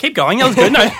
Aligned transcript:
Keep 0.00 0.14
going. 0.14 0.38
That 0.38 0.46
was 0.46 0.56
good. 0.56 0.72
No. 0.72 0.80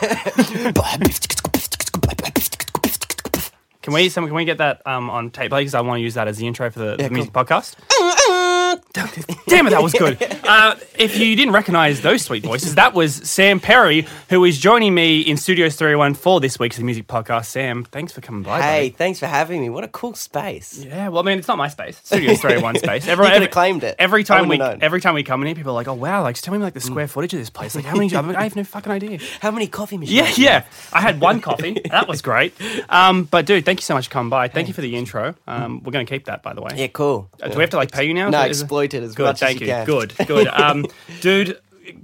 Can 3.83 3.94
we 3.94 4.10
some, 4.10 4.26
can 4.26 4.34
we 4.34 4.44
get 4.44 4.58
that 4.58 4.87
um, 4.87 5.08
on 5.08 5.30
tape, 5.30 5.50
please? 5.50 5.71
'Cause 5.71 5.75
I 5.75 5.80
want 5.80 6.00
to 6.00 6.03
use 6.03 6.12
that 6.15 6.28
as 6.28 6.37
the 6.37 6.46
intro 6.46 6.71
for 6.71 6.80
the, 6.80 6.96
the 6.96 7.08
music 7.08 7.33
podcast. 7.33 7.76
Damn 8.93 9.66
it, 9.66 9.71
that 9.71 9.82
was 9.82 9.93
good. 9.93 10.19
Uh, 10.50 10.75
if 10.98 11.16
you 11.16 11.37
didn't 11.37 11.55
recognize 11.55 12.01
those 12.01 12.23
sweet 12.23 12.43
voices, 12.43 12.75
that 12.75 12.93
was 12.93 13.14
Sam 13.14 13.61
Perry, 13.61 14.05
who 14.31 14.45
is 14.45 14.59
joining 14.59 14.95
me 14.95 15.21
in 15.21 15.37
Studios 15.37 15.77
301 15.77 16.14
for 16.14 16.41
this 16.41 16.59
week's 16.59 16.77
music 16.81 17.07
podcast. 17.07 17.45
Sam, 17.46 17.85
thanks 17.85 18.11
for 18.13 18.21
coming 18.21 18.43
by. 18.43 18.61
Hey, 18.61 18.89
buddy. 18.89 18.91
thanks 18.91 19.21
for 19.21 19.27
having 19.27 19.61
me. 19.61 19.71
What 19.71 19.85
a 19.85 19.89
cool 19.89 20.14
space. 20.14 20.85
Yeah, 20.85 21.07
well, 21.07 21.23
I 21.23 21.27
mean, 21.27 21.39
it's 21.39 21.46
not 21.46 21.57
my 21.57 21.68
space. 21.68 22.00
Studios 22.03 22.41
301 22.41 22.79
space. 22.82 23.07
Everyone, 23.07 23.32
every, 23.32 23.46
claimed 23.46 23.85
it. 23.85 23.95
Every 23.96 24.25
time 24.25 24.49
we 24.49 24.59
known. 24.59 24.79
every 24.82 25.00
time 25.00 25.14
we 25.14 25.22
come 25.22 25.41
in 25.43 25.46
here, 25.46 25.54
people 25.54 25.71
are 25.71 25.75
like, 25.75 25.86
"Oh 25.86 25.95
wow!" 25.95 26.22
Like, 26.22 26.35
just 26.35 26.45
tell 26.45 26.53
me 26.53 26.59
like 26.59 26.75
the 26.75 26.81
square 26.81 27.07
footage 27.07 27.32
of 27.32 27.39
this 27.39 27.50
place. 27.50 27.77
Like, 27.77 27.85
how 27.85 27.95
many? 27.95 28.13
I, 28.17 28.22
mean, 28.22 28.35
I 28.35 28.43
have 28.43 28.57
no 28.57 28.64
fucking 28.64 28.91
idea. 28.91 29.21
How 29.41 29.53
many 29.53 29.68
coffee 29.68 29.99
machines? 29.99 30.36
Yeah, 30.36 30.45
yeah. 30.45 30.64
I 30.93 31.00
had 31.00 31.21
one 31.21 31.41
coffee. 31.41 31.81
That 31.91 32.09
was 32.09 32.22
great. 32.22 32.54
Um, 32.88 33.22
but 33.24 33.46
dude, 33.46 33.64
thank 33.64 33.78
you 33.78 33.84
so 33.84 33.95
much 33.95 34.09
for 34.09 34.12
coming 34.12 34.30
by. 34.30 34.48
Thank 34.48 34.66
you 34.66 34.74
for 34.74 34.80
the 34.80 34.96
intro. 34.96 35.36
Um, 35.46 35.80
we're 35.84 35.92
going 35.92 36.04
to 36.06 36.12
keep 36.12 36.24
that, 36.24 36.42
by 36.42 36.54
the 36.54 36.62
way. 36.62 36.72
Yeah, 36.74 36.88
cool. 36.88 37.30
Uh, 37.41 37.48
Do 37.48 37.56
we 37.56 37.62
have 37.62 37.70
to 37.70 37.77
like 37.77 37.92
pay 37.92 38.04
you 38.04 38.14
now? 38.14 38.30
No, 38.30 38.42
Is 38.46 38.64
it- 38.80 38.84
exploit 38.84 38.94
it 39.02 39.04
as 39.04 39.14
Good, 39.14 39.22
much 39.24 39.34
as 39.34 39.40
thank 39.40 39.60
you 39.60 39.66
you. 39.66 39.72
can. 39.72 39.86
Good, 39.86 40.14
good. 40.26 40.48
Um, 40.48 40.86
dude, 41.20 41.58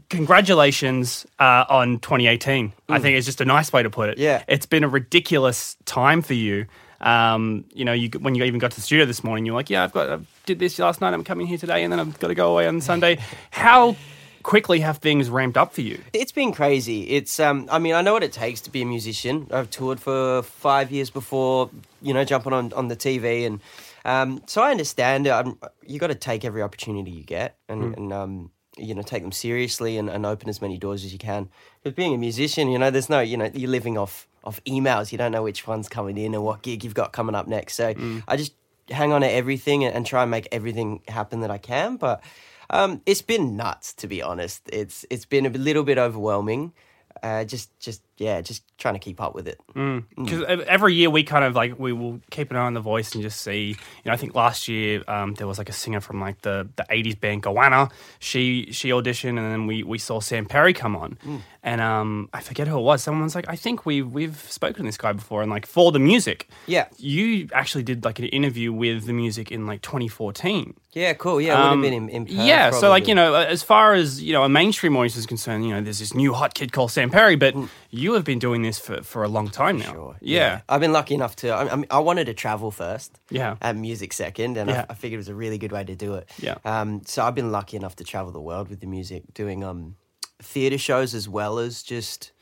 congratulations 0.08 1.26
uh, 1.38 1.64
on 1.68 1.98
2018. 2.00 2.72
I 2.88 2.98
think 2.98 3.16
it's 3.16 3.26
just 3.26 3.40
a 3.40 3.44
nice 3.44 3.72
way 3.72 3.82
to 3.82 3.90
put 3.90 4.08
it. 4.10 4.18
Mm. 4.18 4.22
Yeah. 4.22 4.42
it's 4.48 4.66
been 4.66 4.84
a 4.84 4.88
ridiculous 4.88 5.76
time 5.84 6.22
for 6.22 6.34
you. 6.34 6.66
Um, 7.00 7.64
you 7.74 7.84
know, 7.84 7.92
you 7.92 8.08
when 8.20 8.34
you 8.34 8.44
even 8.44 8.58
got 8.58 8.70
to 8.70 8.76
the 8.76 8.80
studio 8.82 9.04
this 9.04 9.22
morning, 9.22 9.44
you're 9.44 9.54
like, 9.54 9.68
"Yeah, 9.68 9.84
I've 9.84 9.92
got, 9.92 10.08
I 10.08 10.18
did 10.46 10.58
this 10.58 10.78
last 10.78 11.02
night. 11.02 11.12
I'm 11.12 11.24
coming 11.24 11.46
here 11.46 11.58
today, 11.58 11.84
and 11.84 11.92
then 11.92 12.00
I've 12.00 12.18
got 12.18 12.28
to 12.28 12.34
go 12.34 12.52
away 12.52 12.66
on 12.66 12.80
Sunday." 12.80 13.18
How 13.50 13.96
quickly 14.42 14.80
have 14.80 14.96
things 14.98 15.28
ramped 15.28 15.58
up 15.58 15.74
for 15.74 15.82
you? 15.82 16.00
It's 16.14 16.32
been 16.32 16.52
crazy. 16.52 17.02
It's 17.10 17.38
um 17.38 17.68
I 17.70 17.78
mean, 17.78 17.94
I 17.94 18.00
know 18.00 18.14
what 18.14 18.22
it 18.22 18.33
takes 18.33 18.62
to 18.62 18.70
be 18.70 18.80
a 18.80 18.86
musician. 18.86 19.46
I've 19.50 19.68
toured 19.70 20.00
for 20.00 20.42
5 20.42 20.90
years 20.90 21.11
before, 21.11 21.68
you 22.00 22.14
know, 22.14 22.24
jumping 22.24 22.55
on 22.55 22.72
on 22.72 22.88
the 22.88 22.96
TV 22.96 23.44
and 23.46 23.61
um 24.06 24.40
so 24.46 24.62
I 24.62 24.70
understand. 24.70 25.26
I'm, 25.26 25.58
you 25.86 25.98
got 25.98 26.06
to 26.06 26.14
take 26.14 26.44
every 26.44 26.62
opportunity 26.62 27.10
you 27.10 27.24
get 27.24 27.58
and 27.68 27.94
and 27.96 28.12
um 28.12 28.50
you 28.78 28.94
know, 28.94 29.02
take 29.02 29.22
them 29.22 29.32
seriously 29.32 29.96
and, 29.96 30.08
and 30.10 30.26
open 30.26 30.48
as 30.48 30.60
many 30.60 30.78
doors 30.78 31.04
as 31.04 31.12
you 31.12 31.18
can. 31.18 31.48
Because 31.82 31.96
being 31.96 32.14
a 32.14 32.18
musician, 32.18 32.68
you 32.68 32.78
know, 32.78 32.90
there's 32.90 33.08
no, 33.08 33.20
you 33.20 33.36
know, 33.36 33.50
you're 33.54 33.70
living 33.70 33.96
off 33.98 34.28
off 34.44 34.62
emails. 34.64 35.12
You 35.12 35.18
don't 35.18 35.32
know 35.32 35.42
which 35.42 35.66
one's 35.66 35.88
coming 35.88 36.16
in 36.18 36.34
and 36.34 36.44
what 36.44 36.62
gig 36.62 36.84
you've 36.84 36.94
got 36.94 37.12
coming 37.12 37.34
up 37.34 37.48
next. 37.48 37.74
So 37.74 37.94
I 38.28 38.36
just 38.36 38.52
hang 38.90 39.12
on 39.12 39.22
to 39.22 39.30
everything 39.30 39.84
and, 39.84 39.94
and 39.94 40.06
try 40.06 40.22
and 40.22 40.30
make 40.30 40.48
everything 40.52 41.00
happen 41.08 41.40
that 41.40 41.50
I 41.50 41.58
can. 41.58 41.96
But 41.96 42.22
um, 42.70 43.00
it's 43.06 43.22
been 43.22 43.56
nuts, 43.56 43.92
to 43.94 44.06
be 44.06 44.22
honest. 44.22 44.68
It's 44.72 45.04
it's 45.10 45.24
been 45.24 45.46
a 45.46 45.50
little 45.50 45.84
bit 45.84 45.98
overwhelming. 45.98 46.72
Uh, 47.22 47.44
just 47.44 47.78
just 47.80 48.02
yeah, 48.19 48.41
just 48.41 48.62
trying 48.78 48.95
to 48.95 49.00
keep 49.00 49.20
up 49.20 49.34
with 49.34 49.47
it. 49.48 49.59
because 49.75 50.42
every 50.67 50.95
year 50.95 51.11
we 51.11 51.22
kind 51.22 51.45
of 51.45 51.55
like 51.55 51.78
we 51.78 51.92
will 51.92 52.20
keep 52.31 52.50
an 52.50 52.56
eye 52.56 52.61
on 52.67 52.75
the 52.75 52.81
voice 52.81 53.14
and 53.14 53.23
just 53.23 53.41
see. 53.42 53.69
You 53.69 53.77
know, 54.06 54.12
I 54.12 54.17
think 54.17 54.34
last 54.34 54.69
year 54.69 55.03
um, 55.08 55.34
there 55.34 55.47
was 55.47 55.58
like 55.58 55.69
a 55.69 55.73
singer 55.73 56.00
from 56.00 56.20
like 56.20 56.42
the 56.42 56.69
the 56.77 56.84
'80s 56.91 57.19
band 57.20 57.42
Goanna. 57.42 57.91
She 58.19 58.69
she 58.73 58.91
auditioned, 58.91 59.39
and 59.39 59.53
then 59.53 59.67
we 59.67 59.83
we 59.83 59.98
saw 59.98 60.20
Sam 60.20 60.47
Perry 60.47 60.73
come 60.73 60.97
on, 60.97 61.19
and 61.62 61.81
um, 61.81 62.28
I 62.33 62.41
forget 62.41 62.69
who 62.69 62.78
it 62.78 62.83
was. 62.83 63.03
Someone 63.03 63.25
was 63.25 63.34
like, 63.34 63.48
I 63.48 63.56
think 63.56 63.84
we 63.86 64.03
we've 64.03 64.36
spoken 64.51 64.84
to 64.84 64.89
this 64.89 64.97
guy 64.98 65.12
before, 65.12 65.42
and 65.42 65.51
like 65.51 65.67
for 65.67 65.92
the 65.92 65.98
music. 65.98 66.48
Yeah. 66.67 66.86
you 66.98 67.48
actually 67.53 67.83
did 67.84 68.05
like 68.05 68.19
an 68.19 68.27
interview 68.27 68.73
with 68.73 69.06
the 69.06 69.12
music 69.12 69.51
in 69.53 69.67
like 69.67 69.83
2014. 69.83 70.75
Yeah, 70.92 71.12
cool. 71.14 71.41
Yeah, 71.41 71.55
would 71.58 71.61
Um, 71.73 71.83
have 71.83 71.91
been 71.91 71.92
in, 72.03 72.08
in 72.08 72.25
Perth, 72.25 72.34
yeah, 72.34 72.70
so 72.70 72.89
like 72.89 73.06
you 73.06 73.14
know, 73.14 73.34
as 73.34 73.62
far 73.62 73.92
as 73.95 74.23
you 74.23 74.33
know, 74.33 74.42
a 74.45 74.48
mainstream 74.48 74.97
audience 74.97 75.17
is 75.17 75.27
concerned, 75.27 75.67
you 75.67 75.75
know, 75.75 75.80
there's 75.83 75.98
this 75.98 76.14
new 76.14 76.33
hot 76.33 76.55
kid 76.55 76.73
called 76.73 76.91
Sam 76.91 77.11
Perry, 77.11 77.36
but 77.36 77.55
you 77.91 78.05
have 78.14 78.24
been 78.24 78.38
doing 78.38 78.62
this 78.62 78.78
for, 78.78 79.02
for 79.02 79.24
a 79.24 79.28
long 79.28 79.48
time 79.48 79.78
now. 79.78 79.92
Sure. 79.92 80.16
Yeah. 80.20 80.60
I've 80.68 80.80
been 80.80 80.92
lucky 80.92 81.14
enough 81.14 81.36
to. 81.36 81.50
I, 81.50 81.84
I, 81.90 81.98
wanted 81.98 82.27
to 82.27 82.34
travel 82.34 82.70
first. 82.70 83.18
Yeah. 83.30 83.56
And 83.61 83.80
music 83.80 84.12
second, 84.12 84.56
and 84.56 84.70
Yeah. 84.70 84.86
I, 84.89 84.92
I 84.92 84.94
figured 84.94 85.18
it 85.18 85.20
was 85.20 85.28
a 85.28 85.34
really 85.34 85.58
good 85.58 85.72
way 85.72 85.84
to 85.84 85.94
do 85.94 86.14
it. 86.14 86.28
Yeah. 86.39 86.56
Um. 86.64 87.02
So 87.06 87.24
I've 87.24 87.34
been 87.34 87.52
lucky 87.52 87.77
enough 87.77 87.96
to 87.96 88.05
travel 88.05 88.33
the 88.33 88.40
world 88.40 88.68
with 88.68 88.80
the 88.80 88.86
music, 88.86 89.34
doing 89.34 89.64
um, 89.64 89.96
theatre 90.40 90.78
shows 90.78 91.14
as 91.14 91.28
well 91.28 91.58
as 91.58 91.83
just 91.83 92.33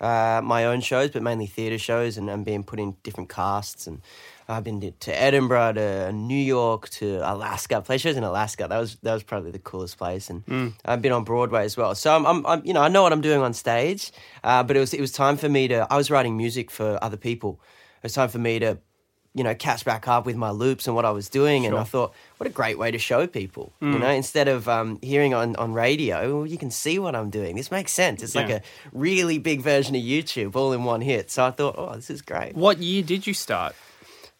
uh, 0.00 0.40
my 0.44 0.64
own 0.64 0.80
shows, 0.80 1.10
but 1.10 1.22
mainly 1.22 1.46
theatre 1.46 1.78
shows, 1.78 2.16
and, 2.16 2.28
and 2.28 2.44
being 2.44 2.64
put 2.64 2.78
in 2.80 2.96
different 3.02 3.28
casts. 3.28 3.86
And 3.86 4.00
I've 4.48 4.62
been 4.64 4.92
to, 5.00 5.12
Edinburgh, 5.22 5.72
to 5.74 6.12
New 6.12 6.36
York, 6.36 6.88
to 6.90 7.20
Alaska. 7.24 7.78
I 7.78 7.80
played 7.80 8.00
shows 8.00 8.16
in 8.16 8.24
Alaska. 8.24 8.66
That 8.68 8.78
was 8.78 8.96
that 9.02 9.14
was 9.14 9.22
probably 9.22 9.50
the 9.52 9.58
coolest 9.58 9.96
place. 9.96 10.28
And 10.30 10.44
Mm. 10.46 10.72
I've 10.84 11.00
been 11.00 11.12
on 11.12 11.24
Broadway 11.24 11.64
as 11.64 11.76
well. 11.76 11.94
So 11.94 12.14
I'm, 12.14 12.26
I'm, 12.26 12.46
I'm 12.46 12.64
you 12.66 12.74
know, 12.74 12.82
I 12.82 12.88
know 12.88 13.02
what 13.02 13.12
I'm 13.12 13.22
doing 13.22 13.40
on 13.40 13.54
stage. 13.54 14.12
Uh, 14.42 14.62
but 14.62 14.76
it 14.76 14.80
was 14.80 14.92
it 14.92 15.00
was 15.00 15.12
time 15.12 15.36
for 15.36 15.48
me 15.48 15.68
to. 15.68 15.86
I 15.90 15.96
was 15.96 16.10
writing 16.10 16.36
music 16.36 16.70
for 16.70 16.98
other 17.02 17.16
people. 17.16 17.58
It 17.98 18.02
was 18.04 18.12
time 18.14 18.28
for 18.28 18.38
me 18.38 18.58
to. 18.58 18.78
You 19.36 19.42
know, 19.42 19.52
catch 19.52 19.84
back 19.84 20.06
up 20.06 20.26
with 20.26 20.36
my 20.36 20.50
loops 20.52 20.86
and 20.86 20.94
what 20.94 21.04
I 21.04 21.10
was 21.10 21.28
doing, 21.28 21.66
and 21.66 21.74
I 21.76 21.82
thought, 21.82 22.14
what 22.36 22.46
a 22.46 22.50
great 22.50 22.78
way 22.78 22.92
to 22.92 22.98
show 22.98 23.26
people. 23.26 23.72
Mm. 23.82 23.92
You 23.94 23.98
know, 23.98 24.08
instead 24.10 24.46
of 24.46 24.68
um, 24.68 25.00
hearing 25.02 25.34
on 25.34 25.56
on 25.56 25.72
radio, 25.72 26.36
well, 26.36 26.46
you 26.46 26.56
can 26.56 26.70
see 26.70 27.00
what 27.00 27.16
I'm 27.16 27.30
doing. 27.30 27.56
This 27.56 27.72
makes 27.72 27.90
sense. 27.92 28.22
It's 28.22 28.36
like 28.36 28.48
a 28.48 28.62
really 28.92 29.38
big 29.38 29.60
version 29.60 29.96
of 29.96 30.02
YouTube, 30.02 30.54
all 30.54 30.72
in 30.72 30.84
one 30.84 31.00
hit. 31.00 31.32
So 31.32 31.44
I 31.44 31.50
thought, 31.50 31.74
oh, 31.76 31.96
this 31.96 32.10
is 32.10 32.22
great. 32.22 32.54
What 32.54 32.78
year 32.78 33.02
did 33.02 33.26
you 33.26 33.34
start? 33.34 33.74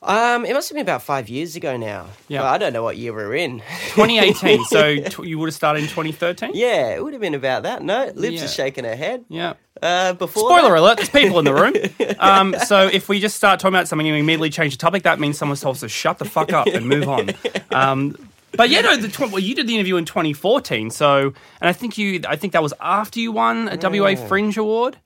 Um, 0.04 0.44
it 0.44 0.52
must 0.52 0.68
have 0.68 0.74
been 0.74 0.82
about 0.82 1.02
five 1.02 1.28
years 1.30 1.56
ago 1.56 1.76
now. 1.76 2.06
Yeah. 2.28 2.40
But 2.42 2.46
I 2.48 2.58
don't 2.58 2.72
know 2.74 2.82
what 2.82 2.96
year 2.98 3.12
we're 3.12 3.34
in. 3.34 3.58
2018. 3.94 4.64
so 4.66 4.96
t- 5.08 5.28
you 5.28 5.38
would 5.38 5.46
have 5.46 5.54
started 5.54 5.82
in 5.82 5.88
2013. 5.88 6.50
yeah, 6.54 6.94
it 6.94 7.02
would 7.02 7.14
have 7.14 7.22
been 7.22 7.34
about 7.34 7.62
that. 7.62 7.82
No, 7.82 8.12
Libs 8.14 8.36
Yeah. 8.36 8.44
is 8.44 8.54
shaking 8.54 8.84
her 8.84 8.96
head. 8.96 9.24
Yeah. 9.28 9.54
Uh, 9.82 10.12
before 10.12 10.48
Spoiler 10.50 10.70
that- 10.74 10.78
alert: 10.80 10.96
There's 10.98 11.08
people 11.08 11.38
in 11.38 11.44
the 11.44 11.54
room. 11.54 11.74
Um, 12.20 12.54
so 12.66 12.86
if 12.86 13.08
we 13.08 13.18
just 13.20 13.36
start 13.36 13.60
talking 13.60 13.74
about 13.74 13.88
something 13.88 14.06
and 14.06 14.14
we 14.14 14.20
immediately 14.20 14.50
change 14.50 14.74
the 14.74 14.78
topic, 14.78 15.02
that 15.02 15.18
means 15.18 15.36
someone's 15.36 15.60
told 15.60 15.76
us 15.76 15.80
to 15.80 15.88
shut 15.88 16.18
the 16.18 16.24
fuck 16.24 16.52
up 16.52 16.66
and 16.68 16.86
move 16.88 17.08
on. 17.08 17.30
Um, 17.70 18.16
but 18.56 18.70
yeah, 18.70 18.82
no, 18.82 18.96
the 18.96 19.08
tw- 19.08 19.20
well, 19.32 19.40
you 19.40 19.54
did 19.54 19.66
the 19.66 19.74
interview 19.74 19.96
in 19.96 20.04
2014. 20.04 20.90
So, 20.90 21.34
and 21.60 21.68
I 21.68 21.72
think 21.72 21.98
you, 21.98 22.20
I 22.28 22.36
think 22.36 22.52
that 22.52 22.62
was 22.62 22.72
after 22.80 23.18
you 23.20 23.32
won 23.32 23.68
a 23.68 23.76
WA 23.76 24.14
Fringe 24.14 24.56
Award. 24.56 24.96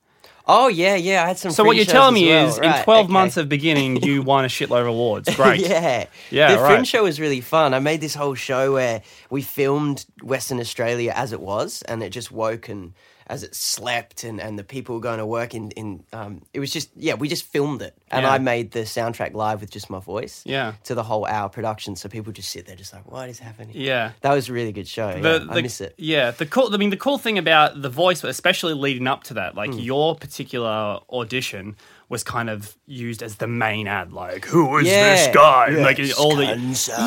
Oh 0.51 0.67
yeah, 0.67 0.95
yeah. 0.95 1.23
I 1.23 1.27
had 1.27 1.37
some. 1.37 1.51
So 1.51 1.63
what 1.63 1.75
you're 1.75 1.85
telling 1.85 2.15
me 2.15 2.27
well. 2.27 2.47
is, 2.49 2.57
Right, 2.59 2.79
in 2.79 2.83
12 2.83 3.05
okay. 3.05 3.13
months 3.13 3.37
of 3.37 3.47
beginning, 3.47 4.01
you 4.01 4.21
won 4.33 4.45
a 4.45 4.47
shitload 4.47 4.81
of 4.81 4.87
awards. 4.87 5.33
Great. 5.35 5.59
yeah, 5.69 6.07
Yeah, 6.31 6.55
The 6.55 6.61
right. 6.61 6.73
Fringe 6.73 6.87
show 6.87 7.03
was 7.03 7.19
really 7.19 7.39
fun. 7.39 7.75
I 7.75 7.79
made 7.79 8.01
this 8.01 8.15
whole 8.15 8.33
show 8.33 8.73
where 8.73 9.03
we 9.29 9.43
filmed 9.43 10.07
Western 10.23 10.59
Australia 10.59 11.13
as 11.15 11.33
it 11.33 11.39
was, 11.39 11.83
and 11.83 12.01
it 12.01 12.09
just 12.09 12.31
woke 12.31 12.67
and 12.67 12.93
as 13.29 13.43
it 13.43 13.53
slept, 13.55 14.23
and, 14.23 14.41
and 14.41 14.57
the 14.57 14.63
people 14.63 14.95
were 14.95 15.01
going 15.01 15.19
to 15.19 15.25
work 15.25 15.53
in 15.53 15.69
in. 15.71 16.03
Um, 16.11 16.41
it 16.53 16.59
was 16.59 16.71
just 16.71 16.89
yeah, 16.95 17.13
we 17.13 17.27
just 17.29 17.45
filmed 17.45 17.81
it, 17.81 17.95
and 18.11 18.23
Yeah. 18.23 18.31
I 18.31 18.39
made 18.39 18.71
the 18.71 18.79
soundtrack 18.81 19.33
live 19.33 19.61
with 19.61 19.69
just 19.69 19.89
my 19.89 19.99
voice. 19.99 20.41
Yeah. 20.45 20.73
to 20.85 20.95
the 20.95 21.03
whole 21.03 21.25
hour 21.25 21.47
production, 21.47 21.95
so 21.95 22.09
people 22.09 22.33
just 22.33 22.49
sit 22.49 22.65
there, 22.65 22.75
just 22.75 22.91
like, 22.91 23.09
what 23.09 23.29
is 23.29 23.37
happening? 23.39 23.75
Yeah. 23.75 24.11
that 24.21 24.33
was 24.33 24.49
a 24.49 24.53
really 24.53 24.71
good 24.71 24.87
show. 24.87 25.13
the, 25.13 25.19
yeah, 25.45 25.51
I 25.51 25.53
the- 25.53 25.61
miss 25.61 25.79
it. 25.79 25.93
Yeah, 25.97 26.31
the 26.31 26.45
cool. 26.47 26.73
I 26.73 26.77
mean, 26.77 26.89
the 26.89 26.97
cool 26.97 27.17
thing 27.19 27.37
about 27.37 27.81
the 27.81 27.89
voice, 27.89 28.23
especially 28.23 28.73
leading 28.73 29.07
up 29.07 29.23
to 29.25 29.35
that, 29.35 29.53
like 29.55 29.69
your 29.73 30.15
particular 30.15 30.99
audition 31.11 31.75
was 32.09 32.23
kind 32.23 32.49
of 32.49 32.75
used 32.87 33.21
as 33.21 33.35
the 33.35 33.45
main 33.47 33.87
ad. 33.87 34.11
Like, 34.11 34.43
who 34.45 34.77
is 34.79 34.87
Yeah, 34.87 35.15
this 35.15 35.33
guy? 35.33 35.67
yeah, 35.69 35.83
Like 35.85 35.99
all 36.19 36.35
the 36.35 36.45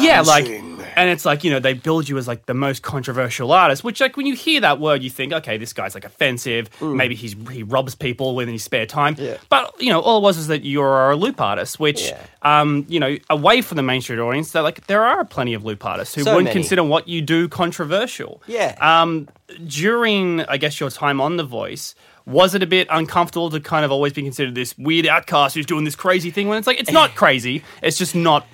yeah, 0.01 0.21
like, 0.21 0.47
and 0.47 1.11
it's 1.11 1.25
like 1.25 1.43
you 1.43 1.51
know 1.51 1.59
they 1.59 1.75
build 1.75 2.09
you 2.09 2.17
as 2.19 2.29
like 2.29 2.47
the 2.47 2.55
most 2.55 2.83
controversial 2.83 3.51
artist. 3.51 3.83
Which 3.83 4.01
like 4.01 4.17
when 4.17 4.27
you 4.27 4.37
hear 4.37 4.61
that 4.61 4.79
word, 4.79 5.03
you 5.03 5.11
think, 5.11 5.33
okay, 5.33 5.57
this 5.57 5.73
guy's 5.73 5.95
like 5.95 6.05
offensive. 6.05 6.71
Maybe 6.81 7.15
he's 7.17 7.35
he 7.51 7.65
robs 7.65 7.95
people 7.97 8.37
within 8.37 8.53
his 8.55 8.63
spare 8.63 8.87
time. 8.87 9.17
Yeah. 9.19 9.39
But 9.49 9.75
you 9.83 9.91
know, 9.91 10.01
all 10.01 10.19
it 10.19 10.23
was 10.23 10.39
is 10.39 10.47
that 10.47 10.65
you're 10.65 11.11
a 11.11 11.17
loop 11.17 11.41
artist, 11.41 11.81
which 11.81 12.13
um, 12.43 12.87
you 12.89 13.01
know, 13.01 13.17
away 13.29 13.61
from 13.61 13.77
the 13.77 13.83
mainstream 13.83 14.21
audience, 14.21 14.53
that 14.53 14.61
like 14.63 14.87
there 14.87 15.05
are 15.05 15.25
plenty 15.25 15.55
of 15.55 15.65
loop 15.65 15.85
artists 15.85 16.15
who 16.15 16.23
So 16.23 16.31
wouldn't 16.35 16.45
many. 16.51 16.61
consider 16.61 16.85
what 16.85 17.09
you 17.09 17.23
do 17.23 17.49
controversial. 17.49 18.41
Yeah. 18.47 18.77
Um, 18.81 19.29
during, 19.67 20.41
I 20.43 20.57
guess, 20.57 20.81
your 20.81 20.91
time 20.91 21.21
on 21.21 21.37
The 21.37 21.45
Voice, 21.45 21.95
was 22.27 22.55
it 22.55 22.63
a 22.63 22.67
bit 22.67 22.87
uncomfortable 22.91 23.51
to 23.51 23.61
kind 23.61 23.85
of 23.85 23.91
always 23.91 24.13
be 24.13 24.23
considered 24.23 24.55
this 24.55 24.77
weird 24.79 25.07
outcast 25.07 25.55
who's 25.55 25.67
doing 25.67 25.85
this 25.85 25.97
crazy 25.97 26.31
thing 26.31 26.49
when 26.49 26.59
it's 26.59 26.67
like, 26.67 26.81
it's 26.81 26.93
not 26.93 27.15
crazy, 27.15 27.63
it's 27.83 27.99
just 27.99 28.15
not 28.15 28.47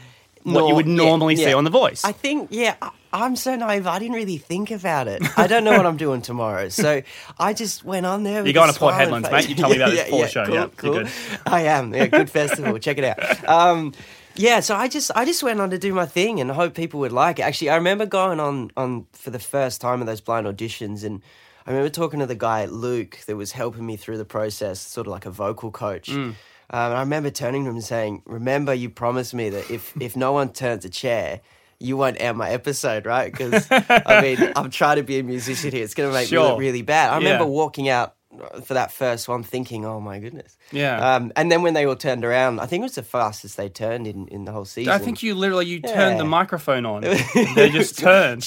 what 0.44 0.69
you 0.69 0.75
would 0.75 0.87
yeah, 0.87 0.94
normally 0.94 1.37
see 1.37 1.53
on 1.53 1.65
The 1.65 1.70
Voice. 1.70 2.05
I 2.05 2.12
think, 2.12 2.49
yeah, 2.50 2.76
I, 2.81 2.91
I'm 3.12 3.37
so 3.37 3.56
naive. 3.56 3.87
I 3.87 3.99
didn't 3.99 4.15
really 4.15 4.38
think 4.38 4.70
about 4.70 5.09
it. 5.09 5.23
I 5.38 5.47
don't 5.47 5.65
know 5.65 5.76
what 5.76 5.87
I'm 5.87 5.97
doing 5.97 6.23
tomorrow, 6.23 6.69
so 6.70 7.03
I 7.38 7.53
just 7.53 7.85
went 7.85 8.06
on 8.06 8.23
there. 8.23 8.43
with 8.43 8.47
You're 8.47 8.55
going 8.62 8.73
to 8.73 8.79
Port 8.79 8.94
face. 8.97 9.11
mate. 9.11 9.49
You 9.49 9.55
told 9.55 9.73
me 9.73 9.76
about 9.76 9.91
this 9.91 9.99
Yeah, 9.99 10.05
before 10.05 10.19
the 10.19 10.25
yeah, 10.25 10.29
show. 10.29 10.44
Cool, 10.44 10.55
Yeah, 10.55 10.61
you're 10.61 10.69
cool. 10.69 10.93
good. 10.93 11.11
I 11.47 11.62
am. 11.62 11.94
Yeah, 11.94 12.06
good 12.06 12.31
festival. 12.31 12.79
Check 12.79 12.99
it 12.99 13.05
out. 13.05 13.19
Um, 13.49 13.93
yeah, 14.35 14.61
so 14.61 14.76
I 14.76 14.87
just 14.87 15.11
I 15.17 15.25
just 15.25 15.43
went 15.43 15.61
on 15.61 15.70
to 15.70 15.79
do 15.79 15.93
my 15.93 16.06
thing 16.06 16.41
and 16.41 16.49
hope 16.50 16.75
people 16.75 17.00
would 17.00 17.11
like 17.12 17.41
it. 17.41 17.43
Actually, 17.43 17.70
I 17.70 17.76
remember 17.76 18.06
going 18.06 18.38
on 18.38 18.70
on 18.76 19.06
for 19.12 19.31
the 19.31 19.38
first 19.41 19.81
time 19.81 20.00
of 20.00 20.06
those 20.06 20.20
blind 20.20 20.47
auditions 20.47 21.03
and. 21.03 21.23
I 21.69 21.73
remember 21.73 21.91
talking 21.91 22.20
to 22.20 22.26
the 22.26 22.35
guy 22.35 22.65
Luke 22.65 23.19
that 23.26 23.37
was 23.37 23.53
helping 23.53 23.85
me 23.85 23.97
through 23.97 24.17
the 24.17 24.25
process, 24.25 24.81
sort 24.81 25.06
of 25.06 25.11
like 25.12 25.26
a 25.26 25.31
vocal 25.31 25.70
coach. 25.70 26.09
Mm. 26.09 26.15
Um, 26.17 26.35
and 26.70 26.94
I 26.94 27.00
remember 27.00 27.31
turning 27.31 27.65
to 27.65 27.70
him 27.70 27.76
and 27.76 27.85
saying, 27.85 28.23
"Remember, 28.25 28.73
you 28.73 28.88
promised 28.88 29.35
me 29.35 29.50
that 29.50 29.70
if 29.70 29.93
if 30.00 30.17
no 30.17 30.32
one 30.32 30.50
turns 30.53 30.85
a 30.87 30.88
chair, 30.88 31.41
you 31.79 31.97
won't 31.99 32.17
air 32.20 32.32
my 32.35 32.50
episode, 32.50 33.05
right? 33.06 33.31
Because 33.31 33.67
I 33.70 34.20
mean, 34.38 34.53
I'm 34.56 34.70
trying 34.70 34.97
to 34.97 35.03
be 35.03 35.19
a 35.19 35.23
musician 35.23 35.70
here. 35.73 35.85
It's 35.85 35.94
going 35.94 36.09
to 36.11 36.15
make 36.15 36.26
me 36.31 36.37
Sure. 36.37 36.49
look 36.50 36.59
really 36.59 36.82
bad." 36.82 37.12
I 37.12 37.17
remember 37.19 37.44
Yeah. 37.44 37.50
walking 37.50 37.88
out 37.91 38.15
for 38.64 38.75
that 38.75 38.93
first 38.93 39.29
one, 39.29 39.43
thinking, 39.43 39.85
"Oh 39.85 40.00
my 40.00 40.19
goodness." 40.19 40.56
Yeah. 40.73 41.14
Um, 41.14 41.32
and 41.37 41.50
then 41.50 41.62
when 41.62 41.75
they 41.75 41.85
all 41.87 41.96
turned 41.96 42.25
around, 42.25 42.61
I 42.61 42.67
think 42.67 42.82
it 42.82 42.85
was 42.85 42.94
the 42.96 43.02
fastest 43.02 43.56
they 43.56 43.69
turned 43.69 44.06
in, 44.06 44.29
in 44.29 44.44
the 44.44 44.52
whole 44.52 44.64
season. 44.64 44.93
I 44.93 44.99
think 44.99 45.23
you 45.23 45.35
literally 45.35 45.67
you 45.67 45.81
turned 45.81 46.19
the 46.20 46.25
microphone 46.25 46.85
on. 46.87 47.02
they 47.55 47.70
just 47.70 47.99
turned. 48.06 48.46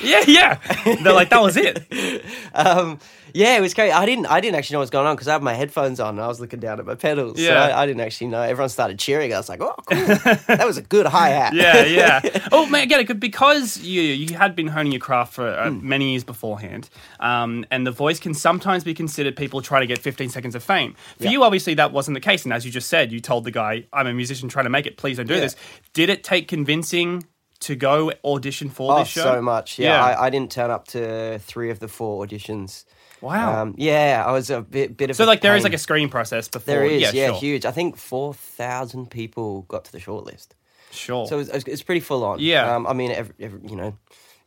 Yeah, 0.00 0.22
yeah. 0.26 0.58
They're 1.02 1.12
like 1.12 1.30
that 1.30 1.42
was 1.42 1.56
it. 1.56 1.84
um, 2.54 2.98
yeah, 3.34 3.56
it 3.56 3.60
was 3.62 3.72
great. 3.72 3.92
I 3.92 4.04
didn't, 4.04 4.26
I 4.26 4.40
didn't 4.42 4.56
actually 4.56 4.74
know 4.74 4.80
what 4.80 4.82
was 4.84 4.90
going 4.90 5.06
on 5.06 5.14
because 5.16 5.26
I 5.28 5.32
had 5.32 5.42
my 5.42 5.54
headphones 5.54 6.00
on 6.00 6.16
and 6.16 6.20
I 6.20 6.26
was 6.28 6.38
looking 6.38 6.60
down 6.60 6.78
at 6.80 6.84
my 6.84 6.96
pedals. 6.96 7.38
So 7.38 7.54
I, 7.54 7.82
I 7.82 7.86
didn't 7.86 8.02
actually 8.02 8.26
know. 8.26 8.42
Everyone 8.42 8.68
started 8.68 8.98
cheering. 8.98 9.32
I 9.32 9.38
was 9.38 9.48
like, 9.48 9.62
"Oh, 9.62 9.74
cool! 9.86 9.96
that 9.96 10.64
was 10.66 10.76
a 10.76 10.82
good 10.82 11.06
hi 11.06 11.30
hat." 11.30 11.54
Yeah, 11.54 11.84
yeah. 11.84 12.20
Oh, 12.52 12.66
man, 12.66 12.82
again, 12.82 13.00
it 13.00 13.06
could- 13.06 13.20
because 13.20 13.78
you 13.78 14.02
you 14.02 14.36
had 14.36 14.54
been 14.54 14.66
honing 14.66 14.92
your 14.92 15.00
craft 15.00 15.32
for 15.34 15.46
uh, 15.48 15.70
Hmm. 15.70 15.88
many 15.88 16.10
years 16.10 16.24
beforehand, 16.24 16.90
um, 17.20 17.64
and 17.70 17.86
the 17.86 17.90
voice 17.92 18.18
can 18.20 18.34
sometimes 18.34 18.84
be 18.84 18.92
considered 18.94 19.21
people 19.30 19.60
trying 19.62 19.82
to 19.82 19.86
get 19.86 19.98
15 19.98 20.30
seconds 20.30 20.56
of 20.56 20.62
fame. 20.64 20.96
For 21.18 21.24
Yeah. 21.24 21.30
you, 21.30 21.44
obviously, 21.44 21.74
that 21.74 21.92
wasn't 21.92 22.14
the 22.16 22.20
case, 22.20 22.42
and 22.44 22.52
as 22.52 22.64
you 22.64 22.72
just 22.72 22.88
said, 22.88 23.12
you 23.12 23.20
told 23.20 23.44
the 23.44 23.52
guy, 23.52 23.84
"I'm 23.92 24.08
a 24.08 24.12
musician 24.14 24.48
trying 24.48 24.64
to 24.64 24.70
make 24.70 24.86
it. 24.86 24.96
Please 24.96 25.18
don't 25.18 25.26
do 25.28 25.34
Yeah. 25.34 25.40
this." 25.40 25.56
Did 25.92 26.08
it 26.08 26.24
take 26.24 26.48
convincing 26.48 27.24
to 27.60 27.76
go 27.76 28.10
audition 28.24 28.68
for 28.70 28.92
Oh, 28.92 28.98
this 28.98 29.08
show? 29.08 29.22
so 29.22 29.40
much. 29.42 29.78
Yeah, 29.78 29.90
Yeah. 29.90 30.04
I, 30.18 30.26
I 30.26 30.30
didn't 30.30 30.50
turn 30.50 30.72
up 30.72 30.88
to 30.88 31.38
three 31.38 31.70
of 31.70 31.78
the 31.78 31.86
four 31.86 32.26
auditions. 32.26 32.84
Wow. 33.20 33.62
Um, 33.62 33.74
yeah, 33.78 34.24
I 34.26 34.32
was 34.32 34.50
a 34.50 34.62
bit, 34.62 34.96
bit 34.96 35.10
of. 35.10 35.14
so, 35.16 35.24
like, 35.24 35.42
there 35.42 35.54
is 35.54 35.60
pain. 35.60 35.70
like 35.70 35.74
a 35.74 35.78
screening 35.78 36.08
process 36.08 36.48
before. 36.48 36.74
There 36.74 36.84
is, 36.84 37.12
yeah, 37.14 37.28
sure. 37.28 37.36
huge. 37.36 37.64
I 37.64 37.70
think 37.70 37.96
four 37.96 38.34
thousand 38.34 39.10
people 39.12 39.62
got 39.68 39.84
to 39.84 39.92
the 39.92 40.00
shortlist. 40.00 40.48
Sure. 40.90 41.26
So 41.28 41.38
it's, 41.38 41.50
it's 41.68 41.82
pretty 41.82 42.00
full 42.00 42.24
on. 42.24 42.40
Yeah. 42.40 42.74
Um, 42.74 42.84
I 42.86 42.94
mean, 42.94 43.12
every, 43.12 43.34
every, 43.38 43.60
you 43.66 43.76
know, 43.76 43.94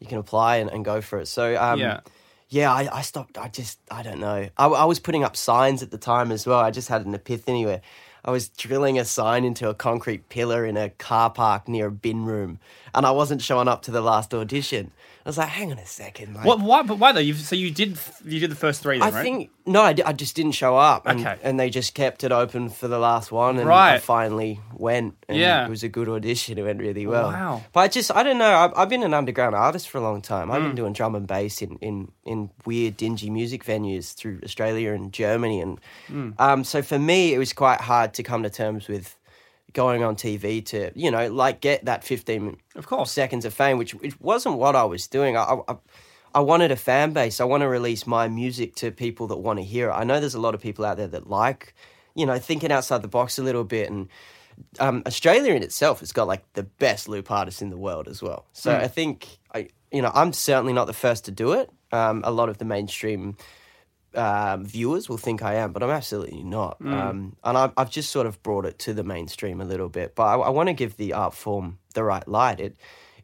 you 0.01 0.07
can 0.07 0.17
apply 0.17 0.57
and, 0.57 0.69
and 0.69 0.83
go 0.83 0.99
for 0.99 1.19
it. 1.19 1.27
So 1.27 1.55
um, 1.55 1.79
Yeah. 1.79 2.01
Yeah, 2.49 2.71
I, 2.71 2.97
I 2.97 3.01
stopped. 3.01 3.37
I 3.37 3.47
just, 3.47 3.79
I 3.89 4.03
don't 4.03 4.19
know. 4.19 4.49
I, 4.57 4.65
I 4.65 4.85
was 4.85 4.99
putting 4.99 5.23
up 5.23 5.35
signs 5.35 5.81
at 5.81 5.91
the 5.91 5.97
time 5.97 6.31
as 6.31 6.45
well. 6.45 6.59
I 6.59 6.71
just 6.71 6.89
had 6.89 7.05
an 7.05 7.13
epiphany 7.13 7.65
where 7.65 7.81
I 8.23 8.31
was 8.31 8.49
drilling 8.49 8.97
a 8.97 9.05
sign 9.05 9.45
into 9.45 9.69
a 9.69 9.73
concrete 9.73 10.29
pillar 10.29 10.65
in 10.65 10.77
a 10.77 10.89
car 10.89 11.29
park 11.29 11.67
near 11.67 11.87
a 11.87 11.91
bin 11.91 12.25
room, 12.25 12.59
and 12.93 13.05
I 13.05 13.11
wasn't 13.11 13.41
showing 13.41 13.67
up 13.67 13.83
to 13.83 13.91
the 13.91 14.01
last 14.01 14.33
audition. 14.33 14.91
I 15.25 15.29
was 15.29 15.39
like, 15.39 15.47
hang 15.47 15.71
on 15.71 15.79
a 15.79 15.85
second. 15.87 16.35
Like, 16.35 16.45
what? 16.45 16.59
Why? 16.59 16.83
But 16.83 16.99
why 16.99 17.11
though? 17.11 17.19
You 17.19 17.33
so 17.33 17.55
you 17.55 17.71
did 17.71 17.97
you 18.23 18.39
did 18.39 18.51
the 18.51 18.55
first 18.55 18.83
three 18.83 18.99
then, 18.99 19.07
I 19.07 19.11
right? 19.15 19.23
think 19.23 19.49
no, 19.65 19.81
I, 19.81 19.95
I 20.05 20.13
just 20.13 20.35
didn't 20.35 20.51
show 20.51 20.77
up, 20.77 21.07
and, 21.07 21.19
Okay. 21.19 21.37
and 21.41 21.59
they 21.59 21.71
just 21.71 21.95
kept 21.95 22.23
it 22.23 22.31
open 22.31 22.69
for 22.69 22.87
the 22.87 22.99
last 22.99 23.31
one, 23.31 23.57
and 23.57 23.67
Right. 23.67 23.95
I 23.95 23.97
finally 23.97 24.59
went. 24.75 25.15
And 25.27 25.39
Yeah. 25.39 25.65
it 25.65 25.69
was 25.71 25.81
a 25.81 25.89
good 25.89 26.07
audition. 26.07 26.59
It 26.59 26.61
went 26.63 26.79
really 26.79 27.07
well. 27.07 27.29
Wow. 27.31 27.63
But 27.73 27.79
I 27.79 27.87
just 27.87 28.15
I 28.15 28.21
don't 28.21 28.37
know. 28.37 28.55
I've, 28.55 28.73
I've 28.77 28.89
been 28.89 29.01
an 29.01 29.15
underground 29.15 29.55
artist 29.55 29.89
for 29.89 29.97
a 29.97 30.01
long 30.01 30.21
time. 30.21 30.51
I've 30.51 30.61
Mm. 30.61 30.65
been 30.67 30.75
doing 30.75 30.93
drum 30.93 31.15
and 31.15 31.25
bass 31.25 31.63
in, 31.63 31.77
in, 31.77 32.11
in 32.25 32.51
weird, 32.65 32.95
dingy 32.95 33.31
music 33.31 33.63
venues 33.65 34.13
through 34.13 34.41
Australia 34.43 34.93
and 34.93 35.11
Germany, 35.11 35.59
and 35.59 35.79
Mm. 36.11 36.39
um, 36.39 36.63
so 36.63 36.83
for 36.83 36.99
me, 36.99 37.33
it 37.33 37.39
was 37.39 37.51
quite 37.51 37.81
hard 37.81 38.13
to 38.13 38.21
come 38.21 38.43
to 38.43 38.49
terms 38.51 38.87
with 38.87 39.14
going 39.75 40.03
on 40.03 40.15
TV 40.15 40.65
to 40.65 40.91
you 40.95 41.11
know 41.11 41.31
like 41.31 41.61
get 41.61 41.85
that 41.85 42.03
fifteen 42.03 42.57
Of 42.75 42.87
course. 42.87 43.11
seconds 43.11 43.45
of 43.45 43.53
fame, 43.53 43.77
which, 43.77 43.93
which 43.93 44.19
wasn't 44.19 44.57
what 44.57 44.75
I 44.75 44.85
was 44.85 45.05
doing. 45.07 45.37
I, 45.37 45.59
I, 45.67 45.75
I 46.33 46.39
wanted 46.39 46.71
a 46.71 46.75
fan 46.75 47.13
base. 47.13 47.39
I 47.39 47.43
want 47.43 47.61
to 47.61 47.67
release 47.67 48.07
my 48.07 48.27
music 48.27 48.75
to 48.77 48.91
people 48.91 49.27
that 49.27 49.37
want 49.37 49.59
to 49.59 49.63
hear 49.63 49.89
it. 49.89 49.93
I 49.93 50.03
know 50.03 50.19
there's 50.19 50.33
a 50.35 50.39
lot 50.41 50.55
of 50.55 50.59
people 50.61 50.83
out 50.83 50.97
there 50.97 51.07
that 51.07 51.29
like, 51.29 51.75
you 52.15 52.25
know, 52.25 52.39
thinking 52.39 52.71
outside 52.71 53.01
the 53.03 53.07
box 53.07 53.37
a 53.37 53.43
little 53.43 53.63
bit. 53.63 53.89
And 53.89 54.09
um, 54.79 55.03
Australia 55.05 55.53
in 55.53 55.63
itself 55.63 55.99
has 56.01 56.11
got 56.11 56.27
like 56.27 56.43
the 56.53 56.63
best 56.63 57.07
loop 57.07 57.29
artists 57.31 57.61
in 57.61 57.69
the 57.69 57.77
world 57.77 58.07
as 58.09 58.21
well. 58.21 58.45
So 58.51 58.75
I 58.75 58.87
think, 58.89 59.37
I, 59.53 59.69
you 59.91 60.01
know, 60.01 60.11
I'm 60.13 60.33
certainly 60.33 60.73
not 60.73 60.87
the 60.87 60.93
first 60.93 61.23
to 61.25 61.31
do 61.31 61.53
it. 61.53 61.69
Um, 61.93 62.21
a 62.25 62.31
lot 62.31 62.49
of 62.49 62.57
the 62.57 62.65
mainstream 62.65 63.37
um, 64.17 64.65
viewers 64.65 65.09
will 65.09 65.17
think 65.17 65.43
I 65.43 65.55
am, 65.55 65.71
but 65.71 65.83
I'm 65.83 65.89
absolutely 65.89 66.43
not. 66.43 66.77
Um, 66.93 67.35
and 67.43 67.57
I've, 67.57 67.73
I've 67.77 67.89
just 67.89 68.11
sort 68.11 68.27
of 68.27 68.41
brought 68.43 68.65
it 68.65 68.79
to 68.79 68.93
the 68.93 69.03
mainstream 69.03 69.61
a 69.61 69.65
little 69.65 69.89
bit. 69.89 70.15
But 70.15 70.23
I, 70.23 70.35
I 70.35 70.49
want 70.49 70.67
to 70.67 70.73
give 70.73 70.97
the 70.97 71.13
art 71.13 71.33
form 71.33 71.79
the 71.93 72.03
right 72.03 72.27
light. 72.27 72.59
It, 72.59 72.75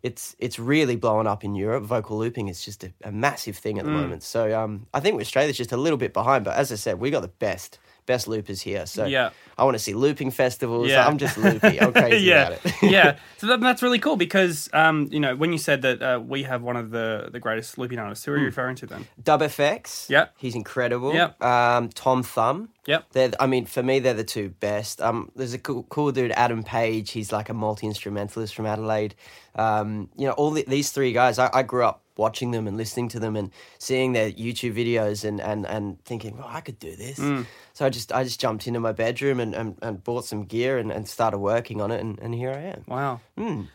it's 0.04 0.36
it's 0.40 0.58
really 0.58 0.96
blowing 0.96 1.28
up 1.28 1.44
in 1.44 1.54
Europe. 1.56 1.84
Vocal 1.84 2.18
looping 2.18 2.48
is 2.48 2.66
just 2.66 2.84
a, 2.84 2.92
a 3.04 3.12
massive 3.12 3.56
thing 3.58 3.78
at 3.78 3.86
the 3.86 3.92
moment. 3.92 4.24
So 4.24 4.60
um, 4.60 4.88
I 4.94 5.00
think 5.00 5.22
Australia's 5.22 5.58
just 5.58 5.72
a 5.72 5.78
little 5.78 5.98
bit 5.98 6.12
behind. 6.12 6.44
But 6.44 6.58
as 6.58 6.72
I 6.72 6.76
said, 6.76 7.00
we 7.00 7.12
got 7.12 7.22
the 7.22 7.28
best 7.28 7.78
best 8.06 8.27
loopers 8.27 8.62
here. 8.62 8.86
So 8.86 9.06
Yeah. 9.06 9.30
I 9.57 9.63
want 9.63 9.75
to 9.75 9.80
see 9.80 9.94
looping 9.94 10.31
festivals. 10.31 10.89
Yeah. 10.89 11.06
I'm 11.06 11.18
just 11.18 11.38
loopy. 11.38 11.80
I'm 11.80 11.94
crazy 12.01 12.25
yeah, 12.25 12.48
about 12.48 12.65
it. 12.65 12.74
yeah. 12.81 13.18
So 13.38 13.48
that, 13.48 13.59
that's 13.59 13.81
really 13.81 13.98
cool 13.98 14.18
because 14.18 14.69
um, 14.71 15.07
you 15.12 15.19
know 15.19 15.36
when 15.36 15.51
you 15.51 15.57
said 15.57 15.81
that 15.81 16.01
uh, 16.03 16.19
we 16.19 16.44
have 16.44 16.62
one 16.62 16.75
of 16.77 16.92
the 16.92 17.30
the 17.31 17.39
greatest 17.39 17.77
looping 17.80 17.98
artists, 17.98 18.24
who 18.24 18.31
are 18.33 18.38
you 18.38 18.45
referring 18.45 18.75
to 18.77 18.86
then? 18.86 19.07
Dub 19.24 19.42
FX. 19.42 20.07
Yeah. 20.09 20.27
He's 20.38 20.53
incredible. 20.53 21.12
Yeah. 21.13 21.31
Um, 21.42 21.89
Tom 21.89 22.21
Thum. 22.21 22.69
Yep. 22.86 23.06
They're, 23.13 23.31
I 23.39 23.48
mean, 23.48 23.65
for 23.65 23.81
me, 23.81 23.98
they're 24.00 24.13
the 24.13 24.24
two 24.24 24.50
best. 24.50 25.01
Um, 25.01 25.31
there's 25.36 25.54
a 25.54 25.57
cool, 25.59 25.83
cool 25.89 26.12
dude, 26.12 26.31
Adam 26.33 26.63
Page. 26.63 27.12
He's 27.12 27.31
like 27.31 27.50
a 27.50 27.54
multi 27.54 27.88
instrumentalist 27.88 28.54
from 28.56 28.65
Adelaide. 28.68 29.15
Um, 29.56 30.09
you 30.15 30.25
know, 30.27 30.33
all 30.33 30.51
the, 30.51 30.63
these 30.68 30.92
three 30.92 31.12
guys. 31.13 31.39
I, 31.39 31.50
I 31.54 31.63
grew 31.63 31.83
up 31.86 32.01
watching 32.21 32.51
them 32.51 32.68
and 32.68 32.77
listening 32.77 33.09
to 33.09 33.19
them 33.19 33.35
and 33.35 33.51
seeing 33.79 34.13
their 34.13 34.31
YouTube 34.31 34.75
videos 34.75 35.25
and 35.25 35.41
and 35.41 35.65
and 35.65 36.03
thinking, 36.06 36.38
oh, 36.41 36.47
I 36.47 36.62
could 36.62 36.79
do 36.79 36.95
this. 36.95 37.19
Mm. 37.19 37.45
So 37.73 37.85
I 37.85 37.89
just 37.89 38.13
I 38.13 38.23
just 38.23 38.39
jumped 38.39 38.68
into 38.68 38.79
my 38.79 38.91
bedroom 38.91 39.39
and, 39.39 39.56
and, 39.56 39.77
and 39.81 40.03
bought 40.03 40.25
some 40.25 40.44
gear 40.45 40.77
and, 40.77 40.91
and 40.91 41.07
started 41.07 41.39
working 41.39 41.81
on 41.81 41.91
it, 41.91 42.00
and, 42.00 42.19
and 42.19 42.33
here 42.35 42.51
I 42.51 42.62
am. 42.73 42.83
Wow. 42.88 43.19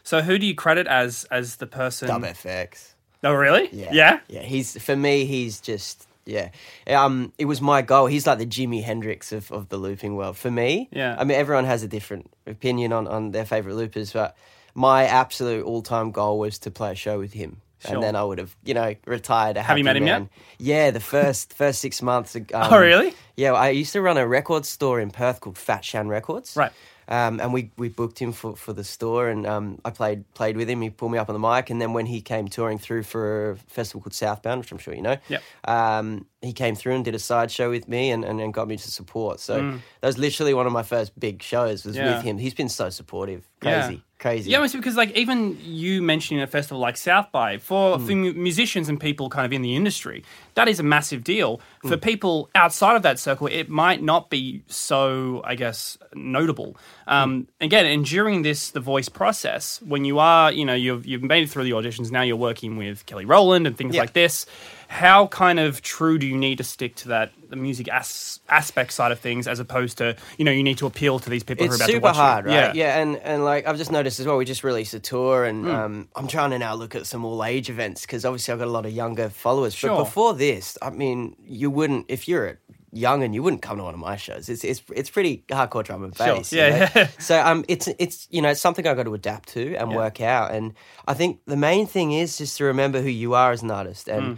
So 0.03 0.23
who 0.23 0.39
do 0.39 0.47
you 0.47 0.55
credit 0.55 0.87
as 0.87 1.25
as 1.31 1.57
the 1.57 1.67
person? 1.67 2.09
Dub 2.09 2.23
FX. 2.23 2.95
Oh, 3.25 3.33
really? 3.33 3.69
Yeah. 3.73 3.91
Yeah. 3.93 4.21
Yeah. 4.29 4.43
He's 4.43 4.81
for 4.81 4.95
me. 4.95 5.25
He's 5.25 5.61
just 5.61 6.07
yeah. 6.25 6.51
Um, 6.87 7.33
it 7.39 7.47
was 7.47 7.61
my 7.61 7.83
goal. 7.83 8.07
He's 8.07 8.27
like 8.27 8.39
the 8.39 8.47
Jimi 8.47 8.83
Hendrix 8.83 9.33
of, 9.33 9.51
of 9.51 9.69
the 9.69 9.77
looping 9.77 10.17
world 10.17 10.37
for 10.37 10.51
me. 10.51 10.89
Yeah. 10.93 11.17
I 11.19 11.25
mean, 11.25 11.37
everyone 11.37 11.65
has 11.65 11.83
a 11.83 11.89
different 11.89 12.31
opinion 12.47 12.93
on 12.93 13.09
on 13.09 13.33
their 13.33 13.45
favorite 13.45 13.75
loopers, 13.75 14.13
but 14.13 14.37
my 14.75 15.05
absolute 15.07 15.65
all 15.65 15.83
time 15.83 16.11
goal 16.11 16.39
was 16.39 16.59
to 16.61 16.71
play 16.71 16.93
a 16.93 16.95
show 16.95 17.19
with 17.19 17.33
him. 17.33 17.63
Sure. 17.81 17.95
And 17.95 18.03
then 18.03 18.17
I 18.17 18.25
would 18.25 18.39
have, 18.39 18.57
you 18.65 18.75
know, 18.75 18.95
retired. 19.07 19.57
A 19.57 19.63
Have 19.63 19.77
you 19.79 19.85
happy 19.85 20.01
met 20.01 20.09
him 20.19 20.23
yet? 20.23 20.29
Yeah, 20.59 20.91
the 20.91 21.01
first 21.01 21.53
first 21.53 21.81
six 21.81 22.01
months. 22.01 22.35
Um, 22.35 22.45
Oh, 22.55 22.79
really? 22.79 23.15
Yeah, 23.37 23.53
I 23.53 23.69
used 23.69 23.93
to 23.93 24.01
run 24.01 24.17
a 24.17 24.27
record 24.27 24.65
store 24.65 24.99
in 24.99 25.11
Perth 25.11 25.41
called 25.41 25.59
Fat 25.59 25.85
Shan 25.85 26.09
Records. 26.09 26.57
Right. 26.57 26.73
Um, 27.09 27.39
and 27.39 27.53
we, 27.53 27.71
we 27.77 27.89
booked 27.89 28.19
him 28.19 28.33
for, 28.33 28.57
for 28.57 28.73
the 28.73 28.83
store, 28.83 29.29
and 29.29 29.47
um, 29.47 29.79
I 29.85 29.91
played 29.91 30.25
played 30.35 30.57
with 30.57 30.69
him. 30.69 30.81
He 30.81 30.91
pulled 30.91 31.13
me 31.13 31.19
up 31.19 31.29
on 31.29 31.41
the 31.41 31.49
mic, 31.55 31.71
and 31.71 31.81
then 31.81 31.93
when 31.93 32.07
he 32.07 32.21
came 32.21 32.49
touring 32.49 32.79
through 32.79 33.05
for 33.05 33.51
a 33.53 33.57
festival 33.69 34.01
called 34.01 34.13
Southbound, 34.15 34.59
which 34.63 34.73
I'm 34.73 34.79
sure 34.79 34.93
you 34.93 35.03
know, 35.03 35.17
Yep. 35.29 35.43
um, 35.69 36.27
he 36.43 36.53
came 36.53 36.75
through 36.75 36.95
and 36.95 37.05
did 37.05 37.15
a 37.15 37.21
side 37.21 37.53
show 37.53 37.71
with 37.71 37.87
me, 37.87 38.11
and, 38.11 38.25
and, 38.25 38.41
and 38.41 38.53
got 38.53 38.67
me 38.67 38.77
to 38.77 38.91
support. 38.91 39.39
So 39.39 39.79
that 40.01 40.07
was 40.07 40.19
literally 40.19 40.53
one 40.53 40.67
of 40.67 40.73
my 40.73 40.83
first 40.83 41.17
big 41.21 41.43
shows 41.45 41.85
was 41.85 41.95
Mm. 41.95 41.99
Yeah. 42.01 42.17
with 42.17 42.25
him. 42.25 42.39
He's 42.39 42.55
been 42.55 42.69
so 42.69 42.91
supportive, 42.91 43.47
Yeah. 43.63 43.87
crazy, 43.87 44.03
crazy. 44.19 44.51
Yeah, 44.51 44.65
it's 44.65 44.75
because 44.75 44.97
like 44.97 45.11
even 45.17 45.59
you 45.63 46.03
mentioning 46.03 46.43
a 46.43 46.47
festival 46.47 46.79
like 46.81 46.97
South 46.97 47.31
by 47.33 47.59
for, 47.59 47.99
Hmm. 47.99 48.07
for 48.07 48.13
musicians 48.15 48.89
and 48.89 48.99
people 48.99 49.29
kind 49.29 49.45
of 49.45 49.53
in 49.53 49.63
the 49.63 49.77
industry, 49.77 50.25
that 50.55 50.69
is 50.69 50.81
a 50.81 50.83
massive 50.83 51.23
deal. 51.25 51.61
Hmm. 51.83 51.89
For 51.89 51.97
people 51.97 52.49
outside 52.55 52.97
of 52.97 53.03
that 53.03 53.19
circle, 53.19 53.47
it 53.47 53.69
might 53.69 54.03
not 54.03 54.31
be 54.31 54.63
so, 54.69 55.43
I 55.45 55.55
guess, 55.55 55.99
notable. 56.15 56.77
Um, 57.07 57.47
Hmm. 57.61 57.65
Again, 57.65 57.87
and 57.87 58.05
during 58.05 58.43
this 58.43 58.71
the 58.71 58.81
voice 58.81 59.09
process, 59.09 59.81
when 59.83 60.05
you 60.05 60.19
are, 60.19 60.51
you 60.53 60.65
know, 60.65 60.75
you've 60.75 61.07
you've 61.07 61.23
made 61.23 61.45
it 61.45 61.51
through 61.51 61.65
the 61.65 61.71
auditions, 61.73 62.11
now 62.11 62.23
you're 62.23 62.37
working 62.37 62.77
with 62.77 63.05
Kelly 63.07 63.25
Rowland 63.25 63.67
and 63.67 63.77
things 63.77 63.95
Yeah. 63.95 64.01
like 64.03 64.13
this. 64.13 64.47
How 64.89 65.27
kind 65.27 65.59
of 65.59 65.83
true 65.83 66.17
do 66.19 66.27
you 66.27 66.37
need 66.37 66.59
to 66.59 66.65
stick 66.65 66.95
to 66.97 67.09
that 67.09 67.33
the 67.49 67.57
music 67.57 67.89
as- 67.89 68.41
aspect 68.49 68.93
side 68.93 69.13
of 69.13 69.19
things, 69.21 69.47
as 69.49 69.59
opposed 69.61 69.99
to 69.99 70.17
you 70.39 70.45
know 70.45 70.51
you 70.53 70.63
need 70.63 70.79
to 70.79 70.87
appeal 70.87 71.19
to 71.19 71.29
these 71.31 71.43
people 71.43 71.67
who 71.67 71.73
are 71.73 71.75
it's 71.75 71.81
about 71.83 71.87
to 71.87 71.93
super 71.93 72.05
watch 72.05 72.15
you? 72.17 72.21
hard, 72.23 72.45
right? 72.47 72.55
Yeah. 72.55 72.73
Yeah. 72.75 72.99
and 73.01 73.17
and 73.19 73.45
like 73.45 73.67
I've 73.67 73.77
just 73.79 73.91
noticed 73.93 74.21
as 74.21 74.27
well. 74.27 74.37
We 74.37 74.45
just 74.45 74.65
released 74.65 74.95
a 74.95 75.01
tour, 75.01 75.45
and 75.45 75.65
Hmm. 75.65 75.71
um, 75.71 76.09
I'm 76.17 76.29
trying 76.29 76.51
to 76.51 76.59
now 76.59 76.75
look 76.75 76.95
at 76.95 77.07
some 77.07 77.25
all 77.25 77.45
age 77.45 77.69
events 77.69 78.03
because 78.03 78.25
obviously 78.25 78.53
I've 78.53 78.59
got 78.59 78.69
a 78.69 78.71
lot 78.71 78.87
of 78.87 78.93
younger 78.93 79.29
followers. 79.29 79.75
Sure. 79.75 79.91
But 79.91 80.05
before 80.05 80.35
this, 80.35 80.79
I 80.81 80.91
mean, 80.91 81.37
you 81.45 81.71
wouldn't 81.71 82.07
if 82.09 82.27
you're 82.29 82.47
a 82.47 82.57
young 82.93 83.23
and 83.23 83.35
you 83.35 83.43
wouldn't 83.43 83.61
come 83.61 83.77
to 83.77 83.83
one 83.85 83.93
of 83.95 84.01
my 84.01 84.17
shows. 84.17 84.49
It's 84.49 84.65
it's 84.65 84.83
it's 84.95 85.11
pretty 85.11 85.45
hardcore 85.49 85.85
drum 85.85 86.05
and 86.05 86.17
Sure. 86.17 86.37
bass. 86.37 86.53
Yeah, 86.53 86.89
you 86.95 87.01
know? 87.03 87.09
So 87.19 87.41
um, 87.45 87.65
it's 87.69 87.89
it's 87.99 88.27
you 88.31 88.41
know 88.41 88.49
it's 88.51 88.61
something 88.61 88.87
I've 88.87 88.97
got 88.97 89.03
to 89.05 89.15
adapt 89.15 89.51
to 89.51 89.75
and 89.77 89.91
Yeah. 89.91 89.97
work 89.97 90.21
out. 90.21 90.53
And 90.53 90.75
I 91.07 91.15
think 91.15 91.41
the 91.47 91.57
main 91.57 91.87
thing 91.87 92.13
is 92.13 92.39
just 92.39 92.57
to 92.59 92.65
remember 92.65 93.03
who 93.03 93.11
you 93.11 93.35
are 93.35 93.51
as 93.53 93.63
an 93.63 93.71
artist 93.71 94.09
and. 94.09 94.25
Hmm. 94.25 94.35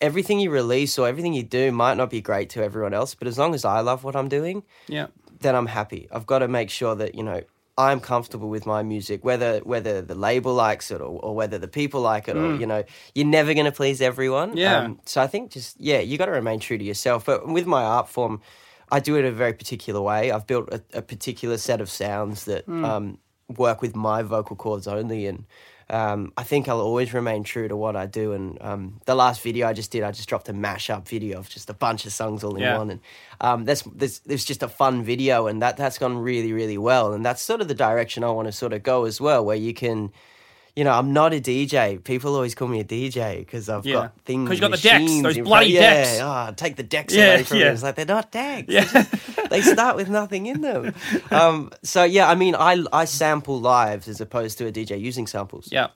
Everything 0.00 0.40
you 0.40 0.50
release 0.50 0.98
or 0.98 1.08
everything 1.08 1.34
you 1.34 1.42
do 1.42 1.72
might 1.72 1.96
not 1.96 2.10
be 2.10 2.20
great 2.20 2.50
to 2.50 2.62
everyone 2.62 2.94
else, 2.94 3.14
but 3.14 3.28
as 3.28 3.38
long 3.38 3.54
as 3.54 3.64
I 3.64 3.80
love 3.80 4.04
what 4.04 4.16
I'm 4.16 4.28
doing, 4.28 4.62
yeah. 4.88 5.06
then 5.40 5.54
I'm 5.54 5.66
happy. 5.66 6.08
I've 6.10 6.26
got 6.26 6.40
to 6.40 6.48
make 6.48 6.70
sure 6.70 6.94
that 6.94 7.14
you 7.14 7.22
know 7.22 7.42
I'm 7.78 8.00
comfortable 8.00 8.48
with 8.48 8.64
my 8.64 8.82
music, 8.82 9.24
whether 9.24 9.58
whether 9.60 10.00
the 10.00 10.14
label 10.14 10.54
likes 10.54 10.90
it 10.90 11.00
or, 11.00 11.20
or 11.20 11.34
whether 11.34 11.58
the 11.58 11.68
people 11.68 12.00
like 12.00 12.26
it, 12.28 12.36
or 12.36 12.56
you 12.56 12.66
know, 12.66 12.84
you're 13.14 13.26
never 13.26 13.52
going 13.54 13.66
to 13.66 13.72
please 13.72 14.00
everyone. 14.00 14.52
Mm. 14.52 14.58
Yeah. 14.58 14.88
so 15.04 15.20
I 15.20 15.26
think 15.26 15.50
just 15.50 15.78
yeah, 15.78 16.00
you 16.00 16.16
got 16.16 16.26
to 16.26 16.32
remain 16.32 16.58
true 16.60 16.78
to 16.78 16.84
yourself. 16.84 17.26
But 17.26 17.46
with 17.46 17.66
my 17.66 17.82
art 17.82 18.08
form, 18.08 18.40
I 18.90 19.00
do 19.00 19.16
it 19.16 19.24
a 19.26 19.32
very 19.32 19.52
particular 19.52 20.00
way. 20.00 20.30
I've 20.30 20.46
built 20.46 20.68
a, 20.72 20.82
a 20.94 21.02
particular 21.02 21.58
set 21.58 21.80
of 21.80 21.90
sounds 21.90 22.44
that 22.46 22.66
Mm. 22.66 22.84
um, 22.84 23.18
work 23.56 23.80
with 23.82 23.94
my 23.94 24.22
vocal 24.22 24.56
cords 24.56 24.86
only, 24.88 25.26
and 25.26 25.44
um, 25.88 26.32
I 26.36 26.42
think 26.42 26.68
I'll 26.68 26.80
always 26.80 27.14
remain 27.14 27.44
true 27.44 27.68
to 27.68 27.76
what 27.76 27.94
I 27.96 28.06
do. 28.06 28.32
And 28.32 28.58
um, 28.60 29.00
the 29.04 29.14
last 29.14 29.40
video 29.40 29.68
I 29.68 29.72
just 29.72 29.90
did, 29.90 30.02
I 30.02 30.10
just 30.10 30.28
dropped 30.28 30.48
a 30.48 30.52
mashup 30.52 31.06
video 31.06 31.38
of 31.38 31.48
just 31.48 31.70
a 31.70 31.74
bunch 31.74 32.06
of 32.06 32.12
songs 32.12 32.42
all 32.42 32.56
in 32.56 32.62
Yeah. 32.62 32.78
one, 32.78 32.90
and 32.90 33.00
um, 33.40 33.64
that's 33.64 33.82
this 33.82 34.20
it's 34.26 34.44
just 34.44 34.62
a 34.62 34.68
fun 34.68 35.04
video, 35.04 35.46
and 35.46 35.62
that 35.62 35.76
that's 35.76 35.98
gone 35.98 36.18
really 36.18 36.52
really 36.52 36.78
well. 36.78 37.12
And 37.12 37.24
that's 37.24 37.40
sort 37.42 37.60
of 37.60 37.68
the 37.68 37.74
direction 37.74 38.24
I 38.24 38.30
want 38.30 38.48
to 38.48 38.52
sort 38.52 38.72
of 38.72 38.82
go 38.82 39.04
as 39.04 39.20
well, 39.20 39.44
where 39.44 39.56
you 39.56 39.74
can. 39.74 40.12
You 40.76 40.84
know, 40.84 40.92
I'm 40.92 41.14
not 41.14 41.32
a 41.32 41.40
DJ. 41.40 42.04
People 42.04 42.34
always 42.34 42.54
call 42.54 42.68
me 42.68 42.80
a 42.80 42.84
DJ 42.84 43.38
because 43.38 43.70
I've 43.70 43.86
Yeah. 43.86 43.94
got 43.94 44.20
things. 44.26 44.46
'Cause 44.46 44.56
you've 44.60 44.70
got 44.70 44.76
the 44.76 44.82
decks, 44.88 45.22
those 45.22 45.38
bloody 45.38 45.74
front- 45.74 45.96
decks. 45.96 46.16
Yeah, 46.18 46.46
oh, 46.50 46.52
take 46.54 46.76
the 46.76 46.82
decks 46.82 47.14
Yeah, 47.14 47.24
away 47.34 47.42
from 47.44 47.56
yeah. 47.56 47.64
me. 47.64 47.70
It's 47.70 47.82
like 47.82 47.94
they're 47.94 48.04
not 48.04 48.30
decks. 48.30 48.66
Yeah. 48.68 49.04
they 49.48 49.62
start 49.62 49.96
with 49.96 50.10
nothing 50.10 50.44
in 50.46 50.60
them. 50.60 50.94
Um, 51.30 51.70
so 51.82 52.04
yeah, 52.04 52.28
I 52.28 52.34
mean, 52.34 52.54
I 52.54 52.84
I 52.92 53.06
sample 53.06 53.58
live 53.58 54.06
as 54.06 54.20
opposed 54.20 54.58
to 54.58 54.66
a 54.66 54.72
DJ 54.72 54.98
using 55.00 55.26
samples. 55.26 55.68
Yeah. 55.72 55.88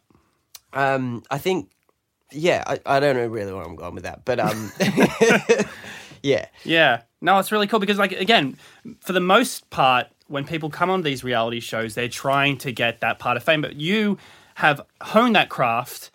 Um, 0.72 1.24
I 1.30 1.36
think, 1.38 1.70
yeah, 2.32 2.64
I, 2.66 2.78
I 2.86 3.00
don't 3.00 3.16
know 3.16 3.26
really 3.26 3.52
where 3.52 3.62
I'm 3.62 3.76
going 3.76 3.94
with 3.94 4.04
that, 4.04 4.24
but 4.24 4.40
um, 4.40 4.72
yeah, 6.22 6.46
Yeah. 6.64 7.02
No, 7.22 7.38
it's 7.38 7.52
really 7.52 7.66
cool 7.66 7.80
because, 7.80 7.98
like, 7.98 8.12
again, 8.12 8.56
for 9.00 9.12
the 9.12 9.20
most 9.20 9.68
part, 9.68 10.06
when 10.28 10.46
people 10.46 10.70
come 10.70 10.88
on 10.88 11.02
these 11.02 11.22
reality 11.22 11.60
shows, 11.60 11.94
they're 11.94 12.08
trying 12.08 12.56
to 12.58 12.72
get 12.72 13.00
that 13.00 13.18
part 13.18 13.36
of 13.36 13.42
fame. 13.42 13.60
But 13.60 13.76
you 13.76 14.16
have 14.60 14.80
honed 15.02 15.34
that 15.36 15.48
craft 15.48 16.10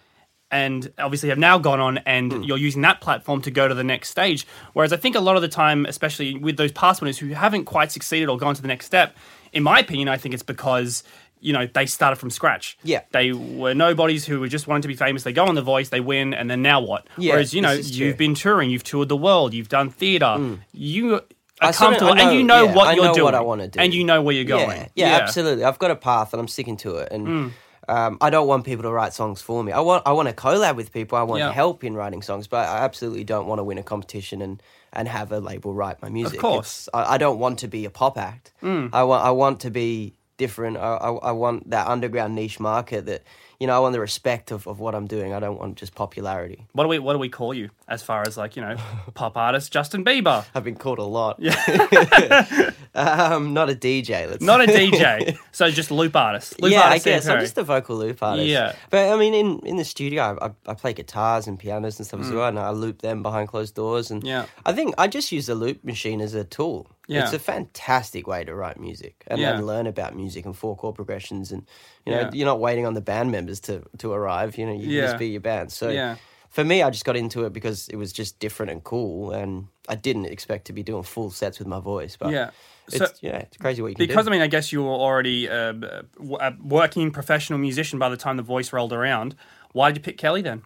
and 0.51 0.91
obviously 0.99 1.29
have 1.29 1.37
now 1.39 1.57
gone 1.57 1.79
on 1.79 1.97
and 1.99 2.45
you're 2.45 2.57
using 2.57 2.81
that 2.83 3.01
platform 3.01 3.41
to 3.41 3.51
go 3.51 3.67
to 3.67 3.73
the 3.73 3.83
next 3.83 4.09
stage. 4.09 4.45
Whereas 4.73 4.93
I 4.93 4.97
think 4.97 5.15
a 5.15 5.19
lot 5.19 5.35
of 5.35 5.41
the 5.41 5.47
time, 5.47 5.85
especially 5.85 6.35
with 6.37 6.55
those 6.57 6.71
past 6.71 7.01
winners 7.01 7.17
who 7.17 7.29
haven't 7.29 7.65
quite 7.65 7.91
succeeded 7.91 8.29
or 8.29 8.37
gone 8.37 8.55
to 8.55 8.61
the 8.61 8.67
next 8.67 8.85
step, 8.85 9.15
in 9.53 9.63
my 9.63 9.79
opinion, 9.79 10.07
I 10.07 10.17
think 10.17 10.33
it's 10.33 10.43
because. 10.43 11.03
You 11.41 11.53
know, 11.53 11.67
they 11.71 11.85
started 11.85 12.15
from 12.15 12.31
scratch. 12.31 12.75
Yeah. 12.81 13.01
They 13.11 13.31
were 13.31 13.75
nobodies 13.75 14.25
who 14.25 14.39
were 14.39 14.47
just 14.47 14.65
wanting 14.67 14.81
to 14.83 14.87
be 14.87 14.95
famous. 14.95 15.21
They 15.23 15.33
go 15.33 15.45
on 15.45 15.53
The 15.53 15.61
Voice, 15.61 15.89
they 15.89 15.99
win, 15.99 16.33
and 16.33 16.49
then 16.49 16.63
now 16.63 16.79
what? 16.81 17.05
Yeah, 17.19 17.33
Whereas, 17.33 17.53
you 17.53 17.61
know, 17.61 17.73
you've 17.73 18.17
been 18.17 18.33
touring, 18.33 18.71
you've 18.71 18.85
toured 18.85 19.09
the 19.09 19.17
world, 19.17 19.53
you've 19.53 19.69
done 19.69 19.91
theatre. 19.91 20.37
You 20.71 21.03
Mm. 21.05 21.23
I 21.61 21.65
are 21.67 21.69
of- 21.69 21.75
comfortable, 21.75 22.11
I 22.13 22.15
know- 22.15 22.29
and 22.29 22.37
you 22.39 22.43
know 22.43 22.63
yeah, 22.63 22.73
what 22.73 22.87
I 22.87 22.93
you're 22.93 23.05
know 23.05 23.13
doing, 23.13 23.25
what 23.25 23.35
I 23.35 23.41
wanna 23.41 23.67
do. 23.67 23.79
and 23.79 23.93
you 23.93 24.03
know 24.03 24.23
where 24.23 24.33
you're 24.33 24.43
going. 24.45 24.69
yeah, 24.95 25.09
yeah, 25.09 25.17
absolutely. 25.17 25.65
I've 25.65 25.77
got 25.77 25.91
a 25.91 25.95
path 25.95 26.33
and 26.33 26.39
I'm 26.39 26.47
sticking 26.47 26.77
to 26.77 26.95
it, 26.97 27.09
and. 27.11 27.27
Mm. 27.27 27.51
Um, 27.87 28.17
I 28.21 28.29
don't 28.29 28.47
want 28.47 28.65
people 28.65 28.83
to 28.83 28.91
write 28.91 29.13
songs 29.13 29.41
for 29.41 29.63
me. 29.63 29.71
I 29.71 29.79
want 29.79 30.03
I 30.05 30.11
want 30.11 30.27
to 30.29 30.33
collab 30.35 30.75
with 30.75 30.91
people. 30.91 31.17
I 31.17 31.23
want 31.23 31.39
Yeah. 31.39 31.51
help 31.51 31.83
in 31.83 31.93
writing 31.95 32.21
songs, 32.21 32.47
but 32.47 32.67
I 32.67 32.79
absolutely 32.79 33.23
don't 33.23 33.47
want 33.47 33.59
to 33.59 33.63
win 33.63 33.77
a 33.77 33.83
competition 33.83 34.41
and, 34.41 34.61
and 34.93 35.07
have 35.07 35.31
a 35.31 35.39
label 35.39 35.73
write 35.73 36.01
my 36.01 36.09
music. 36.09 36.39
Of 36.39 36.41
course. 36.41 36.89
I, 36.93 37.15
I 37.15 37.17
don't 37.17 37.39
want 37.39 37.59
to 37.59 37.67
be 37.67 37.85
a 37.85 37.89
pop 37.89 38.17
act. 38.17 38.53
I 38.63 39.03
want 39.03 39.23
I 39.25 39.31
want 39.31 39.59
to 39.61 39.69
be 39.71 40.15
different. 40.37 40.77
I, 40.77 40.95
I, 40.95 41.11
I 41.11 41.31
want 41.31 41.69
that 41.69 41.87
underground 41.87 42.35
niche 42.35 42.59
market 42.59 43.05
that 43.05 43.23
you 43.59 43.67
know. 43.67 43.75
I 43.75 43.79
want 43.79 43.93
the 43.93 43.99
respect 43.99 44.51
of, 44.51 44.67
of 44.67 44.79
what 44.79 44.95
I'm 44.95 45.07
doing. 45.07 45.33
I 45.33 45.39
don't 45.39 45.59
want 45.59 45.77
just 45.77 45.95
popularity. 45.95 46.65
What 46.73 46.83
do 46.83 46.89
we 46.89 46.99
What 46.99 47.13
do 47.13 47.19
we 47.19 47.29
call 47.29 47.53
you 47.53 47.69
as 47.87 48.01
far 48.03 48.23
as 48.27 48.35
like 48.35 48.55
you 48.55 48.61
know 48.63 48.75
pop 49.13 49.37
artist 49.37 49.71
Justin 49.71 50.03
Bieber? 50.03 50.43
I've 50.55 50.63
been 50.63 50.75
called 50.75 50.99
a 50.99 51.03
lot. 51.03 51.37
Yeah. 51.39 51.53
um, 52.95 53.53
not 53.53 53.69
a 53.69 53.75
DJ. 53.75 54.29
Let's 54.29 54.41
Not 54.43 54.61
a 54.61 54.67
DJ, 54.67 55.37
so 55.51 55.69
just 55.69 55.91
loop 55.91 56.15
artist. 56.15 56.61
Loop 56.61 56.71
yeah, 56.71 56.81
I 56.81 56.83
artist 56.87 57.03
Sam 57.03 57.13
guess 57.13 57.27
I'm 57.27 57.39
just 57.39 57.57
a 57.57 57.63
vocal 57.63 57.97
loop 57.97 58.21
artist. 58.23 58.47
Yeah. 58.47 58.73
but 58.89 59.13
I 59.13 59.17
mean, 59.17 59.33
in 59.33 59.59
in 59.59 59.77
the 59.77 59.85
studio, 59.85 60.21
I, 60.41 60.47
I, 60.47 60.51
I 60.67 60.73
play 60.73 60.93
guitars 60.93 61.47
and 61.47 61.59
pianos 61.59 61.99
and 61.99 62.07
stuff 62.07 62.21
as 62.21 62.31
well, 62.31 62.47
and 62.47 62.59
I 62.59 62.71
loop 62.71 63.01
them 63.01 63.21
behind 63.23 63.49
closed 63.49 63.75
doors. 63.75 64.11
And 64.11 64.15
Mm. 64.15 64.27
Yeah. 64.27 64.45
I 64.65 64.71
think 64.73 64.95
I 64.97 65.07
just 65.07 65.31
use 65.31 65.45
the 65.47 65.55
loop 65.55 65.83
machine 65.83 66.21
as 66.21 66.33
a 66.33 66.43
tool. 66.43 66.87
Yeah. 67.07 67.23
it's 67.23 67.33
a 67.33 67.39
fantastic 67.39 68.27
way 68.27 68.43
to 68.43 68.55
write 68.55 68.79
music 68.79 69.23
and, 69.27 69.39
Yeah. 69.39 69.55
and 69.57 69.65
learn 69.67 69.85
about 69.87 70.15
music 70.15 70.45
and 70.45 70.55
four 70.57 70.75
chord 70.75 70.95
progressions. 70.95 71.51
And 71.51 71.67
you 72.05 72.11
know, 72.13 72.21
Yeah. 72.21 72.29
you're 72.33 72.45
not 72.47 72.59
waiting 72.59 72.85
on 72.85 72.93
the 72.93 73.01
band 73.01 73.31
members 73.31 73.59
to 73.61 73.83
to 73.99 74.11
arrive. 74.13 74.57
You 74.57 74.65
know, 74.65 74.73
you 74.73 74.81
can 74.87 74.91
just 75.07 75.17
be 75.17 75.27
your 75.29 75.41
band. 75.41 75.71
So. 75.71 75.89
Yeah. 75.89 76.15
For 76.49 76.63
me, 76.63 76.81
I 76.81 76.89
just 76.89 77.03
got 77.03 77.17
into 77.17 77.43
it 77.43 77.51
because 77.51 77.89
it 77.89 77.97
was 77.97 78.13
just 78.13 78.39
different 78.39 78.71
and 78.71 78.81
cool, 78.81 79.31
and 79.31 79.67
I 79.89 79.95
didn't 79.95 80.23
expect 80.27 80.67
to 80.67 80.73
be 80.73 80.83
doing 80.83 81.03
full 81.03 81.29
sets 81.29 81.59
with 81.59 81.67
my 81.67 81.81
voice. 81.81 82.15
But 82.15 82.31
Yeah. 82.31 82.51
it's, 82.87 82.97
So- 82.97 83.07
yeah, 83.19 83.39
it's 83.39 83.57
crazy 83.57 83.81
what 83.81 83.89
you 83.89 83.95
can 83.95 84.03
do. 84.05 84.07
because 84.07 84.23
do. 84.25 84.31
I 84.31 84.33
mean, 84.35 84.41
I 84.41 84.47
guess 84.47 84.71
you 84.71 84.81
were 84.81 84.89
already 84.89 85.49
uh, 85.49 85.73
w- 85.73 86.37
a 86.39 86.53
working 86.63 87.11
professional 87.11 87.59
musician 87.59 87.99
by 87.99 88.07
the 88.07 88.15
time 88.15 88.37
the 88.37 88.41
voice 88.43 88.71
rolled 88.71 88.93
around. 88.93 89.35
Why 89.73 89.89
did 89.89 89.97
you 89.97 90.03
pick 90.03 90.17
Kelly 90.17 90.41
then? 90.41 90.61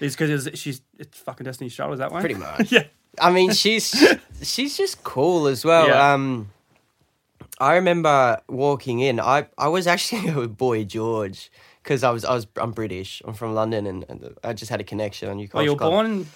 Is 0.00 0.16
because 0.16 0.48
she's 0.58 0.80
it's 0.98 1.18
fucking 1.20 1.44
Destiny's 1.44 1.74
Child? 1.74 1.92
Is 1.92 1.98
that 1.98 2.10
why? 2.10 2.20
Pretty 2.20 2.36
much. 2.36 2.72
yeah. 2.76 2.84
I 3.20 3.30
mean, 3.30 3.52
she's 3.52 3.94
she's 4.42 4.76
just 4.76 5.02
cool 5.04 5.46
as 5.46 5.64
well. 5.64 5.88
Yeah. 5.88 6.12
Um, 6.14 6.50
I 7.60 7.74
remember 7.76 8.40
walking 8.48 9.00
in. 9.00 9.20
I, 9.20 9.46
I 9.56 9.68
was 9.68 9.86
actually 9.86 10.30
with 10.34 10.56
Boy 10.56 10.84
George 10.84 11.50
because 11.82 12.02
I 12.02 12.10
was 12.10 12.24
I 12.24 12.34
was 12.34 12.46
I'm 12.56 12.72
British. 12.72 13.22
I'm 13.24 13.34
from 13.34 13.54
London, 13.54 13.86
and, 13.86 14.04
and 14.08 14.34
I 14.42 14.52
just 14.52 14.70
had 14.70 14.80
a 14.80 14.84
connection. 14.84 15.28
I 15.28 15.34
knew 15.34 15.48
Oh, 15.54 15.60
you're 15.60 15.76
born. 15.76 16.26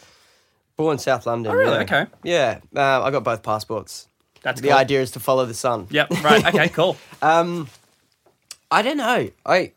born 0.77 0.99
South 0.99 1.27
London. 1.27 1.53
Oh, 1.53 1.57
really? 1.57 1.77
yeah. 1.77 1.83
Okay. 1.83 2.07
Yeah, 2.23 2.61
uh, 2.77 3.03
I 3.03 3.11
got 3.11 3.25
both 3.25 3.43
passports. 3.43 4.09
That's 4.43 4.61
the 4.61 4.69
cool. 4.69 4.77
idea 4.77 5.03
is 5.03 5.11
to 5.13 5.21
follow 5.21 5.45
the 5.47 5.55
sun. 5.55 5.89
Yep. 5.91 6.11
Right. 6.23 6.47
Okay. 6.47 6.69
Cool. 6.73 6.97
Um, 7.21 7.69
I 8.71 8.83
don't 8.83 8.97
know. 8.99 9.31
I, 9.45 9.73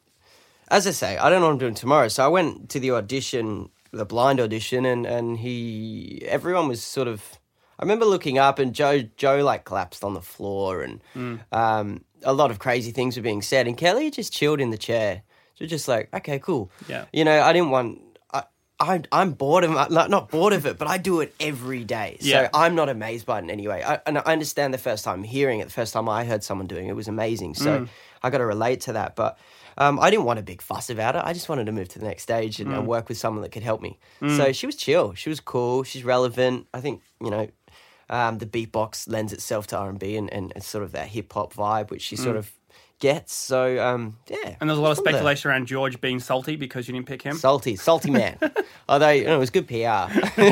as 0.69 0.85
I 0.85 0.91
say, 0.91 1.17
I 1.17 1.29
don't 1.29 1.39
know 1.41 1.47
what 1.47 1.53
I'm 1.53 1.57
doing 1.57 1.73
tomorrow. 1.73 2.07
So 2.09 2.23
I 2.23 2.27
went 2.27 2.69
to 2.69 2.79
the 2.79 2.91
audition, 2.91 3.69
the 3.91 4.05
blind 4.05 4.39
audition, 4.39 4.85
and 4.85 5.05
and 5.05 5.37
he, 5.39 6.23
everyone 6.27 6.67
was 6.67 6.83
sort 6.83 7.07
of. 7.07 7.23
I 7.79 7.83
remember 7.83 8.05
looking 8.05 8.37
up, 8.37 8.59
and 8.59 8.73
Joe 8.73 9.01
Joe 9.17 9.43
like 9.43 9.65
collapsed 9.65 10.03
on 10.03 10.13
the 10.13 10.21
floor, 10.21 10.81
and 10.83 11.01
Mm. 11.15 11.39
um, 11.51 12.03
a 12.23 12.33
lot 12.33 12.51
of 12.51 12.59
crazy 12.59 12.91
things 12.91 13.17
were 13.17 13.23
being 13.23 13.41
said, 13.41 13.67
and 13.67 13.75
Kelly 13.77 14.11
just 14.11 14.31
chilled 14.31 14.61
in 14.61 14.69
the 14.69 14.77
chair. 14.77 15.23
Was 15.59 15.69
just 15.69 15.87
like, 15.87 16.09
okay, 16.13 16.39
cool. 16.39 16.71
Yeah. 16.87 17.05
You 17.13 17.23
know, 17.23 17.39
I 17.41 17.53
didn't 17.53 17.69
want. 17.69 17.99
I, 18.33 18.43
I, 18.79 19.01
I'm 19.11 19.33
bored 19.33 19.63
of 19.63 19.71
not 19.91 20.09
not 20.09 20.29
bored 20.31 20.53
of 20.53 20.65
it, 20.65 20.77
but 20.79 20.87
I 20.87 20.97
do 20.97 21.19
it 21.21 21.35
every 21.39 21.83
day. 21.83 22.17
So 22.19 22.27
Yeah. 22.27 22.49
I'm 22.53 22.73
not 22.73 22.89
amazed 22.89 23.25
by 23.27 23.37
it 23.39 23.43
in 23.43 23.51
any 23.51 23.67
way. 23.67 23.83
I, 23.83 23.99
and 24.07 24.17
I 24.17 24.21
understand 24.21 24.73
the 24.73 24.79
first 24.79 25.03
time 25.03 25.21
hearing 25.23 25.59
it, 25.59 25.65
the 25.65 25.73
first 25.73 25.93
time 25.93 26.09
I 26.09 26.25
heard 26.25 26.43
someone 26.43 26.65
doing 26.67 26.87
it, 26.87 26.91
it 26.91 26.95
was 26.95 27.07
amazing. 27.07 27.53
So 27.55 27.87
I 28.23 28.29
got 28.31 28.39
to 28.39 28.45
relate 28.45 28.81
to 28.81 28.93
that. 28.93 29.15
But 29.15 29.37
um, 29.77 29.99
I 29.99 30.09
didn't 30.09 30.25
want 30.25 30.39
a 30.39 30.43
big 30.43 30.61
fuss 30.61 30.89
about 30.89 31.15
it. 31.15 31.21
I 31.25 31.33
just 31.33 31.49
wanted 31.49 31.65
to 31.65 31.71
move 31.71 31.87
to 31.89 31.99
the 31.99 32.05
next 32.05 32.23
stage 32.23 32.59
and, 32.59 32.71
and 32.73 32.87
work 32.87 33.07
with 33.09 33.17
someone 33.17 33.41
that 33.43 33.51
could 33.51 33.63
help 33.63 33.81
me. 33.81 33.99
So 34.19 34.51
she 34.51 34.65
was 34.65 34.75
chill. 34.75 35.13
She 35.13 35.29
was 35.29 35.39
cool. 35.39 35.83
She's 35.83 36.03
relevant. 36.03 36.67
I 36.73 36.81
think 36.81 37.01
you 37.21 37.29
know. 37.31 37.47
Um, 38.09 38.39
the 38.39 38.45
beatbox 38.45 39.07
lends 39.09 39.31
itself 39.31 39.67
to 39.67 39.77
R 39.77 39.87
and 39.87 39.97
B 39.97 40.17
and 40.17 40.51
sort 40.61 40.83
of 40.83 40.91
that 40.91 41.07
hip 41.07 41.31
hop 41.31 41.53
vibe, 41.53 41.91
which 41.91 42.01
she 42.01 42.17
sort 42.17 42.35
of 42.35 42.51
gets. 42.99 43.33
So 43.33 43.81
um, 43.81 44.17
yeah, 44.27 44.57
And 44.59 44.69
there's 44.69 44.77
a 44.77 44.81
lot 44.81 44.91
of 44.91 44.97
From 44.97 45.05
there. 45.05 45.13
speculation 45.13 45.49
around 45.49 45.67
George 45.67 46.01
being 46.01 46.19
salty 46.19 46.57
because 46.57 46.89
you 46.89 46.93
didn't 46.93 47.07
pick 47.07 47.21
him. 47.21 47.37
Salty, 47.37 47.77
salty 47.77 48.11
man. 48.19 48.37
Although 48.89 49.09
you 49.11 49.23
know, 49.27 49.37
it 49.37 49.39
was 49.39 49.49
good 49.49 49.65
PR. 49.65 49.75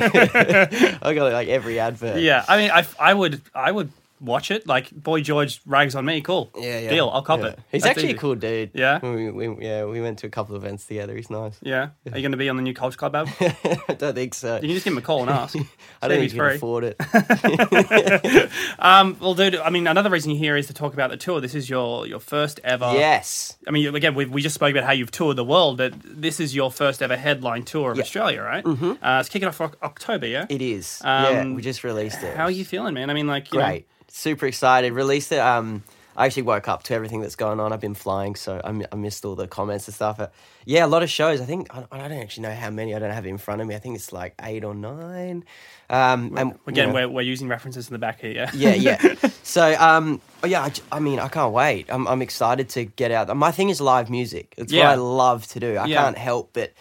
I 0.05 1.11
got 1.13 1.33
like 1.33 1.49
every 1.49 1.79
advert. 1.81 2.21
Yeah, 2.21 2.45
I 2.47 2.57
mean, 2.57 2.71
I, 2.71 2.85
I 2.99 3.13
would, 3.13 3.41
I 3.53 3.71
would 3.71 3.91
watch 4.19 4.51
it. 4.51 4.67
Like, 4.67 4.91
boy, 4.91 5.21
George 5.21 5.61
rags 5.65 5.95
on 5.95 6.05
me. 6.05 6.21
Cool. 6.21 6.51
yeah, 6.57 6.79
yeah. 6.79 6.89
Deal. 6.89 7.09
I'll 7.09 7.21
cop 7.21 7.39
Yeah. 7.39 7.47
it. 7.47 7.59
He's 7.71 7.81
That's 7.83 7.91
actually 7.91 8.09
easy. 8.09 8.17
a 8.17 8.19
cool 8.19 8.35
dude. 8.35 8.71
Yeah? 8.73 8.99
We, 9.01 9.29
we, 9.31 9.65
yeah, 9.65 9.85
we 9.85 10.01
went 10.01 10.19
to 10.19 10.27
a 10.27 10.29
couple 10.29 10.55
of 10.55 10.63
events 10.63 10.85
together. 10.85 11.15
He's 11.15 11.29
nice. 11.29 11.57
Yeah. 11.61 11.89
Are 12.11 12.17
you 12.17 12.21
going 12.21 12.31
to 12.31 12.38
be 12.38 12.49
on 12.49 12.55
the 12.57 12.61
new 12.61 12.73
Culture 12.73 12.97
Club 12.97 13.15
album? 13.15 13.33
I 13.39 13.93
don't 13.97 14.13
think 14.15 14.33
so. 14.33 14.55
You 14.55 14.61
can 14.61 14.69
just 14.71 14.83
give 14.85 14.93
him 14.93 14.97
a 14.97 15.01
call 15.01 15.21
and 15.21 15.29
ask. 15.29 15.55
I 16.01 16.07
don't 16.07 16.17
think 16.17 16.17
you 16.17 16.21
he's 16.21 16.33
can 16.33 16.39
free. 16.39 16.55
afford 16.55 16.83
it. 16.83 18.49
Um, 18.79 19.17
well, 19.19 19.33
dude, 19.33 19.55
I 19.55 19.69
mean, 19.69 19.88
another 19.88 20.09
reason 20.09 20.31
you're 20.31 20.39
here 20.39 20.55
is 20.55 20.67
to 20.67 20.73
talk 20.73 20.93
about 20.93 21.09
the 21.09 21.17
tour. 21.17 21.41
This 21.41 21.53
is 21.55 21.69
your 21.69 22.07
your 22.07 22.19
first 22.19 22.59
ever. 22.63 22.91
yes. 22.93 23.57
I 23.67 23.71
mean, 23.71 23.93
again, 23.93 24.15
we, 24.15 24.25
we 24.25 24.41
just 24.41 24.55
spoke 24.55 24.71
about 24.71 24.83
how 24.85 24.91
you've 24.93 25.11
toured 25.11 25.35
the 25.35 25.43
world, 25.43 25.77
but 25.77 25.93
this 26.03 26.39
is 26.39 26.55
your 26.55 26.71
first 26.71 27.01
ever 27.01 27.17
headline 27.17 27.63
tour 27.63 27.91
of 27.91 27.97
Yeah. 27.97 28.03
Australia, 28.03 28.41
right? 28.41 28.63
Mm-hmm. 28.63 29.03
Uh, 29.03 29.19
it's 29.19 29.29
kicking 29.29 29.47
off 29.47 29.55
for 29.57 29.71
October, 29.83 30.27
yeah. 30.27 30.45
It 30.49 30.61
is. 30.61 31.01
yeah, 31.03 31.41
Um, 31.41 31.55
we 31.55 31.61
just 31.61 31.83
released 31.83 32.23
it. 32.23 32.35
How 32.38 32.43
are 32.45 32.51
you 32.51 32.63
feeling, 32.65 32.93
man? 32.93 33.09
I 33.09 33.13
mean, 33.13 33.27
like, 33.27 33.51
you 33.51 33.59
know- 33.59 33.65
Great. 33.65 33.88
Super 34.09 34.47
excited. 34.47 34.93
Released 34.93 35.31
it. 35.31 35.39
Um, 35.39 35.83
I 36.15 36.25
actually 36.25 36.43
woke 36.43 36.67
up 36.67 36.83
to 36.83 36.93
everything 36.93 37.21
that's 37.21 37.37
going 37.37 37.61
on. 37.61 37.71
I've 37.71 37.79
been 37.79 37.93
flying, 37.93 38.35
so 38.35 38.59
I, 38.61 38.95
missed 38.95 39.23
all 39.23 39.35
the 39.35 39.47
comments 39.47 39.87
and 39.87 39.95
stuff. 39.95 40.19
Uh, 40.19 40.27
yeah, 40.65 40.85
a 40.85 40.87
lot 40.87 41.01
of 41.01 41.09
shows. 41.09 41.39
I 41.39 41.45
think 41.45 41.73
I, 41.73 41.85
I 41.93 42.07
don't 42.09 42.17
actually 42.19 42.43
know 42.43 42.53
how 42.53 42.69
many. 42.69 42.93
I 42.93 42.99
don't 42.99 43.11
have 43.13 43.25
it 43.25 43.29
in 43.29 43.37
front 43.37 43.61
of 43.61 43.67
me. 43.67 43.75
I 43.75 43.79
think 43.79 43.95
it's 43.95 44.11
like 44.11 44.33
eight 44.41 44.65
or 44.65 44.75
nine. 44.75 45.45
Um, 45.89 46.37
and 46.37 46.49
you 46.51 46.59
again, 46.67 46.89
know- 46.89 46.95
we're, 46.95 47.07
we're 47.07 47.21
using 47.21 47.47
references 47.47 47.87
in 47.87 47.93
the 47.93 47.99
back 47.99 48.19
here, 48.19 48.31
yeah. 48.31 48.51
yeah, 48.53 48.73
yeah. 48.73 49.15
So, 49.43 49.73
um, 49.79 50.21
yeah, 50.45 50.69
I, 50.91 50.99
mean, 50.99 51.17
I 51.19 51.27
can't 51.29 51.53
wait. 51.53 51.87
I'm, 51.89 52.07
I'm 52.07 52.21
excited 52.21 52.69
to 52.69 52.85
get 52.85 53.09
out. 53.11 53.35
My 53.35 53.49
thing 53.51 53.69
is 53.69 53.79
live 53.81 54.09
music. 54.09 54.53
It's 54.57 54.71
Yeah. 54.73 54.89
what 54.89 54.91
I 54.91 54.95
love 54.95 55.47
to 55.47 55.59
do. 55.59 55.75
I 55.77 55.85
Yeah. 55.85 56.03
can't 56.03 56.17
help 56.17 56.51
but, 56.53 56.73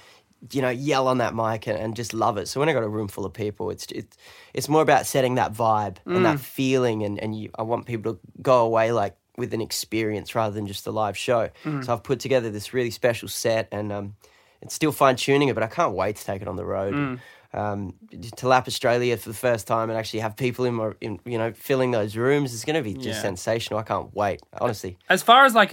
you 0.53 0.63
know, 0.63 0.71
yell 0.71 1.09
on 1.09 1.19
that 1.19 1.35
mic 1.35 1.67
and, 1.67 1.77
and 1.79 1.97
just 1.97 2.15
love 2.15 2.37
it. 2.39 2.49
So 2.49 2.61
when 2.61 2.69
I 2.69 2.73
got 2.73 2.83
a 2.83 2.89
room 2.89 3.09
full 3.09 3.25
of 3.27 3.33
people, 3.33 3.71
it's 3.71 3.87
it's 3.87 4.17
it's 4.55 4.69
more 4.69 4.83
about 4.83 5.07
setting 5.07 5.35
that 5.37 5.53
vibe 5.53 5.97
and 6.07 6.19
Mm. 6.19 6.23
that 6.25 6.41
feeling, 6.41 7.03
and 7.03 7.19
and 7.19 7.39
you, 7.39 7.51
I 7.59 7.63
want 7.63 7.87
people 7.87 8.15
to 8.15 8.21
go 8.41 8.65
away 8.65 8.93
like 8.93 9.17
with 9.37 9.55
an 9.55 9.61
experience 9.61 10.35
rather 10.35 10.55
than 10.55 10.67
just 10.67 10.87
a 10.87 10.91
live 10.91 11.17
show. 11.17 11.51
Mm. 11.65 11.85
So 11.85 11.93
I've 11.93 12.03
put 12.03 12.21
together 12.21 12.51
this 12.51 12.73
really 12.75 12.91
special 12.91 13.29
set 13.29 13.69
and. 13.73 13.93
Um, 13.93 14.17
it's 14.61 14.75
still 14.75 14.91
fine 14.91 15.15
tuning 15.15 15.47
it, 15.47 15.55
but 15.55 15.63
I 15.63 15.69
can't 15.69 15.95
wait 15.95 16.17
to 16.17 16.25
take 16.25 16.43
it 16.43 16.49
on 16.49 16.57
the 16.57 16.65
road. 16.65 16.93
Mm. 16.93 17.21
Um, 17.55 17.95
to 18.37 18.47
lap 18.47 18.67
Australia 18.69 19.17
for 19.17 19.29
the 19.31 19.35
first 19.35 19.67
time 19.67 19.89
and 19.89 19.99
actually 19.99 20.21
have 20.21 20.37
people 20.37 20.67
in, 20.67 20.75
my, 20.75 20.93
in 21.01 21.19
you 21.25 21.39
know, 21.39 21.53
filling 21.53 21.93
those 21.93 22.15
rooms 22.17 22.53
is 22.53 22.65
going 22.65 22.77
to 22.77 22.83
be 22.83 22.93
just 22.95 23.07
Yeah. 23.07 23.23
sensational. 23.23 23.79
I 23.81 23.85
can't 23.85 24.15
wait, 24.15 24.41
honestly. 24.61 24.99
As 25.09 25.23
far 25.23 25.47
as 25.47 25.55
like 25.55 25.73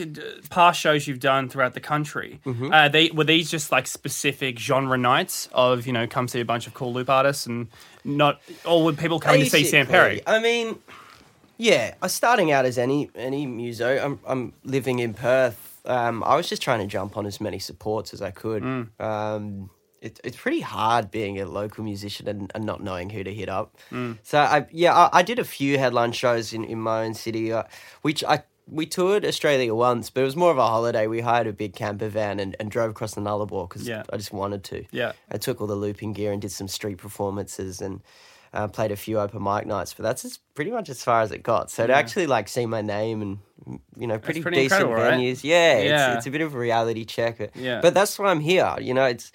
past 0.49 0.79
shows 0.79 1.05
you've 1.07 1.19
done 1.19 1.49
throughout 1.49 1.73
the 1.73 1.81
country, 1.81 2.39
Mm-hmm. 2.45 2.71
uh, 2.71 2.87
they 2.89 3.09
were 3.11 3.25
these 3.25 3.51
just 3.51 3.71
like 3.71 3.87
specific 3.87 4.57
genre 4.57 4.97
nights 4.97 5.49
of 5.53 5.85
you 5.85 5.91
know 5.93 6.07
come 6.07 6.27
see 6.27 6.39
a 6.39 6.45
bunch 6.45 6.65
of 6.67 6.73
cool 6.73 6.93
loop 6.93 7.09
artists 7.09 7.45
and 7.45 7.67
not, 8.03 8.39
all 8.65 8.85
would 8.85 8.97
people 8.97 9.19
coming 9.19 9.41
to 9.41 9.49
see 9.49 9.65
Sam 9.65 9.85
Perry? 9.87 10.21
I 10.25 10.39
mean, 10.39 10.79
yeah, 11.57 11.95
I 12.01 12.07
starting 12.07 12.51
out 12.51 12.65
as 12.65 12.77
any 12.77 13.09
any 13.15 13.45
muso. 13.45 13.97
I'm 13.97 14.19
I'm 14.25 14.53
living 14.63 14.99
in 14.99 15.13
Perth. 15.13 15.81
Um, 15.85 16.23
I 16.23 16.35
was 16.35 16.47
just 16.49 16.61
trying 16.61 16.79
to 16.79 16.87
jump 16.87 17.15
on 17.17 17.25
as 17.25 17.39
many 17.39 17.59
supports 17.59 18.13
as 18.13 18.21
I 18.21 18.31
could. 18.31 18.63
Mm. 18.63 18.99
Um, 18.99 19.69
it, 20.05 20.19
it's 20.23 20.37
pretty 20.37 20.61
hard 20.61 21.11
being 21.11 21.39
a 21.41 21.45
local 21.45 21.83
musician 21.83 22.27
and, 22.27 22.51
and 22.55 22.63
not 22.65 22.81
knowing 22.81 23.09
who 23.09 23.23
to 23.23 23.33
hit 23.33 23.49
up. 23.49 23.75
Mm. 23.91 24.17
So 24.23 24.39
I 24.39 24.67
yeah, 24.71 24.93
I, 24.95 25.19
I 25.19 25.23
did 25.23 25.39
a 25.39 25.43
few 25.43 25.77
headline 25.77 26.11
shows 26.13 26.53
in, 26.53 26.63
in 26.63 26.79
my 26.79 27.03
own 27.05 27.13
city, 27.13 27.51
uh, 27.51 27.63
which 28.01 28.23
I 28.23 28.43
we 28.67 28.85
toured 28.87 29.23
Australia 29.25 29.75
once, 29.75 30.09
but 30.09 30.21
it 30.21 30.23
was 30.23 30.35
more 30.35 30.49
of 30.51 30.57
a 30.57 30.65
holiday. 30.65 31.05
We 31.05 31.21
hired 31.21 31.45
a 31.47 31.53
big 31.53 31.75
camper 31.75 32.07
van 32.07 32.39
and, 32.39 32.55
and 32.59 32.71
drove 32.71 32.89
across 32.89 33.13
the 33.13 33.21
Nullarbor 33.21 33.69
because 33.69 33.87
Yeah. 33.87 34.01
I 34.11 34.17
just 34.17 34.33
wanted 34.33 34.63
to. 34.65 34.85
Yeah. 34.91 35.11
I 35.31 35.37
took 35.37 35.61
all 35.61 35.67
the 35.67 35.75
looping 35.75 36.13
gear 36.13 36.31
and 36.31 36.41
did 36.41 36.51
some 36.51 36.67
street 36.67 36.97
performances 36.97 37.79
and 37.79 38.01
uh, 38.55 38.67
played 38.67 38.91
a 38.91 38.95
few 38.95 39.19
open 39.19 39.43
mic 39.43 39.67
nights, 39.67 39.93
but 39.93 40.01
that's 40.03 40.25
as, 40.25 40.39
pretty 40.55 40.71
much 40.71 40.89
as 40.89 41.03
far 41.03 41.21
as 41.21 41.31
it 41.31 41.43
got. 41.43 41.69
So 41.69 41.85
to 41.85 41.93
actually 41.93 42.25
like 42.25 42.47
see 42.47 42.65
my 42.65 42.81
name 42.81 43.21
and 43.21 43.37
mm, 43.67 43.79
you 43.97 44.07
know 44.07 44.17
pretty, 44.17 44.41
pretty 44.41 44.57
decent 44.63 44.81
incredible, 44.81 45.03
right? 45.03 45.19
venues, 45.19 45.43
yeah, 45.43 45.77
Yeah. 45.79 46.07
It's, 46.07 46.17
it's 46.19 46.27
a 46.27 46.31
bit 46.31 46.41
of 46.41 46.55
a 46.55 46.57
reality 46.57 47.05
check. 47.05 47.37
But, 47.37 47.55
Yeah. 47.55 47.81
but 47.81 47.93
that's 47.93 48.17
why 48.17 48.31
I'm 48.31 48.39
here. 48.39 48.73
You 48.79 48.93
know, 48.95 49.05
it's 49.05 49.31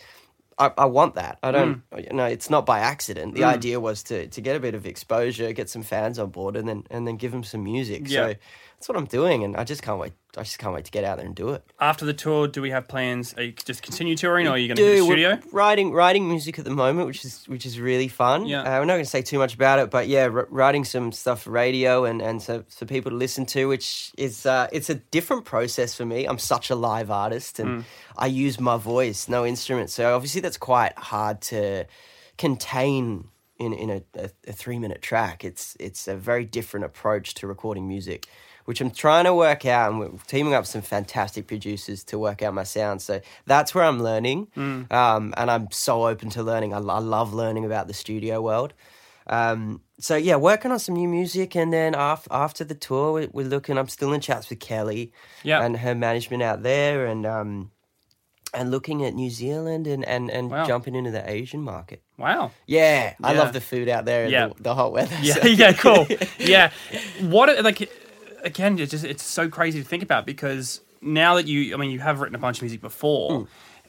I, 0.61 0.73
I 0.76 0.85
want 0.85 1.14
that. 1.14 1.38
I 1.43 1.50
don't. 1.50 1.83
Mm. 1.90 2.07
You 2.11 2.17
know, 2.17 2.26
it's 2.26 2.50
not 2.50 2.67
by 2.67 2.81
accident. 2.81 3.35
The 3.35 3.45
idea 3.45 3.81
was 3.81 4.02
to 4.05 4.29
to 4.29 4.40
get 4.40 4.57
a 4.57 4.61
bit 4.61 4.75
of 4.75 4.87
exposure, 4.87 5.52
get 5.52 5.71
some 5.71 5.83
fans 5.83 6.19
on 6.19 6.31
board, 6.31 6.55
and 6.57 6.69
then 6.69 6.85
and 6.90 7.07
then 7.07 7.17
give 7.17 7.33
them 7.33 7.43
some 7.43 7.64
music. 7.64 8.02
Yeah. 8.05 8.26
So 8.26 8.35
that's 8.80 8.88
what 8.88 8.96
I'm 8.96 9.04
doing, 9.04 9.44
and 9.44 9.56
I 9.58 9.64
just 9.64 9.82
can't 9.82 10.00
wait. 10.00 10.14
I 10.38 10.42
just 10.42 10.58
can't 10.58 10.72
wait 10.75 10.87
to 10.87 10.90
get 10.90 11.04
out 11.04 11.18
there 11.18 11.26
and 11.26 11.34
do 11.34 11.50
it. 11.50 11.62
After 11.80 12.06
the 12.06 12.14
tour, 12.14 12.49
do 12.49 12.62
we 12.62 12.70
have 12.70 12.88
plans? 12.88 13.34
Are 13.37 13.42
you 13.42 13.52
just 13.52 13.82
continue 13.82 14.16
touring, 14.16 14.46
or 14.46 14.52
are 14.52 14.56
you 14.58 14.68
going 14.68 14.76
to 14.76 14.82
do 14.82 14.96
the 15.00 15.04
studio? 15.04 15.38
writing 15.52 15.92
writing 15.92 16.28
music 16.28 16.58
at 16.58 16.64
the 16.64 16.70
moment, 16.70 17.06
which 17.06 17.25
is 17.25 17.44
which 17.46 17.66
is 17.66 17.78
really 17.78 18.08
fun. 18.08 18.46
Yeah. 18.46 18.62
uh, 18.62 18.78
we're 18.78 18.87
not 18.87 18.94
going 18.94 19.04
to 19.04 19.10
say 19.10 19.22
too 19.22 19.38
much 19.38 19.54
about 19.54 19.78
it, 19.80 19.90
but 19.90 20.08
yeah, 20.08 20.28
r- 20.32 20.46
writing 20.50 20.84
some 20.87 21.12
stuff 21.12 21.42
for 21.42 21.50
radio 21.50 22.04
and 22.06 22.22
and 22.22 22.40
so 22.40 22.64
for 22.68 22.87
people 22.87 23.10
to 23.10 23.16
listen 23.18 23.44
to, 23.46 23.66
which 23.66 24.12
is 24.16 24.46
uh, 24.46 24.68
it's 24.72 24.88
a 24.88 24.94
different 24.94 25.44
process 25.44 25.94
for 25.94 26.06
me. 26.06 26.25
I'm 26.26 26.38
such 26.38 26.70
a 26.70 26.75
live 26.75 27.10
artist, 27.10 27.56
Mm. 27.58 27.60
and 27.64 27.84
I 28.16 28.26
use 28.26 28.58
my 28.58 28.76
voice, 28.78 29.28
no 29.28 29.44
instrument, 29.44 29.90
so 29.90 30.14
obviously 30.16 30.40
that's 30.40 30.56
quite 30.58 30.96
hard 30.99 31.40
to 31.52 31.84
contain. 32.38 33.28
In, 33.58 33.75
in 33.75 33.90
a, 33.90 34.02
a, 34.18 34.30
a 34.49 34.52
three 34.54 34.78
minute 34.78 35.02
track, 35.02 35.44
it's 35.44 35.76
it's 35.78 36.08
a 36.08 36.16
very 36.16 36.46
different 36.46 36.87
approach 36.87 37.34
to 37.34 37.46
recording 37.46 37.87
music, 37.87 38.26
which 38.64 38.81
I'm 38.81 38.90
trying 38.90 39.25
to 39.25 39.35
work 39.35 39.67
out, 39.67 39.90
and 39.90 40.00
we're 40.00 40.11
teaming 40.26 40.55
up 40.55 40.67
some 40.67 40.83
fantastic 40.83 41.47
producers 41.47 42.05
to 42.05 42.19
work 42.19 42.43
out 42.43 42.55
my 42.55 42.64
sound. 42.64 43.02
So 43.02 43.21
that's 43.47 43.75
where 43.75 43.85
I'm 43.85 44.02
learning, 44.02 44.49
um, 44.57 45.35
and 45.37 45.50
I'm 45.50 45.71
so 45.71 46.07
open 46.07 46.31
to 46.31 46.43
learning. 46.43 46.73
I, 46.75 46.79
I 46.79 46.99
love 47.00 47.33
learning 47.35 47.64
about 47.64 47.87
the 47.88 47.95
studio 47.95 48.40
world. 48.40 48.75
Um, 49.26 49.83
so 49.99 50.17
yeah, 50.17 50.37
working 50.37 50.73
on 50.73 50.79
some 50.79 50.95
new 50.97 51.09
music, 51.09 51.55
and 51.55 51.73
then 51.73 51.95
after 51.95 52.29
after 52.33 52.64
the 52.64 52.75
tour, 52.75 53.12
we, 53.12 53.26
we're 53.33 53.47
looking. 53.47 53.79
I'm 53.79 53.88
still 53.88 54.12
in 54.12 54.21
chats 54.21 54.49
with 54.50 54.61
Kelly, 54.61 55.12
Yeah. 55.45 55.62
and 55.64 55.76
her 55.79 55.95
management 55.95 56.43
out 56.43 56.62
there, 56.62 57.07
and 57.07 57.25
um, 57.26 57.71
and 58.52 58.73
looking 58.73 59.05
at 59.05 59.14
New 59.14 59.31
Zealand 59.31 59.87
and 59.87 60.05
and 60.05 60.31
and 60.31 60.50
Wow. 60.50 60.64
jumping 60.67 60.97
into 60.97 61.11
the 61.12 61.29
Asian 61.31 61.61
market. 61.61 62.02
Wow. 62.19 62.50
Yeah, 62.67 63.14
I 63.23 63.33
Yeah. 63.35 63.38
love 63.38 63.52
the 63.52 63.61
food 63.61 63.88
out 63.88 64.05
there 64.05 64.25
and 64.25 64.33
Yeah. 64.33 64.49
the, 64.49 64.62
the 64.62 64.75
hot 64.75 64.93
weather. 64.93 65.17
Yeah, 65.23 65.35
so- 65.35 65.47
yeah, 65.47 65.73
cool. 65.75 66.07
Yeah, 66.38 66.71
what 67.21 67.62
like 67.62 67.88
again? 68.44 68.78
It's 68.78 68.90
just 68.90 69.04
it's 69.04 69.23
so 69.23 69.49
crazy 69.49 69.82
to 69.82 69.87
think 69.88 70.02
about 70.02 70.26
because 70.26 70.80
now 71.00 71.35
that 71.37 71.47
you, 71.47 71.75
I 71.75 71.76
mean, 71.78 71.90
you 71.90 72.00
have 72.00 72.20
written 72.20 72.35
a 72.35 72.38
bunch 72.38 72.59
of 72.59 72.62
music 72.62 72.80
before. 72.80 73.40
Hmm. 73.40 73.44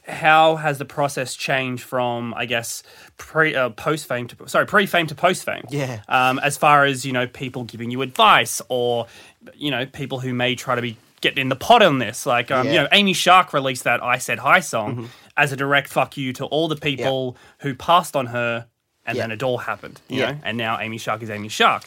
How 0.08 0.56
has 0.56 0.78
the 0.78 0.84
process 0.84 1.36
changed 1.36 1.84
from, 1.84 2.34
I 2.34 2.44
guess, 2.44 2.82
pre 3.18 3.54
uh, 3.54 3.68
post 3.70 4.08
fame 4.08 4.26
to 4.28 4.48
sorry 4.48 4.66
pre 4.66 4.86
fame 4.86 5.06
to 5.06 5.14
post 5.14 5.44
fame? 5.44 5.62
Yeah. 5.70 6.00
Um, 6.08 6.40
as 6.40 6.56
far 6.56 6.84
as 6.84 7.04
you 7.06 7.12
know, 7.12 7.28
people 7.28 7.62
giving 7.62 7.92
you 7.92 8.02
advice 8.02 8.60
or 8.68 9.06
you 9.54 9.70
know 9.70 9.86
people 9.86 10.18
who 10.18 10.34
may 10.34 10.56
try 10.56 10.74
to 10.74 10.82
be 10.82 10.96
getting 11.20 11.38
in 11.42 11.48
the 11.50 11.54
pot 11.56 11.82
on 11.84 12.00
this. 12.00 12.26
Like 12.26 12.50
um, 12.50 12.66
you 12.66 12.72
know, 12.74 12.88
Amy 12.90 13.12
Shark 13.12 13.52
released 13.52 13.84
that 13.84 14.02
"I 14.02 14.18
Said 14.18 14.40
Hi" 14.40 14.58
song 14.58 15.08
as 15.36 15.52
a 15.52 15.56
direct 15.56 15.86
fuck 15.88 16.16
you 16.16 16.32
to 16.32 16.46
all 16.46 16.66
the 16.66 16.74
people 16.76 17.36
who 17.60 17.72
passed 17.72 18.16
on 18.16 18.26
her, 18.26 18.66
and 19.06 19.16
Yeah. 19.16 19.22
then 19.22 19.30
it 19.30 19.44
all 19.44 19.58
happened. 19.58 20.00
You 20.08 20.18
Yeah. 20.18 20.32
know, 20.32 20.38
and 20.42 20.58
now 20.58 20.80
Amy 20.80 20.98
Shark 20.98 21.22
is 21.22 21.30
Amy 21.30 21.48
Shark. 21.48 21.84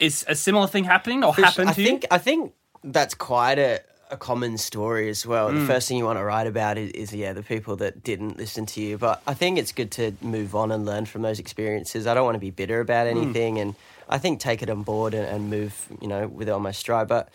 Is 0.00 0.24
a 0.26 0.34
similar 0.34 0.66
thing 0.66 0.84
happening 0.84 1.22
or 1.22 1.32
happened. 1.34 1.68
I 1.70 1.72
to 1.74 1.84
think 1.84 2.02
you? 2.02 2.08
I 2.10 2.18
think 2.18 2.52
that's 2.82 3.14
quite 3.14 3.58
a, 3.58 3.80
a 4.10 4.16
common 4.16 4.56
story 4.58 5.08
as 5.10 5.26
well. 5.26 5.50
Mm. 5.50 5.60
The 5.60 5.66
first 5.66 5.86
thing 5.88 5.98
you 5.98 6.06
want 6.06 6.18
to 6.18 6.24
write 6.24 6.46
about 6.46 6.78
is, 6.78 6.90
is 6.92 7.12
yeah 7.14 7.34
the 7.34 7.42
people 7.42 7.76
that 7.76 8.02
didn't 8.02 8.38
listen 8.38 8.64
to 8.66 8.80
you. 8.80 8.96
But 8.98 9.22
I 9.26 9.34
think 9.34 9.58
it's 9.58 9.72
good 9.72 9.90
to 9.92 10.12
move 10.22 10.54
on 10.56 10.72
and 10.72 10.86
learn 10.86 11.04
from 11.06 11.20
those 11.22 11.38
experiences. 11.38 12.06
I 12.06 12.14
don't 12.14 12.24
want 12.24 12.36
to 12.36 12.40
be 12.40 12.50
bitter 12.50 12.80
about 12.80 13.06
Mm. 13.06 13.10
anything, 13.10 13.58
and 13.58 13.74
I 14.08 14.18
think 14.18 14.40
take 14.40 14.62
it 14.62 14.70
on 14.70 14.82
board 14.82 15.12
and, 15.14 15.26
and 15.26 15.50
move 15.50 15.86
you 16.00 16.08
know 16.08 16.26
with 16.26 16.48
it 16.48 16.52
on 16.52 16.62
my 16.62 16.72
stride. 16.72 17.06
But 17.06 17.28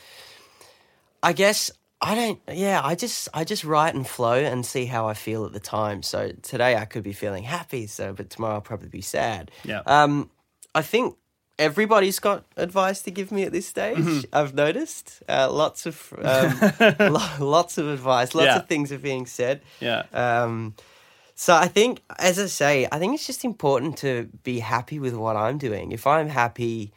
I 1.21 1.33
guess 1.33 1.71
I 2.01 2.15
don't. 2.15 2.39
Yeah, 2.51 2.81
I 2.83 2.95
just 2.95 3.29
I 3.33 3.43
just 3.43 3.63
write 3.63 3.93
and 3.95 4.07
flow 4.07 4.33
and 4.33 4.65
see 4.65 4.85
how 4.85 5.07
I 5.07 5.13
feel 5.13 5.45
at 5.45 5.53
the 5.53 5.59
time. 5.59 6.01
So 6.03 6.31
today 6.41 6.75
I 6.75 6.85
could 6.85 7.03
be 7.03 7.13
feeling 7.13 7.43
happy. 7.43 7.87
So 7.87 8.11
but 8.13 8.29
tomorrow 8.29 8.55
I'll 8.55 8.61
probably 8.61 8.89
be 8.89 9.01
sad. 9.01 9.51
Yeah. 9.63 9.81
Um, 9.85 10.29
I 10.73 10.81
think 10.81 11.15
everybody's 11.57 12.19
got 12.19 12.43
advice 12.57 13.01
to 13.03 13.11
give 13.11 13.31
me 13.31 13.43
at 13.43 13.51
this 13.51 13.67
stage. 13.67 13.97
Mm-hmm. 13.97 14.35
I've 14.35 14.53
noticed 14.53 15.21
uh, 15.29 15.49
lots 15.51 15.85
of 15.85 16.13
um, 16.21 16.59
lo- 17.13 17.29
lots 17.39 17.77
of 17.77 17.87
advice, 17.87 18.35
lots 18.35 18.47
Yeah. 18.47 18.57
of 18.57 18.67
things 18.67 18.91
are 18.91 18.97
being 18.99 19.25
said. 19.25 19.61
Yeah. 19.79 20.03
Um, 20.13 20.73
so 21.35 21.53
I 21.55 21.67
think, 21.67 22.01
as 22.19 22.39
I 22.39 22.45
say, 22.47 22.87
I 22.91 22.99
think 22.99 23.13
it's 23.15 23.27
just 23.27 23.43
important 23.43 23.97
to 23.97 24.29
be 24.43 24.59
happy 24.59 24.99
with 24.99 25.13
what 25.15 25.35
I'm 25.35 25.57
doing. 25.57 25.91
If 25.91 26.07
I'm 26.07 26.29
happy, 26.29 26.91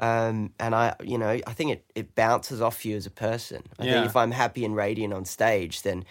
um, 0.00 0.50
and 0.58 0.74
I, 0.74 0.96
you 1.04 1.16
know, 1.18 1.38
I 1.46 1.52
think 1.52 1.70
it, 1.72 1.84
it 1.94 2.14
bounces 2.16 2.60
off 2.60 2.84
you 2.84 2.96
as 2.96 3.06
a 3.06 3.10
person. 3.10 3.62
I 3.78 3.84
Yeah. 3.84 3.92
think 3.94 4.06
if 4.06 4.16
I'm 4.16 4.32
happy 4.32 4.64
and 4.64 4.74
radiant 4.74 5.14
on 5.14 5.24
stage, 5.24 5.82
then 5.82 6.04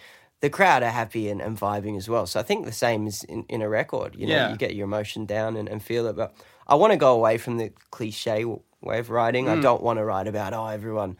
the 0.44 0.50
crowd 0.50 0.82
are 0.82 0.90
happy 0.90 1.30
and, 1.30 1.40
and 1.40 1.58
vibing 1.58 1.96
as 1.96 2.06
well. 2.06 2.26
So 2.26 2.38
I 2.38 2.42
think 2.42 2.66
the 2.66 2.72
same 2.86 3.06
is 3.06 3.24
in, 3.24 3.44
in 3.48 3.62
a 3.62 3.68
record. 3.80 4.14
You 4.14 4.26
know, 4.26 4.34
Yeah. 4.34 4.50
you 4.50 4.58
get 4.58 4.74
your 4.74 4.84
emotion 4.84 5.24
down 5.24 5.56
and, 5.56 5.66
and 5.70 5.82
feel 5.82 6.06
it. 6.06 6.16
But 6.16 6.34
I 6.68 6.74
want 6.74 6.92
to 6.92 6.98
go 6.98 7.14
away 7.14 7.38
from 7.38 7.56
the 7.56 7.72
cliche 7.90 8.44
way 8.82 8.98
of 8.98 9.08
writing. 9.08 9.46
Mm. 9.46 9.58
I 9.58 9.62
don't 9.62 9.82
want 9.82 9.98
to 10.00 10.04
write 10.04 10.28
about, 10.28 10.52
oh, 10.52 10.66
everyone 10.66 11.16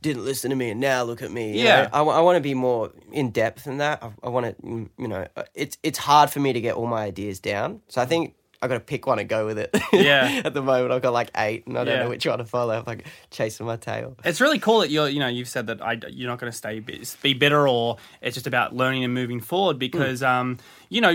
didn't 0.00 0.24
listen 0.24 0.50
to 0.50 0.56
me 0.56 0.70
and 0.70 0.78
now 0.78 1.02
look 1.02 1.22
at 1.22 1.32
me. 1.32 1.58
you 1.58 1.64
Yeah. 1.64 1.88
know? 1.92 2.08
I, 2.10 2.20
want 2.20 2.36
to 2.36 2.40
be 2.40 2.54
more 2.54 2.92
in 3.10 3.30
depth 3.32 3.64
than 3.64 3.78
that. 3.78 4.00
I, 4.00 4.12
I 4.22 4.28
want 4.28 4.46
to, 4.46 4.88
you 4.96 5.08
know, 5.08 5.26
uh, 5.36 5.42
it's 5.56 5.76
it's 5.82 5.98
hard 5.98 6.30
for 6.30 6.38
me 6.38 6.52
to 6.52 6.60
get 6.60 6.76
all 6.76 6.86
my 6.86 7.02
ideas 7.02 7.40
down. 7.40 7.80
So 7.88 8.00
I 8.00 8.06
think 8.06 8.34
I 8.60 8.66
got 8.68 8.74
to 8.74 8.80
pick 8.80 9.06
one 9.06 9.18
and 9.18 9.28
go 9.28 9.46
with 9.46 9.58
it. 9.58 9.70
Yeah. 9.92 10.42
At 10.44 10.52
the 10.54 10.62
moment, 10.62 10.92
I've 10.92 11.02
got 11.02 11.12
like 11.12 11.30
eight, 11.36 11.66
and 11.66 11.78
I 11.78 11.84
don't 11.84 11.94
Yeah. 11.94 12.02
know 12.04 12.08
which 12.08 12.26
one 12.26 12.38
to 12.38 12.44
follow. 12.44 12.76
I'm 12.78 12.84
like 12.86 13.06
chasing 13.30 13.66
my 13.66 13.76
tail. 13.76 14.16
It's 14.24 14.40
really 14.40 14.58
cool 14.58 14.80
that 14.80 14.90
you're, 14.90 15.08
you 15.08 15.20
know, 15.20 15.28
you've 15.28 15.48
said 15.48 15.66
that 15.68 15.80
I, 15.80 15.98
you're 16.08 16.28
not 16.28 16.38
going 16.38 16.50
to 16.50 16.56
stay 16.56 16.80
be 16.80 17.34
bitter 17.34 17.68
or 17.68 17.96
it's 18.20 18.34
just 18.34 18.46
about 18.46 18.74
learning 18.74 19.04
and 19.04 19.14
moving 19.14 19.40
forward 19.40 19.78
because, 19.78 20.22
um, 20.22 20.58
you 20.88 21.00
know, 21.00 21.14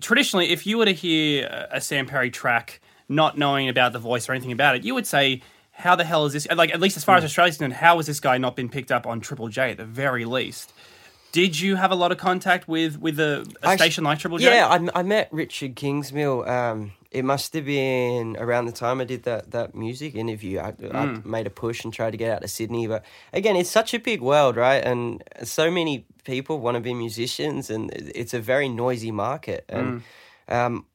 traditionally, 0.00 0.50
if 0.50 0.66
you 0.66 0.78
were 0.78 0.84
to 0.86 0.92
hear 0.94 1.46
a 1.72 1.76
a 1.78 1.80
Sam 1.80 2.06
Perry 2.06 2.30
track, 2.30 2.80
not 3.08 3.38
knowing 3.38 3.68
about 3.68 3.92
the 3.92 3.98
voice 3.98 4.28
or 4.28 4.32
anything 4.32 4.52
about 4.52 4.76
it, 4.76 4.84
you 4.84 4.94
would 4.94 5.06
say, 5.06 5.42
how 5.72 5.94
the 5.94 6.04
hell 6.04 6.26
is 6.26 6.32
this? 6.32 6.48
Like, 6.54 6.72
at 6.74 6.80
least 6.80 6.96
as 6.96 7.04
far 7.04 7.16
as 7.16 7.24
Australia's 7.24 7.56
concerned, 7.56 7.74
how 7.74 7.96
has 7.98 8.06
this 8.06 8.18
guy 8.20 8.36
not 8.38 8.56
been 8.56 8.68
picked 8.68 8.90
up 8.90 9.06
on 9.06 9.20
Triple 9.20 9.48
J 9.48 9.70
at 9.72 9.76
the 9.76 9.84
very 9.84 10.24
least? 10.24 10.72
Did 11.38 11.60
you 11.60 11.76
have 11.76 11.92
a 11.92 11.94
lot 11.94 12.10
of 12.10 12.18
contact 12.18 12.66
with 12.66 12.98
with 12.98 13.20
a, 13.20 13.46
a 13.62 13.76
station 13.78 14.02
like 14.02 14.18
Triple 14.18 14.38
J? 14.38 14.56
Yeah, 14.56 14.66
I, 14.66 15.00
I 15.00 15.02
met 15.04 15.28
Richard 15.30 15.76
Kingsmill. 15.76 16.48
Um, 16.48 16.90
it 17.12 17.24
must 17.24 17.52
have 17.54 17.64
been 17.64 18.36
around 18.40 18.66
the 18.66 18.72
time 18.72 19.00
I 19.00 19.04
did 19.04 19.22
that, 19.22 19.52
that 19.52 19.72
music 19.72 20.16
interview. 20.16 20.58
I, 20.58 20.74
I 20.92 21.06
made 21.24 21.46
a 21.46 21.50
push 21.50 21.84
and 21.84 21.94
tried 21.94 22.10
to 22.10 22.16
get 22.16 22.32
out 22.32 22.42
to 22.42 22.48
Sydney. 22.48 22.88
But 22.88 23.04
again, 23.32 23.54
it's 23.54 23.70
such 23.70 23.94
a 23.94 24.00
big 24.00 24.20
world, 24.20 24.56
right? 24.56 24.82
And 24.82 25.22
so 25.44 25.70
many 25.70 26.06
people 26.24 26.58
want 26.58 26.74
to 26.74 26.80
be 26.80 26.92
musicians, 26.92 27.70
and 27.70 27.92
it's 27.92 28.34
a 28.34 28.40
very 28.40 28.68
noisy 28.68 29.12
market. 29.12 29.64
And 29.68 30.02
um, 30.48 30.86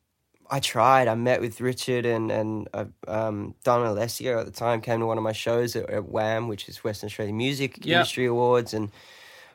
I 0.51 0.59
tried. 0.59 1.07
I 1.07 1.15
met 1.15 1.39
with 1.39 1.61
Richard 1.61 2.05
and 2.05 2.29
and 2.29 2.67
uh, 2.73 2.85
um, 3.07 3.55
Dom 3.63 3.85
Alessio 3.85 4.41
at 4.41 4.45
the 4.45 4.51
time 4.51 4.81
came 4.81 4.99
to 4.99 5.05
one 5.05 5.17
of 5.17 5.23
my 5.23 5.31
shows 5.31 5.77
at, 5.77 5.89
at 5.89 6.03
WAM, 6.03 6.49
which 6.49 6.67
is 6.67 6.83
Western 6.83 7.07
Australia 7.07 7.33
Music 7.33 7.77
Yeah. 7.85 7.99
Industry 7.99 8.25
Awards, 8.25 8.73
and 8.73 8.91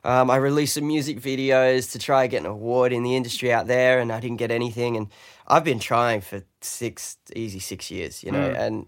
um, 0.04 0.30
I 0.30 0.36
released 0.36 0.74
some 0.74 0.86
music 0.86 1.20
videos 1.20 1.92
to 1.92 1.98
try 1.98 2.26
get 2.26 2.40
an 2.40 2.46
award 2.46 2.92
in 2.92 3.02
the 3.02 3.16
industry 3.16 3.52
out 3.52 3.66
there, 3.66 4.00
and 4.00 4.12
I 4.12 4.20
didn't 4.20 4.38
get 4.38 4.50
anything. 4.50 4.96
And 4.96 5.08
I've 5.46 5.64
been 5.64 5.78
trying 5.80 6.20
for 6.20 6.42
six 6.60 7.16
easy 7.34 7.58
six 7.58 7.90
years, 7.90 8.22
you 8.22 8.32
know, 8.32 8.50
and 8.50 8.86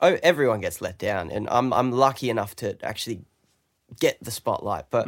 oh, 0.00 0.18
everyone 0.22 0.60
gets 0.60 0.80
let 0.80 0.98
down, 0.98 1.30
and 1.30 1.48
I'm 1.50 1.72
I'm 1.72 1.90
lucky 1.92 2.30
enough 2.30 2.54
to 2.56 2.76
actually 2.84 3.22
get 3.98 4.22
the 4.22 4.30
spotlight. 4.30 4.86
But 4.90 5.06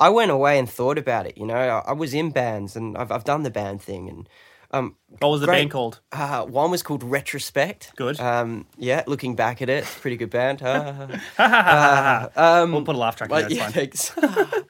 I 0.00 0.08
went 0.10 0.30
away 0.30 0.58
and 0.58 0.68
thought 0.68 0.98
about 0.98 1.26
it. 1.26 1.36
You 1.38 1.46
know, 1.46 1.56
I, 1.56 1.90
I 1.90 1.92
was 1.92 2.14
in 2.14 2.30
bands, 2.30 2.76
and 2.76 2.96
I've 2.96 3.12
I've 3.12 3.24
done 3.24 3.42
the 3.42 3.50
band 3.50 3.82
thing, 3.82 4.08
and 4.08 4.28
Um, 4.70 4.96
What 5.20 5.28
was 5.30 5.40
the 5.40 5.46
Great. 5.46 5.60
band 5.60 5.70
called? 5.70 6.00
uh, 6.12 6.44
one 6.44 6.70
was 6.70 6.82
called 6.82 7.02
Retrospect. 7.02 7.92
Good. 7.96 8.20
Um, 8.20 8.66
yeah, 8.76 9.02
looking 9.06 9.34
back 9.34 9.62
at 9.62 9.70
it, 9.70 9.84
pretty 9.84 10.16
good 10.16 10.30
band. 10.30 10.60
Uh, 11.38 12.28
um, 12.36 12.72
We'll 12.72 12.84
put 12.84 12.94
a 12.94 12.98
laugh 12.98 13.16
track 13.16 13.30
in 13.30 13.36
there, 13.36 13.72
it's 13.82 14.12
yeah, 14.16 14.28
fine. 14.28 14.64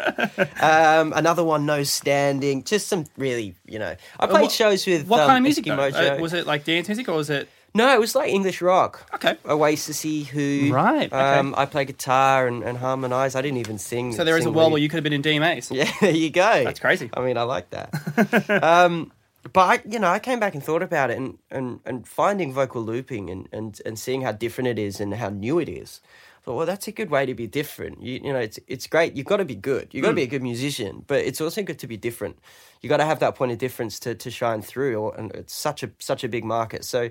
um, 0.60 1.12
another 1.14 1.44
one, 1.44 1.66
No 1.66 1.82
Standing. 1.82 2.64
Just 2.64 2.88
some 2.88 3.04
really, 3.16 3.54
you 3.66 3.78
know. 3.78 3.96
I 4.18 4.26
played 4.26 4.42
what- 4.42 4.52
shows 4.52 4.86
with 4.86 5.06
What 5.06 5.20
um, 5.20 5.26
kind 5.28 5.38
of 5.38 5.42
music? 5.42 5.64
Eskimo 5.64 5.92
Joe? 5.92 6.16
Uh, 6.16 6.20
was 6.20 6.32
it 6.32 6.46
like 6.46 6.64
dance 6.64 6.88
music 6.88 7.08
or 7.08 7.14
was 7.14 7.30
it? 7.30 7.48
No, 7.72 7.94
it 7.94 8.00
was 8.00 8.16
like 8.16 8.32
English 8.32 8.60
rock. 8.62 9.08
Okay. 9.14 9.34
Oasisy, 9.44 10.26
Who. 10.26 10.72
Right, 10.74 11.06
okay. 11.06 11.16
Um, 11.38 11.54
I 11.56 11.66
play 11.66 11.84
guitar 11.84 12.48
and, 12.48 12.64
and 12.64 12.76
harmonise. 12.76 13.36
I 13.36 13.42
didn't 13.42 13.58
even 13.58 13.78
sing. 13.78 14.12
So 14.12 14.24
there 14.24 14.36
is 14.36 14.44
a 14.44 14.50
world 14.50 14.72
where 14.72 14.80
you 14.80 14.88
could 14.88 14.96
have 14.96 15.04
been 15.04 15.12
in 15.12 15.22
DMAs. 15.22 15.72
Yeah, 15.74 15.88
there 16.00 16.10
you 16.10 16.30
go. 16.30 16.64
That's 16.64 16.80
crazy. 16.80 17.10
I 17.14 17.20
mean, 17.20 17.36
I 17.36 17.42
like 17.44 17.70
that. 17.70 18.62
um, 18.64 19.12
but 19.52 19.60
I, 19.60 19.88
you 19.88 19.98
know, 19.98 20.08
I 20.08 20.18
came 20.18 20.40
back 20.40 20.54
and 20.54 20.62
thought 20.62 20.82
about 20.82 21.10
it, 21.10 21.16
and, 21.18 21.38
and, 21.50 21.80
and 21.84 22.06
finding 22.06 22.52
vocal 22.52 22.82
looping 22.82 23.30
and, 23.30 23.48
and, 23.52 23.80
and 23.86 23.98
seeing 23.98 24.22
how 24.22 24.32
different 24.32 24.68
it 24.68 24.78
is 24.78 25.00
and 25.00 25.14
how 25.14 25.30
new 25.30 25.58
it 25.58 25.68
is. 25.68 26.00
I 26.38 26.42
thought, 26.42 26.56
well, 26.56 26.66
that's 26.66 26.88
a 26.88 26.92
good 26.92 27.10
way 27.10 27.26
to 27.26 27.34
be 27.34 27.46
different. 27.46 28.02
You, 28.02 28.20
you 28.22 28.32
know, 28.32 28.38
it's 28.38 28.58
it's 28.66 28.86
great. 28.86 29.14
You've 29.14 29.26
got 29.26 29.38
to 29.38 29.44
be 29.44 29.54
good. 29.54 29.88
You've 29.92 30.02
got 30.02 30.10
to 30.10 30.16
be 30.16 30.22
a 30.22 30.26
good 30.26 30.42
musician, 30.42 31.04
but 31.06 31.18
it's 31.18 31.40
also 31.40 31.62
good 31.62 31.78
to 31.80 31.86
be 31.86 31.98
different. 31.98 32.38
You've 32.80 32.88
got 32.88 32.96
to 32.96 33.04
have 33.04 33.18
that 33.18 33.34
point 33.34 33.52
of 33.52 33.58
difference 33.58 33.98
to, 34.00 34.14
to 34.14 34.30
shine 34.30 34.62
through. 34.62 34.96
Or, 34.96 35.14
and 35.16 35.30
it's 35.32 35.54
such 35.54 35.82
a 35.82 35.90
such 35.98 36.24
a 36.24 36.28
big 36.28 36.44
market. 36.44 36.84
So, 36.84 37.10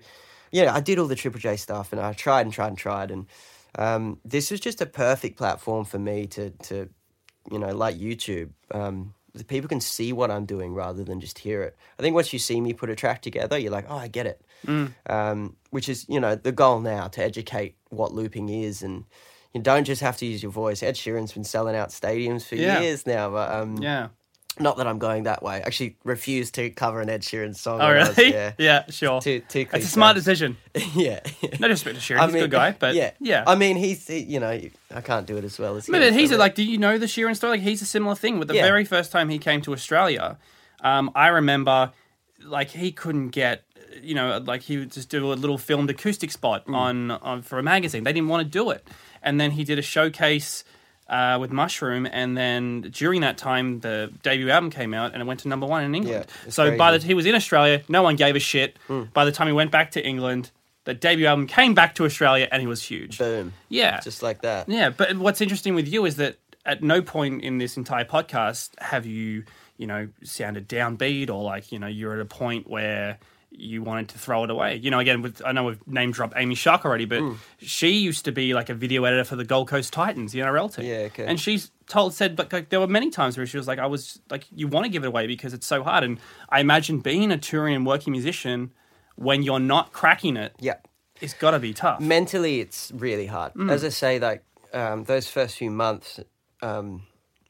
yeah, 0.52 0.74
I 0.74 0.80
did 0.80 0.98
all 0.98 1.08
the 1.08 1.16
Triple 1.16 1.40
J 1.40 1.58
stuff, 1.58 1.92
and 1.94 2.02
I 2.02 2.14
tried 2.14 2.42
and 2.42 2.54
tried 2.54 2.70
and 2.70 2.78
tried, 2.78 3.12
and 3.12 3.28
um, 3.78 4.20
this 4.26 4.50
was 4.50 4.60
just 4.60 4.82
a 4.82 4.88
perfect 4.88 5.38
platform 5.38 5.86
for 5.86 6.00
me 6.00 6.26
to 6.28 6.50
to 6.50 6.90
you 7.52 7.60
know, 7.60 7.74
like 7.74 7.98
YouTube, 7.98 8.50
um, 8.72 9.14
people 9.48 9.68
can 9.68 9.82
see 9.82 10.12
what 10.14 10.32
I'm 10.32 10.46
doing 10.46 10.74
rather 10.74 11.04
than 11.04 11.20
just 11.20 11.40
hear 11.40 11.64
it. 11.64 11.78
I 11.98 12.02
think 12.02 12.16
once 12.16 12.34
you 12.34 12.40
see 12.40 12.60
me 12.62 12.74
put 12.74 12.90
a 12.90 12.96
track 12.96 13.22
together, 13.22 13.58
you're 13.58 13.72
like, 13.72 13.86
oh, 13.90 13.98
I 13.98 14.08
get 14.08 14.26
it. 14.26 14.42
Um, 15.08 15.56
which 15.70 15.90
is, 15.90 16.06
you 16.10 16.20
know, 16.20 16.36
the 16.36 16.52
goal 16.52 16.80
now 16.80 17.08
to 17.10 17.24
educate 17.24 17.76
what 17.90 18.14
looping 18.14 18.50
is 18.50 18.82
and 18.84 19.06
you 19.54 19.62
don't 19.62 19.84
just 19.86 20.02
have 20.02 20.18
to 20.18 20.26
use 20.26 20.44
your 20.44 20.52
voice. 20.52 20.84
Ed 20.84 20.96
Sheeran's 20.96 21.34
been 21.34 21.44
selling 21.44 21.76
out 21.76 21.90
stadiums 21.90 22.46
for 22.46 22.56
Yeah. 22.56 22.82
years 22.82 23.08
now, 23.08 23.30
but 23.32 23.52
um, 23.52 23.78
Yeah. 23.82 24.10
Not 24.60 24.78
that 24.78 24.88
I'm 24.88 25.00
going 25.00 25.24
that 25.24 25.42
way. 25.42 25.56
I 25.56 25.60
actually 25.60 25.96
refused 26.04 26.56
to 26.56 26.70
cover 26.70 27.02
an 27.02 27.10
Ed 27.10 27.22
Sheeran 27.22 27.56
song. 27.56 27.80
Oh 27.82 27.86
I 27.86 28.00
was- 28.00 28.18
really? 28.18 28.32
yeah. 28.34 28.52
yeah, 28.58 28.86
sure. 28.90 29.22
Too, 29.22 29.40
too 29.42 29.66
It's 29.74 29.86
a 29.86 29.90
smart 29.90 30.16
decision. 30.16 30.58
yeah. 30.96 31.20
No 31.60 31.68
disrespect 31.68 32.00
to 32.00 32.14
Sheeran, 32.14 32.26
he's 32.26 32.36
a 32.36 32.40
good 32.40 32.52
guy, 32.52 32.76
but 32.78 32.96
yeah, 32.96 33.12
yeah. 33.20 33.44
I 33.48 33.56
mean, 33.56 33.78
he's 33.78 34.06
he, 34.08 34.20
you 34.20 34.40
know, 34.40 34.50
I 34.94 35.02
can't 35.02 35.26
do 35.26 35.38
it 35.38 35.44
as 35.44 35.58
well 35.60 35.76
as. 35.76 35.86
But 35.88 36.00
but 36.02 36.14
he's 36.14 36.32
a, 36.32 36.38
like, 36.38 36.56
do 36.56 36.64
you 36.64 36.78
know 36.78 36.98
the 36.98 37.06
Sheeran 37.06 37.36
story? 37.36 37.52
Like, 37.58 37.62
he's 37.62 37.82
a 37.82 37.86
similar 37.86 38.16
thing. 38.16 38.40
With 38.40 38.48
the 38.48 38.56
Yeah. 38.56 38.64
very 38.66 38.86
first 38.86 39.12
time 39.12 39.30
he 39.30 39.40
came 39.40 39.62
to 39.62 39.74
Australia, 39.74 40.38
um, 40.82 41.12
I 41.16 41.28
remember, 41.28 41.92
like, 42.44 42.70
he 42.70 42.92
couldn't 42.92 43.30
get, 43.30 43.64
you 44.02 44.16
know, 44.16 44.38
like 44.46 44.62
he 44.64 44.78
would 44.78 44.92
just 44.92 45.10
do 45.10 45.32
a 45.32 45.36
little 45.36 45.58
filmed 45.58 45.90
acoustic 45.90 46.32
spot 46.32 46.66
Mm. 46.68 46.76
on, 46.76 47.12
on 47.12 47.42
for 47.42 47.60
a 47.60 47.64
magazine. 47.64 48.04
They 48.04 48.14
didn't 48.14 48.30
want 48.30 48.44
to 48.46 48.50
do 48.50 48.70
it, 48.72 48.88
and 49.24 49.40
then 49.40 49.52
he 49.52 49.64
did 49.64 49.80
a 49.80 49.82
showcase. 49.84 50.64
Uh, 51.10 51.40
with 51.40 51.52
Mushroom, 51.52 52.06
and 52.06 52.38
then 52.38 52.82
during 52.92 53.22
that 53.22 53.36
time, 53.36 53.80
the 53.80 54.14
debut 54.22 54.52
album 54.52 54.70
came 54.70 54.94
out, 54.94 55.14
and 55.14 55.22
it 55.24 55.26
went 55.26 55.40
to 55.40 55.48
number 55.48 55.66
one 55.66 55.84
in 55.84 55.96
England. 55.96 56.28
Yeah, 56.46 56.52
so 56.52 56.78
by 56.78 56.96
the 56.96 57.04
he 57.04 57.16
was 57.16 57.26
in 57.26 57.34
Australia, 57.34 57.82
no 57.90 58.04
one 58.04 58.16
gave 58.16 58.36
a 58.36 58.40
shit. 58.40 58.78
By 59.14 59.26
the 59.26 59.32
time 59.32 59.48
he 59.48 59.54
went 59.54 59.72
back 59.72 59.90
to 59.92 60.06
England, 60.06 60.52
the 60.84 60.94
debut 60.94 61.26
album 61.26 61.48
came 61.48 61.74
back 61.74 61.96
to 61.96 62.06
Australia, 62.06 62.48
and 62.52 62.62
he 62.62 62.68
was 62.68 62.84
huge. 62.84 63.18
boom, 63.18 63.54
yeah, 63.70 64.00
just 64.02 64.22
like 64.22 64.42
that. 64.44 64.70
yeah, 64.70 64.92
but 64.92 65.18
what's 65.18 65.42
interesting 65.42 65.74
with 65.74 65.88
you 65.88 66.06
is 66.06 66.18
that 66.18 66.38
at 66.64 66.84
no 66.84 67.02
point 67.02 67.42
in 67.44 67.58
this 67.58 67.76
entire 67.76 68.06
podcast 68.06 68.80
have 68.80 69.08
you, 69.08 69.44
you 69.78 69.88
know, 69.88 70.10
sounded 70.24 70.70
downbeat 70.70 71.30
or 71.32 71.42
like, 71.42 71.72
you 71.72 71.80
know, 71.80 71.88
you're 71.88 72.14
at 72.14 72.20
a 72.20 72.26
point 72.26 72.70
where 72.70 73.18
you 73.52 73.82
wanted 73.82 74.08
to 74.10 74.18
throw 74.20 74.44
it 74.44 74.50
away. 74.52 74.76
You 74.78 74.92
know, 74.92 75.00
again, 75.00 75.22
with 75.22 75.42
I 75.46 75.52
know 75.52 75.64
we've 75.66 75.88
name 75.88 76.12
dropped 76.12 76.34
Amy 76.38 76.56
Shark 76.56 76.86
already, 76.86 77.06
but 77.06 77.20
Mm. 77.22 77.38
she 77.60 77.90
used 77.90 78.26
to 78.26 78.32
be 78.32 78.54
like 78.54 78.70
a 78.70 78.74
video 78.74 79.04
editor 79.06 79.24
for 79.24 79.36
the 79.36 79.44
Gold 79.44 79.68
Coast 79.68 79.92
Titans, 79.92 80.32
the 80.32 80.40
NRL 80.40 80.70
team. 80.74 80.86
Yeah, 80.86 80.98
okay. 81.08 81.26
And 81.26 81.40
she's 81.40 81.72
told 81.88 82.14
said 82.14 82.38
like, 82.38 82.54
like 82.54 82.70
there 82.70 82.80
were 82.80 82.88
many 82.88 83.10
times 83.10 83.38
where 83.38 83.46
she 83.48 83.58
was 83.58 83.68
like, 83.68 83.80
I 83.80 83.88
was 83.88 84.20
like, 84.30 84.46
you 84.56 84.68
want 84.68 84.86
to 84.86 84.90
give 84.90 85.04
it 85.04 85.08
away 85.08 85.26
because 85.28 85.54
it's 85.54 85.66
so 85.68 85.84
hard. 85.84 86.04
And 86.04 86.20
I 86.50 86.60
imagine 86.60 87.00
being 87.00 87.32
a 87.32 87.38
touring 87.38 87.76
and 87.76 87.86
working 87.86 88.12
musician 88.12 88.72
when 89.16 89.42
you're 89.44 89.60
not 89.60 89.92
cracking 89.94 90.38
it, 90.38 90.54
Yeah. 90.60 90.76
it's 91.20 91.34
got 91.34 91.52
to 91.52 91.60
be 91.60 91.74
tough. 91.74 92.00
mentally 92.00 92.62
it's 92.62 92.92
really 92.96 93.26
hard 93.26 93.54
Mm. 93.56 93.70
as 93.72 93.84
i 93.84 93.90
say 93.90 94.20
like 94.20 94.44
um, 94.74 95.04
those 95.06 95.28
first 95.28 95.58
few 95.58 95.70
months 95.72 96.20
um, 96.62 97.04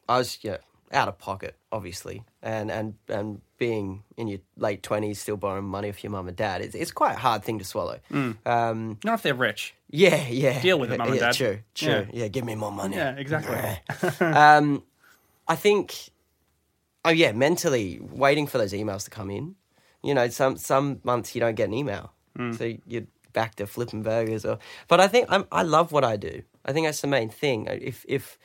i 0.08 0.18
was 0.18 0.40
know, 0.44 0.58
out 0.92 1.08
of 1.08 1.20
pocket 1.20 1.56
obviously 1.72 2.24
and 2.42 2.72
and 2.72 2.94
and 3.08 3.42
being 3.58 4.04
in 4.16 4.28
your 4.28 4.40
late 4.58 4.82
20s 4.82 5.18
still 5.18 5.36
borrowing 5.38 5.66
money 5.66 5.90
off 5.90 6.02
your 6.04 6.12
mum 6.12 6.28
and 6.30 6.38
dad 6.38 6.62
it's, 6.62 6.74
it's 6.76 6.92
quite 6.92 7.16
a 7.16 7.20
hard 7.20 7.44
thing 7.44 7.60
to 7.60 7.66
swallow 7.66 8.00
um, 8.46 8.98
Not 9.04 9.16
if 9.16 9.22
they're 9.24 9.34
rich. 9.34 9.74
yeah 9.90 10.28
yeah 10.30 10.62
Deal 10.62 10.80
with 10.80 10.92
it, 10.94 10.98
mum 10.98 11.08
and 11.08 11.16
yeah, 11.18 11.22
dad. 11.28 11.34
true 11.36 11.60
true 11.76 11.90
Yeah. 11.90 12.06
yeah. 12.14 12.28
give 12.30 12.46
me 12.46 12.56
more 12.56 12.72
money 12.72 12.96
Yeah, 12.96 13.16
exactly. 13.18 13.58
um, 14.26 14.84
i 15.48 15.56
think 15.56 16.10
oh 17.04 17.10
yeah 17.10 17.32
mentally 17.34 18.00
waiting 18.02 18.48
for 18.48 18.58
those 18.58 18.72
emails 18.74 19.04
to 19.06 19.10
come 19.10 19.30
in 19.30 19.56
you 20.04 20.14
know 20.14 20.30
some 20.30 20.56
some 20.58 21.02
months 21.04 21.36
you 21.36 21.42
don't 21.42 21.56
get 21.56 21.68
an 21.68 21.74
email 21.74 22.14
Mm. 22.38 22.56
so 22.58 22.72
you're 22.86 23.08
back 23.34 23.56
to 23.56 23.66
flipping 23.68 24.04
burgers 24.04 24.46
or 24.46 24.60
but 24.88 25.00
i 25.02 25.08
think 25.08 25.26
I'm, 25.30 25.46
i 25.52 25.64
love 25.64 25.92
what 25.92 26.06
i 26.06 26.16
do 26.16 26.44
i 26.64 26.72
think 26.72 26.86
that's 26.88 27.02
the 27.02 27.08
main 27.08 27.28
thing 27.30 27.68
if 27.70 28.06
if 28.08 28.38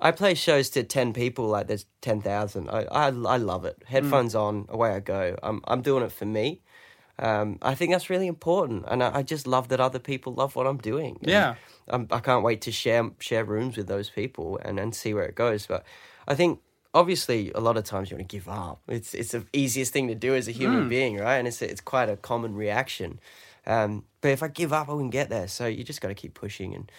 i 0.00 0.10
play 0.10 0.34
shows 0.34 0.70
to 0.70 0.82
10 0.82 1.12
people 1.12 1.46
like 1.46 1.66
there's 1.66 1.86
10000 2.00 2.68
I, 2.68 2.82
I 2.90 3.06
i 3.06 3.36
love 3.36 3.64
it 3.64 3.82
headphones 3.86 4.34
on 4.34 4.66
away 4.68 4.90
i 4.90 5.00
go 5.00 5.36
i'm 5.42 5.60
i'm 5.64 5.82
doing 5.82 6.04
it 6.04 6.12
for 6.12 6.26
me 6.26 6.62
um, 7.20 7.58
I 7.60 7.74
think 7.74 7.92
that's 7.92 8.08
really 8.08 8.26
important, 8.26 8.86
and 8.88 9.02
I, 9.02 9.16
I 9.16 9.22
just 9.22 9.46
love 9.46 9.68
that 9.68 9.78
other 9.78 9.98
people 9.98 10.32
love 10.32 10.56
what 10.56 10.66
I'm 10.66 10.78
doing. 10.78 11.18
Yeah. 11.20 11.56
I'm, 11.86 12.08
I 12.10 12.20
can't 12.20 12.42
wait 12.42 12.62
to 12.62 12.72
share 12.72 13.10
share 13.18 13.44
rooms 13.44 13.76
with 13.76 13.88
those 13.88 14.08
people 14.08 14.58
and, 14.64 14.80
and 14.80 14.94
see 14.94 15.12
where 15.12 15.24
it 15.24 15.34
goes. 15.34 15.66
But 15.66 15.84
I 16.26 16.34
think 16.34 16.60
obviously 16.94 17.52
a 17.54 17.60
lot 17.60 17.76
of 17.76 17.84
times 17.84 18.10
you 18.10 18.16
want 18.16 18.28
to 18.28 18.36
give 18.36 18.48
up. 18.48 18.80
It's 18.88 19.12
it's 19.12 19.32
the 19.32 19.44
easiest 19.52 19.92
thing 19.92 20.08
to 20.08 20.14
do 20.14 20.34
as 20.34 20.48
a 20.48 20.52
human 20.52 20.88
being, 20.88 21.18
right? 21.18 21.36
And 21.36 21.46
it's 21.46 21.60
it's 21.60 21.82
quite 21.82 22.08
a 22.08 22.16
common 22.16 22.54
reaction. 22.54 23.20
Um, 23.66 24.04
but 24.22 24.30
if 24.30 24.42
I 24.42 24.48
give 24.48 24.72
up, 24.72 24.88
I 24.88 24.92
wouldn't 24.92 25.12
get 25.12 25.28
there. 25.28 25.48
So 25.48 25.66
you 25.66 25.84
just 25.84 26.00
got 26.00 26.08
to 26.08 26.14
keep 26.14 26.32
pushing 26.32 26.74
and 26.74 26.90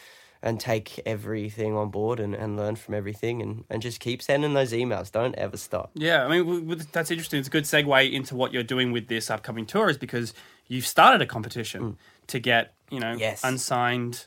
and 0.43 0.59
take 0.59 0.99
everything 1.05 1.75
on 1.75 1.89
board 1.89 2.19
and, 2.19 2.33
and 2.33 2.57
learn 2.57 2.75
from 2.75 2.95
everything 2.95 3.41
and, 3.41 3.63
and 3.69 3.81
just 3.81 3.99
keep 3.99 4.21
sending 4.21 4.53
those 4.53 4.71
emails. 4.73 5.11
Don't 5.11 5.35
ever 5.35 5.55
stop. 5.57 5.91
Yeah, 5.93 6.25
I 6.25 6.41
mean, 6.41 6.83
that's 6.91 7.11
interesting. 7.11 7.39
It's 7.39 7.47
a 7.47 7.51
good 7.51 7.65
segue 7.65 8.11
into 8.11 8.35
what 8.35 8.51
you're 8.53 8.63
doing 8.63 8.91
with 8.91 9.07
this 9.07 9.29
upcoming 9.29 9.65
tour, 9.65 9.89
is 9.89 9.97
because 9.97 10.33
you've 10.67 10.87
started 10.87 11.21
a 11.21 11.25
competition 11.27 11.97
to 12.27 12.39
get, 12.39 12.73
you 12.89 12.99
know, 12.99 13.13
Mm. 13.15 13.19
Yes. 13.19 13.41
unsigned 13.43 14.25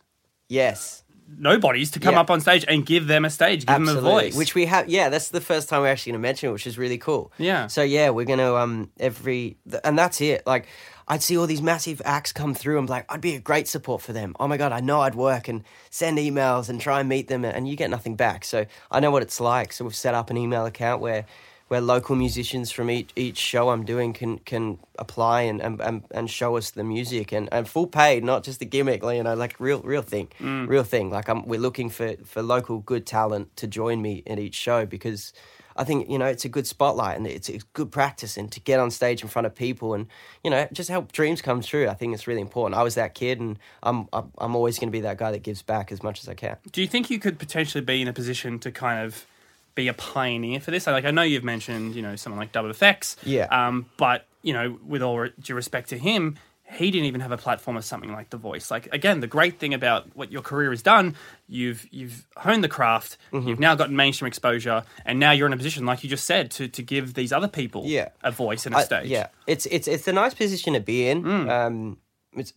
Yes. 0.48 1.02
nobodies 1.38 1.90
to 1.92 1.98
come 2.00 2.14
Yeah. 2.14 2.20
up 2.20 2.30
on 2.30 2.40
stage 2.40 2.64
and 2.68 2.84
give 2.84 3.06
them 3.06 3.24
a 3.24 3.30
stage, 3.30 3.64
give 3.66 3.74
them 3.74 3.88
a 3.88 3.98
voice. 4.00 4.36
Which 4.36 4.54
we 4.54 4.66
have, 4.66 4.88
yeah. 4.90 5.08
That's 5.08 5.28
the 5.30 5.40
first 5.40 5.68
time 5.70 5.80
we're 5.80 5.88
actually 5.88 6.12
going 6.12 6.20
to 6.22 6.28
mention 6.28 6.50
it, 6.50 6.52
which 6.52 6.66
is 6.66 6.76
really 6.76 6.98
cool. 6.98 7.32
Yeah. 7.38 7.66
So 7.66 7.82
yeah, 7.82 8.10
we're 8.10 8.26
going 8.26 8.40
to 8.40 8.56
um 8.56 8.90
every 9.00 9.56
and 9.82 9.98
that's 9.98 10.20
it. 10.20 10.46
Like 10.46 10.66
I'd 11.06 11.22
see 11.22 11.36
all 11.36 11.46
these 11.46 11.62
massive 11.62 12.00
acts 12.04 12.32
come 12.32 12.54
through. 12.54 12.78
I'm 12.78 12.86
like, 12.86 13.04
I'd 13.12 13.20
be 13.20 13.34
a 13.34 13.40
great 13.40 13.68
support 13.68 14.02
for 14.02 14.12
them. 14.12 14.34
Oh 14.40 14.48
my 14.48 14.56
god, 14.56 14.72
I 14.72 14.80
know 14.80 15.00
I'd 15.00 15.14
work 15.14 15.48
and 15.48 15.62
send 15.90 16.18
emails 16.18 16.68
and 16.68 16.80
try 16.80 17.00
and 17.00 17.08
meet 17.08 17.28
them, 17.28 17.44
and 17.44 17.68
you 17.68 17.76
get 17.76 17.90
nothing 17.90 18.16
back. 18.16 18.44
So 18.44 18.66
I 18.90 19.00
know 19.00 19.10
what 19.10 19.22
it's 19.22 19.40
like. 19.40 19.72
So 19.72 19.84
we've 19.84 19.94
set 19.94 20.14
up 20.14 20.30
an 20.30 20.36
email 20.36 20.66
account 20.66 21.00
where. 21.00 21.26
Where 21.68 21.80
local 21.80 22.14
musicians 22.14 22.70
from 22.70 22.90
each, 22.90 23.08
each 23.16 23.38
show 23.38 23.70
I'm 23.70 23.86
doing 23.86 24.12
can 24.12 24.38
can 24.40 24.78
apply 24.98 25.42
and, 25.42 25.62
and, 25.62 25.80
and, 25.80 26.04
and 26.10 26.30
show 26.30 26.58
us 26.58 26.70
the 26.70 26.84
music 26.84 27.32
and, 27.32 27.48
and 27.50 27.66
full 27.66 27.86
paid, 27.86 28.22
not 28.22 28.44
just 28.44 28.60
a 28.60 28.66
gimmick, 28.66 29.02
you 29.02 29.22
know, 29.22 29.34
like 29.34 29.58
real 29.58 29.80
real 29.80 30.02
thing, 30.02 30.28
mm. 30.38 30.68
real 30.68 30.84
thing. 30.84 31.10
Like 31.10 31.26
I'm, 31.30 31.46
we're 31.46 31.58
looking 31.58 31.88
for, 31.88 32.16
for 32.26 32.42
local 32.42 32.80
good 32.80 33.06
talent 33.06 33.56
to 33.56 33.66
join 33.66 34.02
me 34.02 34.22
at 34.26 34.38
each 34.38 34.54
show 34.54 34.84
because 34.84 35.32
I 35.76 35.84
think 35.84 36.08
you 36.08 36.18
know 36.18 36.26
it's 36.26 36.44
a 36.44 36.48
good 36.48 36.66
spotlight 36.66 37.16
and 37.16 37.26
it's, 37.26 37.48
it's 37.48 37.64
good 37.72 37.90
practice 37.90 38.36
and 38.36 38.50
to 38.52 38.60
get 38.60 38.80
on 38.80 38.90
stage 38.90 39.22
in 39.22 39.28
front 39.28 39.46
of 39.46 39.54
people 39.54 39.94
and 39.94 40.06
you 40.42 40.50
know 40.50 40.68
just 40.72 40.90
help 40.90 41.12
dreams 41.12 41.42
come 41.42 41.60
true. 41.60 41.88
I 41.88 41.94
think 41.94 42.14
it's 42.14 42.26
really 42.26 42.40
important. 42.40 42.78
I 42.78 42.82
was 42.82 42.94
that 42.94 43.14
kid 43.14 43.40
and 43.40 43.58
I'm 43.82 44.08
I'm, 44.12 44.32
I'm 44.38 44.56
always 44.56 44.78
going 44.78 44.88
to 44.88 44.92
be 44.92 45.00
that 45.00 45.18
guy 45.18 45.30
that 45.32 45.42
gives 45.42 45.62
back 45.62 45.92
as 45.92 46.02
much 46.02 46.22
as 46.22 46.28
I 46.28 46.34
can. 46.34 46.56
Do 46.72 46.80
you 46.80 46.88
think 46.88 47.10
you 47.10 47.18
could 47.18 47.38
potentially 47.38 47.84
be 47.84 48.02
in 48.02 48.08
a 48.08 48.12
position 48.12 48.58
to 48.60 48.70
kind 48.70 49.04
of 49.04 49.26
be 49.74 49.88
a 49.88 49.94
pioneer 49.94 50.60
for 50.60 50.70
this? 50.70 50.86
Like, 50.86 51.04
I 51.04 51.10
know 51.10 51.22
you've 51.22 51.44
mentioned, 51.44 51.94
you 51.94 52.02
know, 52.02 52.16
someone 52.16 52.38
like 52.38 52.52
Dub 52.52 52.64
FX. 52.66 53.16
Yeah. 53.24 53.46
Um, 53.46 53.86
but, 53.96 54.26
you 54.42 54.52
know, 54.52 54.78
with 54.86 55.02
all 55.02 55.28
due 55.40 55.54
respect 55.54 55.88
to 55.90 55.98
him, 55.98 56.38
he 56.66 56.90
didn't 56.90 57.06
even 57.06 57.20
have 57.20 57.30
a 57.30 57.36
platform 57.36 57.76
of 57.76 57.84
something 57.84 58.10
like 58.10 58.30
The 58.30 58.36
Voice. 58.36 58.70
Like, 58.70 58.88
again, 58.92 59.20
the 59.20 59.26
great 59.26 59.58
thing 59.58 59.74
about 59.74 60.08
what 60.16 60.32
your 60.32 60.42
career 60.42 60.70
has 60.70 60.82
done, 60.82 61.14
you've 61.46 61.86
you've 61.90 62.26
honed 62.36 62.64
the 62.64 62.68
craft, 62.68 63.16
Mm-hmm. 63.32 63.48
you've 63.48 63.60
now 63.60 63.74
gotten 63.74 63.94
mainstream 63.96 64.26
exposure, 64.28 64.82
and 65.04 65.18
now 65.20 65.30
you're 65.32 65.46
in 65.46 65.52
a 65.52 65.56
position, 65.56 65.84
like 65.86 66.02
you 66.02 66.10
just 66.10 66.24
said, 66.24 66.50
to, 66.52 66.66
to 66.68 66.82
give 66.82 67.14
these 67.14 67.32
other 67.32 67.48
people 67.48 67.82
Yeah. 67.84 68.08
a 68.22 68.30
voice 68.30 68.66
and 68.66 68.74
a 68.74 68.78
I- 68.78 68.84
stage. 68.84 69.08
yeah, 69.08 69.28
it's 69.46 69.66
it's 69.66 69.86
it's 69.86 70.08
a 70.08 70.12
nice 70.12 70.34
position 70.34 70.72
to 70.72 70.80
be 70.80 71.08
in. 71.08 71.22
Mm. 71.22 71.48
Um, 71.50 71.98
it's, 72.32 72.54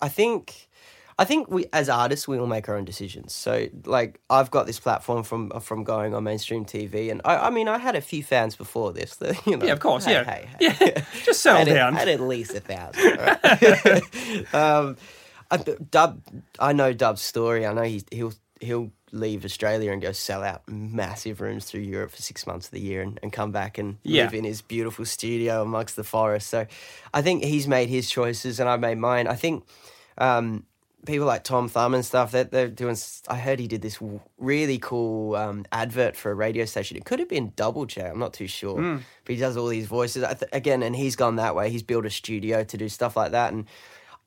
I 0.00 0.08
think 0.08 0.68
I 1.18 1.24
think 1.24 1.48
we, 1.50 1.66
as 1.72 1.88
artists, 1.88 2.26
we 2.26 2.38
all 2.38 2.46
make 2.46 2.68
our 2.68 2.76
own 2.76 2.84
decisions. 2.84 3.32
So, 3.32 3.68
like, 3.84 4.20
I've 4.28 4.50
got 4.50 4.66
this 4.66 4.80
platform 4.80 5.22
from 5.22 5.50
from 5.60 5.84
going 5.84 6.12
on 6.14 6.24
mainstream 6.24 6.64
TV, 6.64 7.10
and 7.10 7.20
I, 7.24 7.36
I 7.46 7.50
mean, 7.50 7.68
I 7.68 7.78
had 7.78 7.94
a 7.94 8.00
few 8.00 8.22
fans 8.22 8.56
before 8.56 8.92
this. 8.92 9.16
That, 9.20 9.46
you 9.46 9.56
know, 9.56 9.64
Yeah, 9.66 9.72
of 9.72 9.80
course. 9.80 10.04
hey, 10.06 10.12
yeah. 10.12 10.24
hey, 10.24 10.48
hey. 10.58 10.72
yeah. 10.96 11.04
Just 11.24 11.40
settle 11.42 11.62
I 11.62 11.64
down. 11.64 11.94
I 11.96 11.98
had 12.00 12.08
at 12.08 12.20
least 12.20 12.52
a 12.54 12.60
thousand. 12.60 13.18
Right? 13.18 14.54
um, 14.54 14.96
I, 15.50 15.56
Dub, 15.58 16.20
I 16.58 16.72
know 16.72 16.92
Dub's 16.92 17.22
story. 17.22 17.64
I 17.66 17.72
know 17.72 17.82
he, 17.82 18.02
he'll 18.10 18.32
he'll 18.60 18.90
leave 19.12 19.44
Australia 19.44 19.92
and 19.92 20.02
go 20.02 20.10
sell 20.10 20.42
out 20.42 20.62
massive 20.68 21.40
rooms 21.40 21.66
through 21.66 21.82
Europe 21.82 22.10
for 22.10 22.20
six 22.22 22.46
months 22.46 22.66
of 22.66 22.72
the 22.72 22.80
year 22.80 23.00
and, 23.02 23.20
and 23.22 23.32
come 23.32 23.52
back 23.52 23.78
and 23.78 23.98
Yeah. 24.02 24.24
live 24.24 24.34
in 24.34 24.42
his 24.44 24.62
beautiful 24.62 25.04
studio 25.04 25.62
amongst 25.62 25.94
the 25.94 26.02
forest. 26.02 26.48
So 26.48 26.66
I 27.12 27.22
think 27.22 27.44
he's 27.44 27.68
made 27.68 27.88
his 27.88 28.10
choices 28.10 28.58
and 28.58 28.68
I 28.68 28.76
made 28.76 28.98
mine. 28.98 29.28
I 29.28 29.34
think 29.36 29.64
um, 30.18 30.64
people 31.06 31.26
like 31.26 31.44
Tom 31.44 31.68
Thum 31.68 31.94
and 31.94 32.04
stuff, 32.04 32.30
they're, 32.30 32.44
they're 32.44 32.68
doing. 32.68 32.96
I 33.28 33.36
heard 33.36 33.58
he 33.58 33.68
did 33.68 33.82
this 33.82 33.98
really 34.38 34.78
cool 34.78 35.36
um, 35.36 35.64
advert 35.72 36.16
for 36.16 36.30
a 36.30 36.34
radio 36.34 36.64
station. 36.64 36.96
It 36.96 37.04
could 37.04 37.18
have 37.18 37.28
been 37.28 37.52
Double 37.56 37.86
J, 37.86 38.02
I'm 38.02 38.18
not 38.18 38.32
too 38.32 38.46
sure. 38.46 38.80
Hmm. 38.80 38.96
But 39.24 39.34
he 39.34 39.40
does 39.40 39.56
all 39.56 39.68
these 39.68 39.86
voices. 39.86 40.22
I 40.24 40.34
th- 40.34 40.50
again, 40.52 40.82
and 40.82 40.94
he's 40.94 41.16
gone 41.16 41.36
that 41.36 41.54
way. 41.54 41.70
He's 41.70 41.82
built 41.82 42.06
a 42.06 42.10
studio 42.10 42.64
to 42.64 42.76
do 42.76 42.88
stuff 42.88 43.16
like 43.16 43.32
that. 43.32 43.52
And 43.52 43.66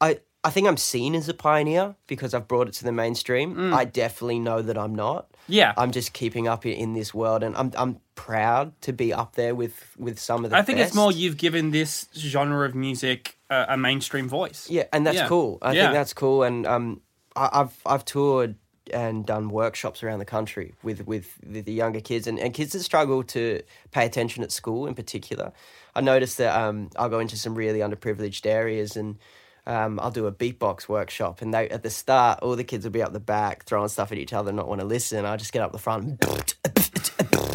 I, 0.02 0.20
I 0.44 0.50
think 0.50 0.68
I'm 0.68 0.78
seen 0.78 1.16
as 1.16 1.28
a 1.28 1.34
pioneer 1.34 1.96
because 2.08 2.34
I've 2.34 2.48
brought 2.48 2.68
it 2.68 2.74
to 2.76 2.84
the 2.84 2.92
mainstream. 2.92 3.56
Hmm. 3.56 3.74
I 3.74 3.86
definitely 3.86 4.40
know 4.40 4.62
that 4.62 4.78
I'm 4.78 4.96
not. 4.96 5.28
Yeah. 5.48 5.74
I'm 5.78 5.92
just 5.92 6.13
keeping 6.13 6.48
up 6.48 6.66
in, 6.66 6.74
in 6.74 6.94
this 6.94 7.13
world, 7.13 7.44
and 7.44 7.56
I'm 7.56 7.72
I'm 7.78 8.00
proud 8.16 8.80
to 8.82 8.94
be 8.94 9.13
up 9.13 9.36
there 9.36 9.56
with 9.56 9.96
with 9.98 10.20
some 10.20 10.46
of 10.46 10.52
the. 10.52 10.58
I 10.58 10.62
think 10.62 10.80
it's 10.80 10.96
more 10.96 11.12
you've 11.12 11.38
given 11.38 11.72
this 11.72 12.08
genre 12.16 12.68
of 12.68 12.76
music 12.76 13.37
uh, 13.49 13.65
a 13.69 13.77
mainstream 13.77 14.27
voice. 14.27 14.69
Yeah, 14.69 14.83
and 14.91 15.05
that's 15.05 15.17
Yeah. 15.17 15.27
cool. 15.27 15.57
I 15.62 15.73
Yeah. 15.73 15.83
think 15.83 15.93
that's 15.93 16.13
cool, 16.13 16.43
and 16.43 16.65
um, 16.67 17.01
I, 17.36 17.49
I've 17.53 17.81
I've 17.86 18.05
toured 18.05 18.55
and 18.93 19.25
done 19.25 19.49
workshops 19.49 20.01
around 20.01 20.19
the 20.19 20.25
country 20.25 20.73
with 20.83 21.05
with 21.05 21.38
the, 21.43 21.73
younger 21.73 21.99
kids 21.99 22.25
and, 22.25 22.39
and 22.39 22.53
kids 22.53 22.71
that 22.71 22.79
struggle 22.83 23.21
to 23.21 23.62
pay 23.91 24.05
attention 24.05 24.43
at 24.43 24.51
school 24.51 24.88
in 24.88 24.95
particular. 24.95 25.51
I 25.93 26.01
noticed 26.01 26.38
that 26.38 26.55
um, 26.57 26.89
I'll 26.95 27.10
go 27.10 27.19
into 27.19 27.36
some 27.38 27.55
really 27.55 27.79
underprivileged 27.79 28.45
areas 28.45 28.95
and. 28.97 29.17
Um, 29.65 29.99
I'll 29.99 30.12
do 30.12 30.27
a 30.27 30.31
beatbox 30.31 30.88
workshop, 30.88 31.41
and 31.41 31.53
they 31.53 31.67
at 31.67 31.83
the 31.83 31.89
start, 31.89 32.39
all 32.41 32.55
the 32.55 32.63
kids 32.63 32.86
will 32.86 32.93
be 32.93 33.03
up 33.03 33.12
the 33.12 33.19
back 33.19 33.65
throwing 33.65 33.89
stuff 33.89 34.13
at 34.13 34.17
each 34.17 34.31
other, 34.31 34.47
and 34.51 34.55
not 34.55 34.69
want 34.69 34.79
to 34.79 34.88
listen. 34.88 35.25
I 35.25 35.36
just 35.36 35.51
get 35.51 35.62
up 35.62 35.73
the 35.73 35.77
front, 35.77 36.23
and 36.23 36.55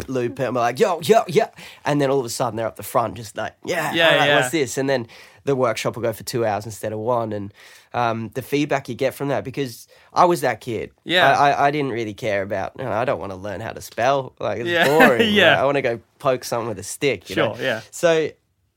loop 0.07 0.39
it, 0.39 0.43
and 0.45 0.55
we're 0.55 0.61
like, 0.61 0.79
yo, 0.79 0.99
yo, 1.01 1.23
yeah, 1.27 1.49
and 1.85 2.01
then 2.01 2.09
all 2.09 2.19
of 2.19 2.25
a 2.25 2.29
sudden 2.29 2.57
they're 2.57 2.67
up 2.67 2.75
the 2.75 2.83
front, 2.83 3.15
just 3.15 3.37
like, 3.37 3.55
yeah, 3.65 3.93
Yeah, 3.93 4.17
right, 4.17 4.27
yeah. 4.27 4.35
what's 4.37 4.51
this? 4.51 4.77
And 4.77 4.89
then 4.89 5.07
the 5.45 5.55
workshop 5.55 5.95
will 5.95 6.03
go 6.03 6.13
for 6.13 6.23
two 6.23 6.45
hours 6.45 6.65
instead 6.65 6.93
of 6.93 6.99
one, 6.99 7.31
and 7.33 7.53
um, 7.93 8.29
the 8.33 8.41
feedback 8.41 8.89
you 8.89 8.95
get 8.95 9.13
from 9.13 9.27
that 9.27 9.43
because 9.43 9.87
I 10.13 10.25
was 10.25 10.41
that 10.41 10.61
kid. 10.61 10.91
Yeah. 11.03 11.31
I, 11.37 11.51
I, 11.51 11.67
I 11.67 11.71
didn't 11.71 11.91
really 11.91 12.13
care 12.15 12.41
about. 12.41 12.73
You 12.77 12.85
know, 12.85 12.91
I 12.91 13.05
don't 13.05 13.19
want 13.19 13.31
to 13.31 13.35
learn 13.37 13.61
how 13.61 13.71
to 13.71 13.81
spell. 13.81 14.33
Like 14.39 14.59
it's 14.61 14.69
Yeah. 14.69 14.87
boring. 14.87 15.29
Yeah. 15.33 15.51
right? 15.51 15.59
I 15.59 15.65
want 15.65 15.75
to 15.75 15.81
go 15.83 15.99
poke 16.17 16.43
something 16.43 16.67
with 16.69 16.79
a 16.79 16.83
stick. 16.83 17.29
You 17.29 17.35
know? 17.35 17.53
Sure, 17.55 17.63
yeah. 17.63 17.81
So 17.91 18.29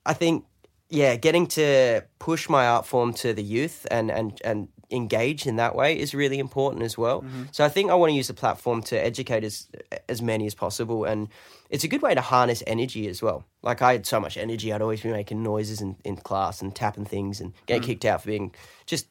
I 0.05 0.12
think 0.12 0.44
yeah, 0.90 1.16
getting 1.16 1.46
to 1.49 2.03
push 2.18 2.49
my 2.49 2.66
art 2.66 2.85
form 2.87 3.12
to 3.14 3.33
the 3.33 3.42
youth 3.42 3.87
and 3.90 4.11
and 4.11 4.38
and 4.44 4.68
engage 4.90 5.46
in 5.46 5.57
that 5.57 5.75
way 5.75 5.99
is 5.99 6.14
really 6.14 6.38
important 6.38 6.83
as 6.85 6.96
well. 6.96 7.22
Mm-hmm. 7.22 7.44
So 7.53 7.64
I 7.64 7.68
think 7.68 7.90
I 7.90 7.94
want 7.94 8.11
to 8.11 8.14
use 8.14 8.29
the 8.29 8.35
platform 8.35 8.83
to 8.85 8.96
educate 8.96 9.44
as 9.44 9.66
as 10.09 10.22
many 10.22 10.46
as 10.46 10.55
possible 10.55 11.05
and 11.05 11.29
it's 11.70 11.83
a 11.85 11.88
good 11.88 12.03
way 12.03 12.14
to 12.14 12.20
harness 12.20 12.62
energy 12.66 13.09
as 13.09 13.20
well. 13.20 13.44
Like 13.62 13.83
I 13.83 13.92
had 13.92 14.07
so 14.07 14.20
much 14.20 14.37
energy, 14.37 14.72
I'd 14.72 14.83
always 14.83 15.01
be 15.01 15.11
making 15.11 15.42
noises 15.42 15.81
in, 15.81 15.96
in 16.05 16.16
class 16.16 16.62
and 16.62 16.75
tapping 16.75 17.05
things 17.05 17.40
and 17.40 17.53
getting 17.66 17.83
Mm. 17.83 17.87
kicked 17.87 18.05
out 18.05 18.20
for 18.22 18.29
being 18.29 18.55
just 18.87 19.09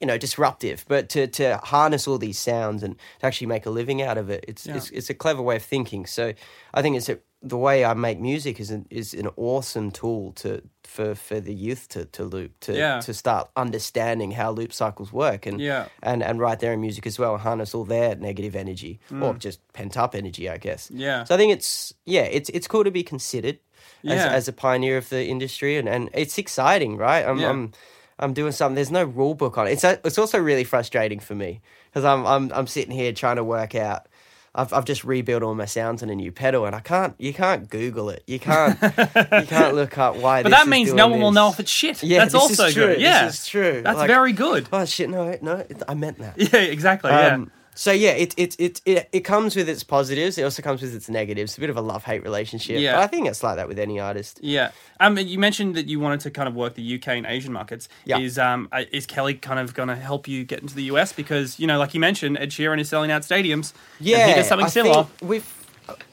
you 0.00 0.06
know 0.06 0.16
disruptive. 0.16 0.84
But 0.88 1.08
to 1.10 1.26
to 1.26 1.56
harness 1.58 2.06
all 2.08 2.18
these 2.18 2.38
sounds 2.38 2.82
and 2.82 2.96
to 3.20 3.26
actually 3.26 3.48
make 3.48 3.66
a 3.66 3.70
living 3.70 4.00
out 4.02 4.16
of 4.18 4.30
it, 4.30 4.44
it's 4.48 4.66
Yeah. 4.66 4.76
it's, 4.76 4.90
it's 4.90 5.10
a 5.10 5.14
clever 5.14 5.42
way 5.42 5.56
of 5.56 5.62
thinking. 5.64 6.06
So 6.06 6.32
I 6.72 6.82
think 6.82 6.96
it's 6.96 7.08
a, 7.08 7.18
the 7.42 7.56
way 7.56 7.84
I 7.86 7.94
make 7.94 8.20
music 8.20 8.60
is 8.60 8.70
an, 8.70 8.86
is 8.90 9.14
an 9.14 9.28
awesome 9.36 9.90
tool 9.90 10.32
to 10.32 10.62
for, 10.84 11.14
for 11.14 11.40
the 11.40 11.54
youth 11.54 11.88
to, 11.88 12.04
to 12.06 12.24
loop 12.24 12.58
to 12.60 12.76
Yeah. 12.76 13.00
to 13.00 13.14
start 13.14 13.48
understanding 13.56 14.30
how 14.32 14.50
loop 14.50 14.72
cycles 14.72 15.12
work 15.12 15.46
and 15.46 15.60
Yeah. 15.60 15.86
and 16.02 16.22
and 16.22 16.38
write 16.38 16.60
their 16.60 16.72
own 16.72 16.80
music 16.80 17.06
as 17.06 17.18
well, 17.18 17.38
harness 17.38 17.74
all 17.74 17.84
their 17.84 18.14
negative 18.16 18.54
energy 18.56 19.00
or 19.10 19.34
just 19.34 19.60
pent 19.72 19.96
up 19.96 20.14
energy, 20.14 20.48
I 20.50 20.58
guess. 20.58 20.88
Mm. 20.90 20.98
Yeah. 21.00 21.24
So 21.24 21.34
I 21.34 21.38
think 21.38 21.52
it's 21.52 21.94
yeah, 22.04 22.22
it's 22.24 22.50
it's 22.50 22.68
cool 22.68 22.84
to 22.84 22.90
be 22.90 23.02
considered 23.02 23.58
as, 24.04 24.10
Yeah. 24.18 24.32
as 24.32 24.48
a 24.48 24.52
pioneer 24.52 24.98
of 24.98 25.08
the 25.08 25.24
industry, 25.26 25.78
and, 25.78 25.88
and 25.88 26.10
it's 26.12 26.36
exciting, 26.38 26.96
right? 26.98 27.24
I'm, 27.26 27.38
Yeah. 27.38 27.50
I'm 27.50 27.72
I'm 28.18 28.34
doing 28.34 28.52
something. 28.52 28.74
There's 28.74 28.90
no 28.90 29.04
rule 29.04 29.34
book 29.34 29.56
on 29.56 29.66
it. 29.66 29.72
It's 29.72 29.84
a, 29.84 29.98
it's 30.04 30.18
also 30.18 30.38
really 30.38 30.64
frustrating 30.64 31.20
for 31.20 31.34
me 31.34 31.62
because 31.88 32.04
I'm 32.04 32.26
I'm 32.26 32.52
I'm 32.52 32.66
sitting 32.66 32.90
here 32.94 33.12
trying 33.14 33.36
to 33.36 33.44
work 33.44 33.74
out. 33.74 34.08
I've 34.54 34.72
I've 34.72 34.84
just 34.84 35.04
rebuilt 35.04 35.42
all 35.44 35.54
my 35.54 35.64
sounds 35.64 36.02
in 36.02 36.10
a 36.10 36.14
new 36.14 36.32
pedal, 36.32 36.66
and 36.66 36.74
I 36.74 36.80
can't. 36.80 37.14
You 37.18 37.32
can't 37.32 37.68
Google 37.70 38.10
it. 38.10 38.24
You 38.26 38.40
can't. 38.40 38.76
you 38.82 39.46
can't 39.46 39.74
look 39.76 39.96
up 39.96 40.16
why. 40.16 40.42
But 40.42 40.50
this 40.50 40.58
that 40.58 40.68
means 40.68 40.92
no 40.92 41.06
one 41.06 41.20
will 41.20 41.30
know 41.30 41.50
if 41.50 41.60
it's 41.60 41.70
shit. 41.70 42.02
Yeah, 42.02 42.18
That's 42.18 42.34
also 42.34 42.68
true. 42.70 42.86
good. 42.86 42.96
This 42.96 43.02
Yeah. 43.02 43.26
is 43.28 43.46
true. 43.46 43.82
That's 43.84 43.98
Like- 43.98 44.08
very 44.08 44.32
good. 44.32 44.68
Oh 44.72 44.84
shit! 44.84 45.08
No, 45.08 45.38
no, 45.40 45.64
I 45.86 45.94
meant 45.94 46.18
that. 46.18 46.34
Yeah, 46.52 46.60
exactly. 46.60 47.10
Yeah. 47.12 47.34
Um, 47.34 47.52
So 47.80 47.92
yeah, 47.92 48.10
it 48.10 48.34
it, 48.36 48.56
it 48.58 48.82
it 48.84 49.08
it 49.10 49.20
comes 49.20 49.56
with 49.56 49.66
its 49.66 49.82
positives. 49.82 50.36
It 50.36 50.42
also 50.42 50.60
comes 50.60 50.82
with 50.82 50.94
its 50.94 51.08
negatives. 51.08 51.52
It's 51.52 51.56
a 51.56 51.62
bit 51.62 51.70
of 51.70 51.78
a 51.78 51.80
love 51.80 52.04
hate 52.04 52.22
relationship. 52.22 52.78
Yeah. 52.78 52.96
But 52.96 53.04
I 53.04 53.06
think 53.06 53.26
it's 53.26 53.42
like 53.42 53.56
that 53.56 53.68
with 53.68 53.78
any 53.78 53.98
artist. 53.98 54.38
Yeah. 54.42 54.72
Um, 55.00 55.16
you 55.16 55.38
mentioned 55.38 55.76
that 55.76 55.86
you 55.86 55.98
wanted 55.98 56.20
to 56.20 56.30
kind 56.30 56.46
of 56.46 56.54
work 56.54 56.74
the 56.74 56.96
UK 56.96 57.08
and 57.08 57.24
Asian 57.24 57.54
markets. 57.54 57.88
Yeah. 58.04 58.18
Is 58.18 58.38
um 58.38 58.68
uh, 58.70 58.82
is 58.92 59.06
Kelly 59.06 59.32
kind 59.32 59.58
of 59.58 59.72
going 59.72 59.88
to 59.88 59.96
help 59.96 60.28
you 60.28 60.44
get 60.44 60.60
into 60.60 60.74
the 60.74 60.82
US 60.92 61.14
because 61.14 61.58
you 61.58 61.66
know, 61.66 61.78
like 61.78 61.94
you 61.94 62.00
mentioned, 62.00 62.36
Ed 62.36 62.50
Sheeran 62.50 62.78
is 62.80 62.90
selling 62.90 63.10
out 63.10 63.22
stadiums. 63.22 63.72
and 63.98 64.06
Yeah, 64.06 64.26
he 64.26 64.34
does 64.34 64.48
something 64.48 64.66
I 64.66 64.68
similar. 64.68 65.04
think 65.04 65.30
We've, 65.30 65.59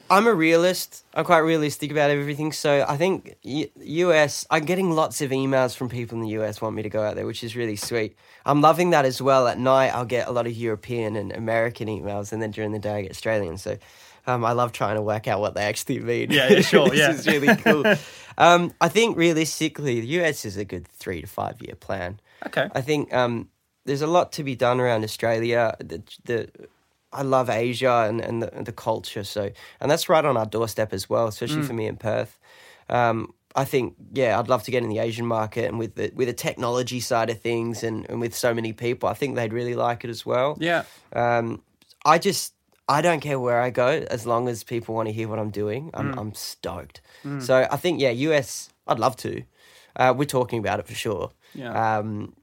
I'm 0.09 0.27
a 0.27 0.33
realist. 0.33 1.03
I'm 1.13 1.25
quite 1.25 1.39
realistic 1.39 1.91
about 1.91 2.09
everything. 2.09 2.51
So 2.51 2.85
I 2.87 2.97
think 2.97 3.35
U- 3.43 3.69
US. 3.75 4.45
I'm 4.49 4.65
getting 4.65 4.91
lots 4.91 5.21
of 5.21 5.31
emails 5.31 5.75
from 5.75 5.89
people 5.89 6.17
in 6.17 6.23
the 6.23 6.29
US 6.41 6.61
want 6.61 6.75
me 6.75 6.83
to 6.83 6.89
go 6.89 7.03
out 7.03 7.15
there, 7.15 7.25
which 7.25 7.43
is 7.43 7.55
really 7.55 7.75
sweet. 7.75 8.15
I'm 8.45 8.61
loving 8.61 8.91
that 8.91 9.05
as 9.05 9.21
well. 9.21 9.47
At 9.47 9.59
night, 9.59 9.93
I'll 9.93 10.05
get 10.05 10.27
a 10.27 10.31
lot 10.31 10.47
of 10.47 10.53
European 10.53 11.15
and 11.15 11.31
American 11.31 11.87
emails, 11.87 12.31
and 12.31 12.41
then 12.41 12.51
during 12.51 12.71
the 12.71 12.79
day, 12.79 12.93
I 12.93 13.01
get 13.03 13.11
Australian. 13.11 13.57
So. 13.57 13.77
Um, 14.29 14.43
I 14.43 14.51
love 14.51 14.73
trying 14.73 14.95
to 14.95 15.01
work 15.01 15.25
out 15.29 15.39
what 15.39 15.53
they 15.53 15.63
actually 15.63 16.01
mean. 16.01 16.31
Yeah, 16.31 16.51
yeah, 16.51 16.59
sure, 16.59 16.89
this 16.89 16.99
yeah. 16.99 17.11
is 17.11 17.25
really 17.27 17.55
cool. 17.55 17.85
um, 18.37 18.73
I 18.81 18.89
think 18.89 19.15
realistically, 19.15 20.01
the 20.01 20.07
US 20.21 20.43
is 20.43 20.57
a 20.57 20.65
good 20.65 20.85
three 20.85 21.21
to 21.21 21.27
five 21.27 21.61
year 21.61 21.75
plan. 21.75 22.19
Okay. 22.45 22.67
I 22.75 22.81
think 22.81 23.13
um, 23.13 23.47
there's 23.85 24.01
a 24.01 24.07
lot 24.07 24.33
to 24.33 24.43
be 24.43 24.53
done 24.53 24.81
around 24.81 25.05
Australia. 25.05 25.77
The, 25.79 26.03
the 26.25 26.49
I 27.13 27.21
love 27.21 27.49
Asia 27.49 28.05
and, 28.09 28.19
and 28.21 28.41
the, 28.43 28.51
the 28.63 28.71
culture, 28.73 29.23
so 29.23 29.49
and 29.79 29.89
that's 29.89 30.09
right 30.09 30.25
on 30.25 30.35
our 30.37 30.45
doorstep 30.45 30.93
as 30.93 31.09
well, 31.09 31.27
especially 31.27 31.61
Mm. 31.61 31.67
for 31.67 31.73
me 31.73 31.85
in 31.87 31.97
Perth. 31.97 32.37
Um, 32.89 33.33
I 33.55 33.65
think 33.65 33.95
yeah, 34.13 34.37
I'd 34.39 34.49
love 34.49 34.63
to 34.63 34.71
get 34.71 34.83
in 34.83 34.89
the 34.89 34.99
Asian 34.99 35.25
market 35.25 35.65
and 35.65 35.79
with 35.79 35.95
the 35.95 36.11
with 36.15 36.27
the 36.27 36.33
technology 36.33 36.99
side 36.99 37.29
of 37.29 37.39
things 37.41 37.83
and, 37.83 38.05
and 38.09 38.19
with 38.21 38.35
so 38.35 38.53
many 38.53 38.71
people, 38.73 39.09
I 39.09 39.13
think 39.13 39.35
they'd 39.35 39.53
really 39.53 39.73
like 39.75 40.03
it 40.03 40.09
as 40.09 40.25
well. 40.25 40.57
Yeah. 40.59 40.83
Um, 41.13 41.61
I 42.05 42.17
just 42.19 42.53
I 42.89 43.01
don't 43.01 43.19
care 43.19 43.39
where 43.39 43.59
I 43.61 43.69
go 43.69 43.87
as 44.11 44.25
long 44.25 44.47
as 44.47 44.63
people 44.63 44.93
want 44.95 45.07
to 45.09 45.13
hear 45.13 45.27
what 45.27 45.39
I'm 45.39 45.49
doing. 45.49 45.89
I'm 45.93 46.13
Mm. 46.13 46.19
I'm 46.19 46.33
stoked. 46.33 47.01
So 47.39 47.67
I 47.71 47.77
think 47.77 47.99
yeah, 47.99 48.11
US. 48.29 48.69
I'd 48.87 48.99
love 48.99 49.15
to. 49.17 49.43
Uh, 49.97 50.13
we're 50.15 50.25
talking 50.25 50.59
about 50.59 50.79
it 50.79 50.87
for 50.87 50.93
sure. 50.95 51.31
Yeah. 51.53 51.73
Um, 51.97 52.33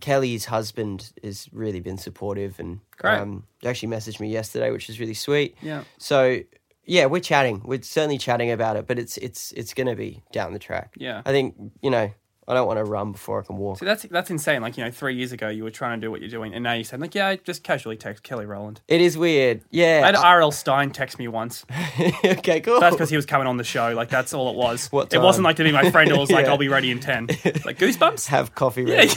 Kelly's 0.00 0.44
husband 0.46 1.12
has 1.22 1.48
really 1.52 1.80
been 1.80 1.98
supportive 1.98 2.58
and 2.58 2.80
Great. 2.98 3.18
um, 3.18 3.44
actually 3.64 3.88
messaged 3.94 4.20
me 4.20 4.28
yesterday, 4.30 4.70
which 4.70 4.88
is 4.88 5.00
really 5.00 5.14
sweet. 5.14 5.56
Yeah. 5.62 5.84
So 5.98 6.40
yeah, 6.84 7.06
we're 7.06 7.20
chatting. 7.20 7.62
We're 7.64 7.82
certainly 7.82 8.18
chatting 8.18 8.50
about 8.50 8.76
it, 8.76 8.86
but 8.86 8.98
it's 8.98 9.16
it's 9.18 9.52
it's 9.52 9.74
going 9.74 9.86
to 9.86 9.94
be 9.96 10.22
down 10.32 10.52
the 10.52 10.58
track. 10.58 10.94
Yeah. 10.96 11.22
I 11.24 11.30
think 11.30 11.54
you 11.80 11.90
know 11.90 12.12
I 12.48 12.54
don't 12.54 12.66
want 12.66 12.78
to 12.78 12.84
run 12.84 13.12
before 13.12 13.40
I 13.40 13.44
can 13.44 13.56
walk. 13.56 13.78
So 13.78 13.84
that's 13.84 14.02
that's 14.02 14.28
insane. 14.30 14.62
Like 14.62 14.76
you 14.76 14.84
know, 14.84 14.90
three 14.90 15.14
years 15.14 15.30
ago 15.30 15.48
you 15.48 15.62
were 15.62 15.70
trying 15.70 16.00
to 16.00 16.04
do 16.06 16.10
what 16.10 16.20
you're 16.20 16.28
doing, 16.28 16.54
and 16.54 16.64
now 16.64 16.72
you 16.72 16.82
said 16.82 17.00
like, 17.00 17.14
yeah, 17.14 17.28
I 17.28 17.36
just 17.36 17.62
casually 17.62 17.96
text 17.96 18.24
Kelly 18.24 18.46
Rowland. 18.46 18.80
It 18.88 19.00
is 19.00 19.16
weird. 19.16 19.58
I 19.60 19.64
Yeah. 19.70 20.04
had 20.06 20.16
R.L. 20.16 20.50
Stine 20.50 20.90
text 20.90 21.18
me 21.20 21.28
once. 21.28 21.64
okay. 22.24 22.60
Cool. 22.60 22.80
That's 22.80 22.96
because 22.96 23.10
he 23.10 23.16
was 23.16 23.26
coming 23.26 23.46
on 23.46 23.58
the 23.58 23.64
show. 23.64 23.92
Like 23.94 24.08
that's 24.08 24.34
all 24.34 24.50
it 24.50 24.56
was. 24.56 24.88
What 24.92 25.12
It 25.14 25.20
wasn't 25.20 25.44
like 25.44 25.56
to 25.56 25.64
be 25.64 25.70
my 25.72 25.90
friend. 25.92 26.10
It 26.10 26.16
was 26.18 26.30
like 26.32 26.46
Yeah. 26.46 26.50
I'll 26.52 26.58
be 26.58 26.68
ready 26.68 26.90
in 26.90 26.98
ten. 27.00 27.26
Like 27.64 27.78
goosebumps. 27.78 28.26
have 28.26 28.54
coffee 28.56 28.84
ready. 28.84 29.08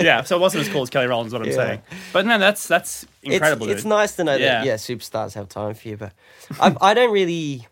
yeah, 0.00 0.22
so 0.22 0.36
it 0.36 0.40
wasn't 0.40 0.62
as 0.62 0.68
cool 0.70 0.82
as 0.82 0.90
Kelly 0.90 1.06
Rowland's 1.06 1.32
what 1.32 1.42
I'm 1.42 1.48
Yeah. 1.48 1.54
saying. 1.54 1.82
But 2.12 2.26
no, 2.26 2.38
that's 2.38 2.66
that's 2.66 3.06
incredible. 3.22 3.68
It's, 3.68 3.80
it's 3.80 3.84
nice 3.84 4.16
to 4.16 4.24
know 4.24 4.34
Yeah. 4.36 4.58
that 4.60 4.66
yeah, 4.66 4.74
superstars 4.74 5.34
have 5.34 5.48
time 5.48 5.74
for 5.74 5.88
you, 5.88 5.96
but 5.96 6.12
I, 6.60 6.74
I 6.80 6.94
don't 6.94 7.12
really 7.12 7.66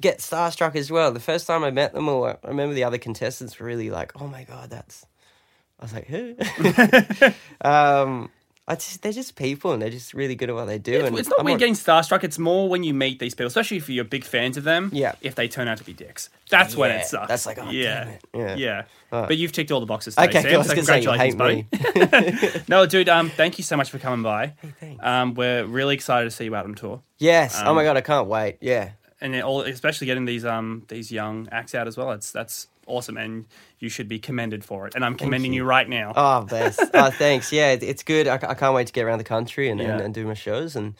get 0.00 0.18
starstruck 0.18 0.76
as 0.76 0.90
well. 0.90 1.12
The 1.12 1.20
first 1.20 1.46
time 1.46 1.64
I 1.64 1.70
met 1.70 1.92
them 1.94 2.08
all, 2.08 2.24
I 2.26 2.36
remember 2.46 2.74
the 2.74 2.84
other 2.84 2.98
contestants 2.98 3.58
were 3.58 3.66
really 3.66 3.90
like, 3.90 4.12
"Oh 4.20 4.26
my 4.26 4.44
god, 4.44 4.70
that's." 4.70 5.04
I 5.80 5.84
was 5.84 5.92
like, 5.92 6.06
"Who?" 6.06 6.34
um, 7.60 8.30
I 8.66 8.74
just, 8.74 9.00
they're 9.00 9.12
just 9.12 9.34
people 9.34 9.72
and 9.72 9.80
they're 9.80 9.88
just 9.88 10.12
really 10.12 10.34
good 10.34 10.50
at 10.50 10.54
what 10.54 10.66
they 10.66 10.78
do. 10.78 11.06
and 11.06 11.18
It's 11.18 11.28
not 11.30 11.38
I'm 11.40 11.46
weird 11.46 11.58
getting 11.58 11.72
starstruck. 11.74 12.22
It's 12.22 12.38
more 12.38 12.68
when 12.68 12.82
you 12.82 12.92
meet 12.92 13.18
these 13.18 13.34
people, 13.34 13.46
especially 13.46 13.78
if 13.78 13.88
you're 13.88 14.04
big 14.04 14.24
fans 14.24 14.58
of 14.58 14.64
them. 14.64 14.90
Yeah. 14.92 15.14
If 15.22 15.36
they 15.36 15.48
turn 15.48 15.68
out 15.68 15.78
to 15.78 15.84
be 15.84 15.94
dicks, 15.94 16.28
that's 16.50 16.76
when 16.76 16.90
it 16.90 17.06
sucks. 17.06 17.28
that's 17.28 17.46
like, 17.46 17.58
oh, 17.58 17.70
yeah, 17.70 18.04
damn 18.04 18.08
it. 18.48 18.58
Yeah. 18.58 18.84
yeah. 19.10 19.24
But 19.26 19.38
you've 19.38 19.52
ticked 19.52 19.70
all 19.70 19.80
the 19.80 19.86
boxes. 19.86 20.16
Today, 20.16 20.28
Okay, 20.28 20.42
Sam, 20.42 20.54
I 20.54 20.58
was 20.58 20.66
so 20.66 20.74
gonna 20.74 20.84
say 20.84 21.00
you 21.00 21.08
congratulations, 21.08 21.66
buddy. 22.12 22.62
no, 22.68 22.84
dude. 22.84 23.08
Um, 23.08 23.30
thank 23.30 23.56
you 23.56 23.64
so 23.64 23.74
much 23.78 23.90
for 23.90 23.98
coming 23.98 24.22
by. 24.22 24.52
Hey, 24.60 24.72
thanks. 24.80 25.02
Um, 25.04 25.32
we're 25.32 25.64
really 25.64 25.94
excited 25.94 26.26
to 26.26 26.30
see 26.30 26.44
you 26.44 26.54
out 26.54 26.66
on 26.66 26.74
tour, 26.74 27.00
Yes. 27.16 27.58
oh 27.64 27.70
Um, 27.70 27.76
my 27.76 27.84
god, 27.84 27.96
I 27.96 28.02
can't 28.02 28.28
wait. 28.28 28.58
Yeah. 28.60 28.90
And 29.20 29.40
all, 29.42 29.62
especially 29.62 30.06
getting 30.06 30.24
these 30.24 30.44
um 30.44 30.84
these 30.88 31.10
young 31.10 31.48
acts 31.50 31.74
out 31.74 31.86
as 31.86 31.96
well. 31.96 32.12
It's 32.12 32.30
that's 32.30 32.68
awesome, 32.86 33.16
and 33.16 33.46
you 33.78 33.88
should 33.88 34.08
be 34.08 34.18
commended 34.18 34.64
for 34.64 34.86
it. 34.86 34.94
And 34.94 35.04
I'm 35.04 35.14
commending 35.14 35.52
you. 35.52 35.62
you. 35.62 35.68
right 35.68 35.88
now. 35.88 36.12
Oh, 36.16 36.44
bless. 36.44 36.78
oh, 36.94 37.10
thanks. 37.10 37.52
Yeah, 37.52 37.72
it's 37.72 38.02
good. 38.02 38.26
I, 38.26 38.34
I 38.34 38.54
can't 38.54 38.74
wait 38.74 38.86
to 38.86 38.92
get 38.92 39.04
around 39.04 39.18
the 39.18 39.24
country 39.24 39.68
and, 39.68 39.80
and, 39.80 40.00
and 40.00 40.14
do 40.14 40.26
my 40.26 40.34
shows 40.34 40.76
and 40.76 40.94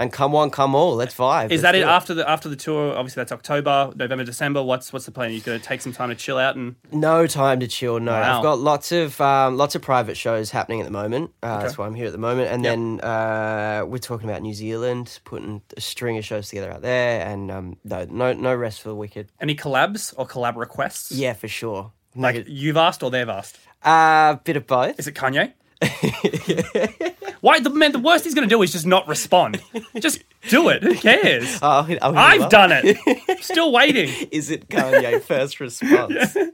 and 0.00 0.12
come 0.12 0.34
on, 0.34 0.50
come 0.50 0.74
all. 0.74 0.94
Let's 0.96 1.14
vibe. 1.14 1.46
Is 1.52 1.62
Let's 1.62 1.62
that 1.62 1.74
it 1.74 1.82
after 1.84 2.14
the 2.14 2.28
after 2.28 2.48
the 2.48 2.56
tour? 2.56 2.94
Obviously, 2.96 3.20
that's 3.20 3.32
October, 3.32 3.92
November, 3.94 4.24
December. 4.24 4.62
What's 4.62 4.92
what's 4.92 5.04
the 5.06 5.12
plan? 5.12 5.30
You're 5.32 5.40
going 5.42 5.60
to 5.60 5.64
take 5.64 5.80
some 5.80 5.92
time 5.92 6.08
to 6.08 6.14
chill 6.14 6.38
out 6.38 6.56
and 6.56 6.74
No 6.90 7.26
time 7.26 7.60
to 7.60 7.68
chill. 7.68 8.00
No, 8.00 8.12
Wow. 8.12 8.38
I've 8.38 8.42
got 8.42 8.58
lots 8.58 8.90
of 8.92 9.20
um, 9.20 9.56
lots 9.56 9.74
of 9.74 9.82
private 9.82 10.16
shows 10.16 10.50
happening 10.50 10.80
at 10.80 10.84
the 10.84 10.90
moment. 10.92 11.32
Uh, 11.42 11.54
Okay. 11.60 11.62
That's 11.64 11.78
why 11.78 11.86
I'm 11.86 11.94
here 11.94 12.06
at 12.06 12.12
the 12.12 12.18
moment. 12.18 12.48
And 12.50 12.64
Yep. 12.64 12.72
then 12.72 13.00
uh, 13.02 13.84
we're 13.86 13.98
talking 13.98 14.28
about 14.28 14.40
New 14.42 14.54
Zealand, 14.54 15.20
putting 15.24 15.60
a 15.76 15.80
string 15.80 16.16
of 16.18 16.24
shows 16.24 16.48
together 16.48 16.70
out 16.72 16.82
there. 16.82 17.26
And 17.26 17.50
um, 17.50 17.76
no, 17.84 18.06
no, 18.08 18.32
no 18.32 18.54
rest 18.54 18.80
for 18.82 18.88
the 18.88 18.94
wicked. 18.94 19.28
any 19.40 19.54
collabs 19.54 20.14
or 20.16 20.26
collab 20.26 20.56
requests? 20.56 21.12
Yeah, 21.12 21.34
for 21.34 21.48
sure. 21.48 21.92
like 22.16 22.44
you've 22.48 22.76
asked 22.76 23.02
or 23.02 23.10
they've 23.10 23.28
asked. 23.28 23.58
A 23.84 23.88
uh, 23.88 24.34
bit 24.36 24.56
of 24.56 24.66
both. 24.66 24.98
Is 24.98 25.06
it 25.06 25.14
Kanye? 25.14 25.52
Why 27.40 27.60
the 27.60 27.70
man? 27.70 27.92
The 27.92 27.98
worst 27.98 28.24
he's 28.24 28.34
going 28.34 28.48
to 28.48 28.54
do 28.54 28.60
is 28.62 28.72
just 28.72 28.86
not 28.86 29.08
respond. 29.08 29.60
Just 29.98 30.22
do 30.48 30.68
it. 30.68 30.82
Who 30.82 30.94
cares? 30.94 31.58
Oh, 31.62 31.86
I've 32.02 32.48
done 32.50 32.70
it. 32.72 33.42
Still 33.42 33.72
waiting. 33.72 34.10
Is 34.30 34.50
it 34.50 34.68
Kanye 34.68 35.22
first 35.22 35.60
response? 35.60 36.36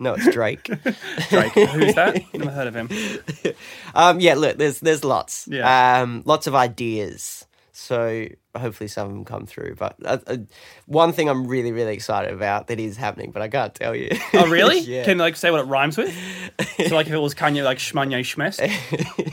No, 0.00 0.14
it's 0.14 0.30
Drake. 0.32 0.62
Drake. 1.28 1.52
Who's 1.54 1.94
that? 1.96 2.22
Never 2.32 2.52
heard 2.52 2.68
of 2.68 2.76
him. 2.76 2.88
Um, 3.96 4.20
yeah, 4.20 4.34
look, 4.34 4.56
there's 4.56 4.78
there's 4.78 5.02
lots. 5.02 5.48
Yeah. 5.50 6.02
Um, 6.02 6.22
lots 6.24 6.46
of 6.46 6.54
ideas. 6.54 7.47
So 7.80 8.26
hopefully 8.56 8.88
some 8.88 9.06
of 9.06 9.12
them 9.12 9.24
come 9.24 9.46
through. 9.46 9.76
But 9.76 9.94
uh, 10.04 10.18
uh, 10.26 10.36
one 10.86 11.12
thing 11.12 11.28
I'm 11.28 11.46
really 11.46 11.70
really 11.70 11.94
excited 11.94 12.34
about 12.34 12.66
that 12.66 12.80
is 12.80 12.96
happening, 12.96 13.30
but 13.30 13.40
I 13.40 13.48
can't 13.48 13.72
tell 13.72 13.94
you. 13.94 14.10
Oh, 14.34 14.48
really? 14.48 14.78
yeah. 14.80 15.04
Can 15.04 15.18
you, 15.18 15.22
like 15.22 15.36
say 15.36 15.52
what 15.52 15.60
it 15.60 15.68
rhymes 15.68 15.96
with? 15.96 16.12
So 16.88 16.94
like 16.96 17.06
if 17.06 17.12
it 17.12 17.18
was 17.18 17.36
Kanye, 17.36 17.62
like 17.62 17.78
Shmanye 17.78 18.20
Shmest. 18.20 18.58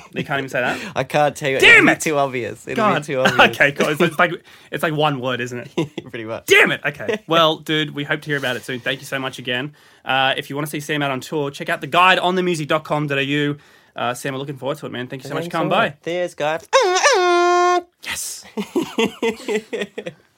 They 0.16 0.24
can't 0.24 0.38
even 0.38 0.48
say 0.48 0.62
that. 0.62 0.94
I 0.96 1.04
can't 1.04 1.36
tell 1.36 1.50
you. 1.50 1.60
Damn 1.60 1.90
It'll! 1.90 2.00
Too 2.00 2.18
obvious. 2.18 2.66
It'll 2.70 2.76
God. 2.86 3.04
too 3.04 3.20
obvious. 3.20 3.50
okay, 3.50 3.74
cool. 3.74 3.90
It's 3.90 4.18
like 4.18 4.32
it's 4.72 4.82
like 4.82 4.94
one 4.94 5.20
word, 5.20 5.42
isn't 5.42 5.60
it? 5.76 6.10
Pretty 6.10 6.24
much. 6.24 6.46
Damn 6.46 6.72
it. 6.72 6.80
Okay. 6.86 7.22
Well, 7.28 7.58
dude, 7.58 7.94
we 7.94 8.06
hope 8.06 8.22
to 8.22 8.28
hear 8.28 8.38
about 8.38 8.56
it 8.56 8.64
soon. 8.64 8.80
Thank 8.80 9.02
you 9.02 9.06
so 9.06 9.20
much 9.20 9.40
again. 9.40 9.76
Uh, 10.06 10.34
if 10.38 10.50
you 10.50 10.56
want 10.56 10.68
to 10.68 10.72
see 10.72 10.80
Sam 10.80 11.02
out 11.02 11.12
on 11.12 11.20
tour, 11.20 11.52
check 11.52 11.68
out 11.68 11.82
the 11.82 11.88
guide 11.88 12.18
on 12.20 12.38
themusic.com.au. 12.38 13.58
Uh, 13.96 14.14
Sam, 14.14 14.34
we're 14.34 14.40
looking 14.40 14.58
forward 14.58 14.78
to 14.78 14.86
it, 14.86 14.92
man. 14.94 15.08
Thank 15.08 15.24
you 15.24 15.30
so 15.30 15.36
much 15.36 15.46
for 15.46 15.50
coming 15.50 15.70
by. 15.70 15.96
There's 16.04 16.34
guys. 16.34 16.66
Yes. 18.06 18.46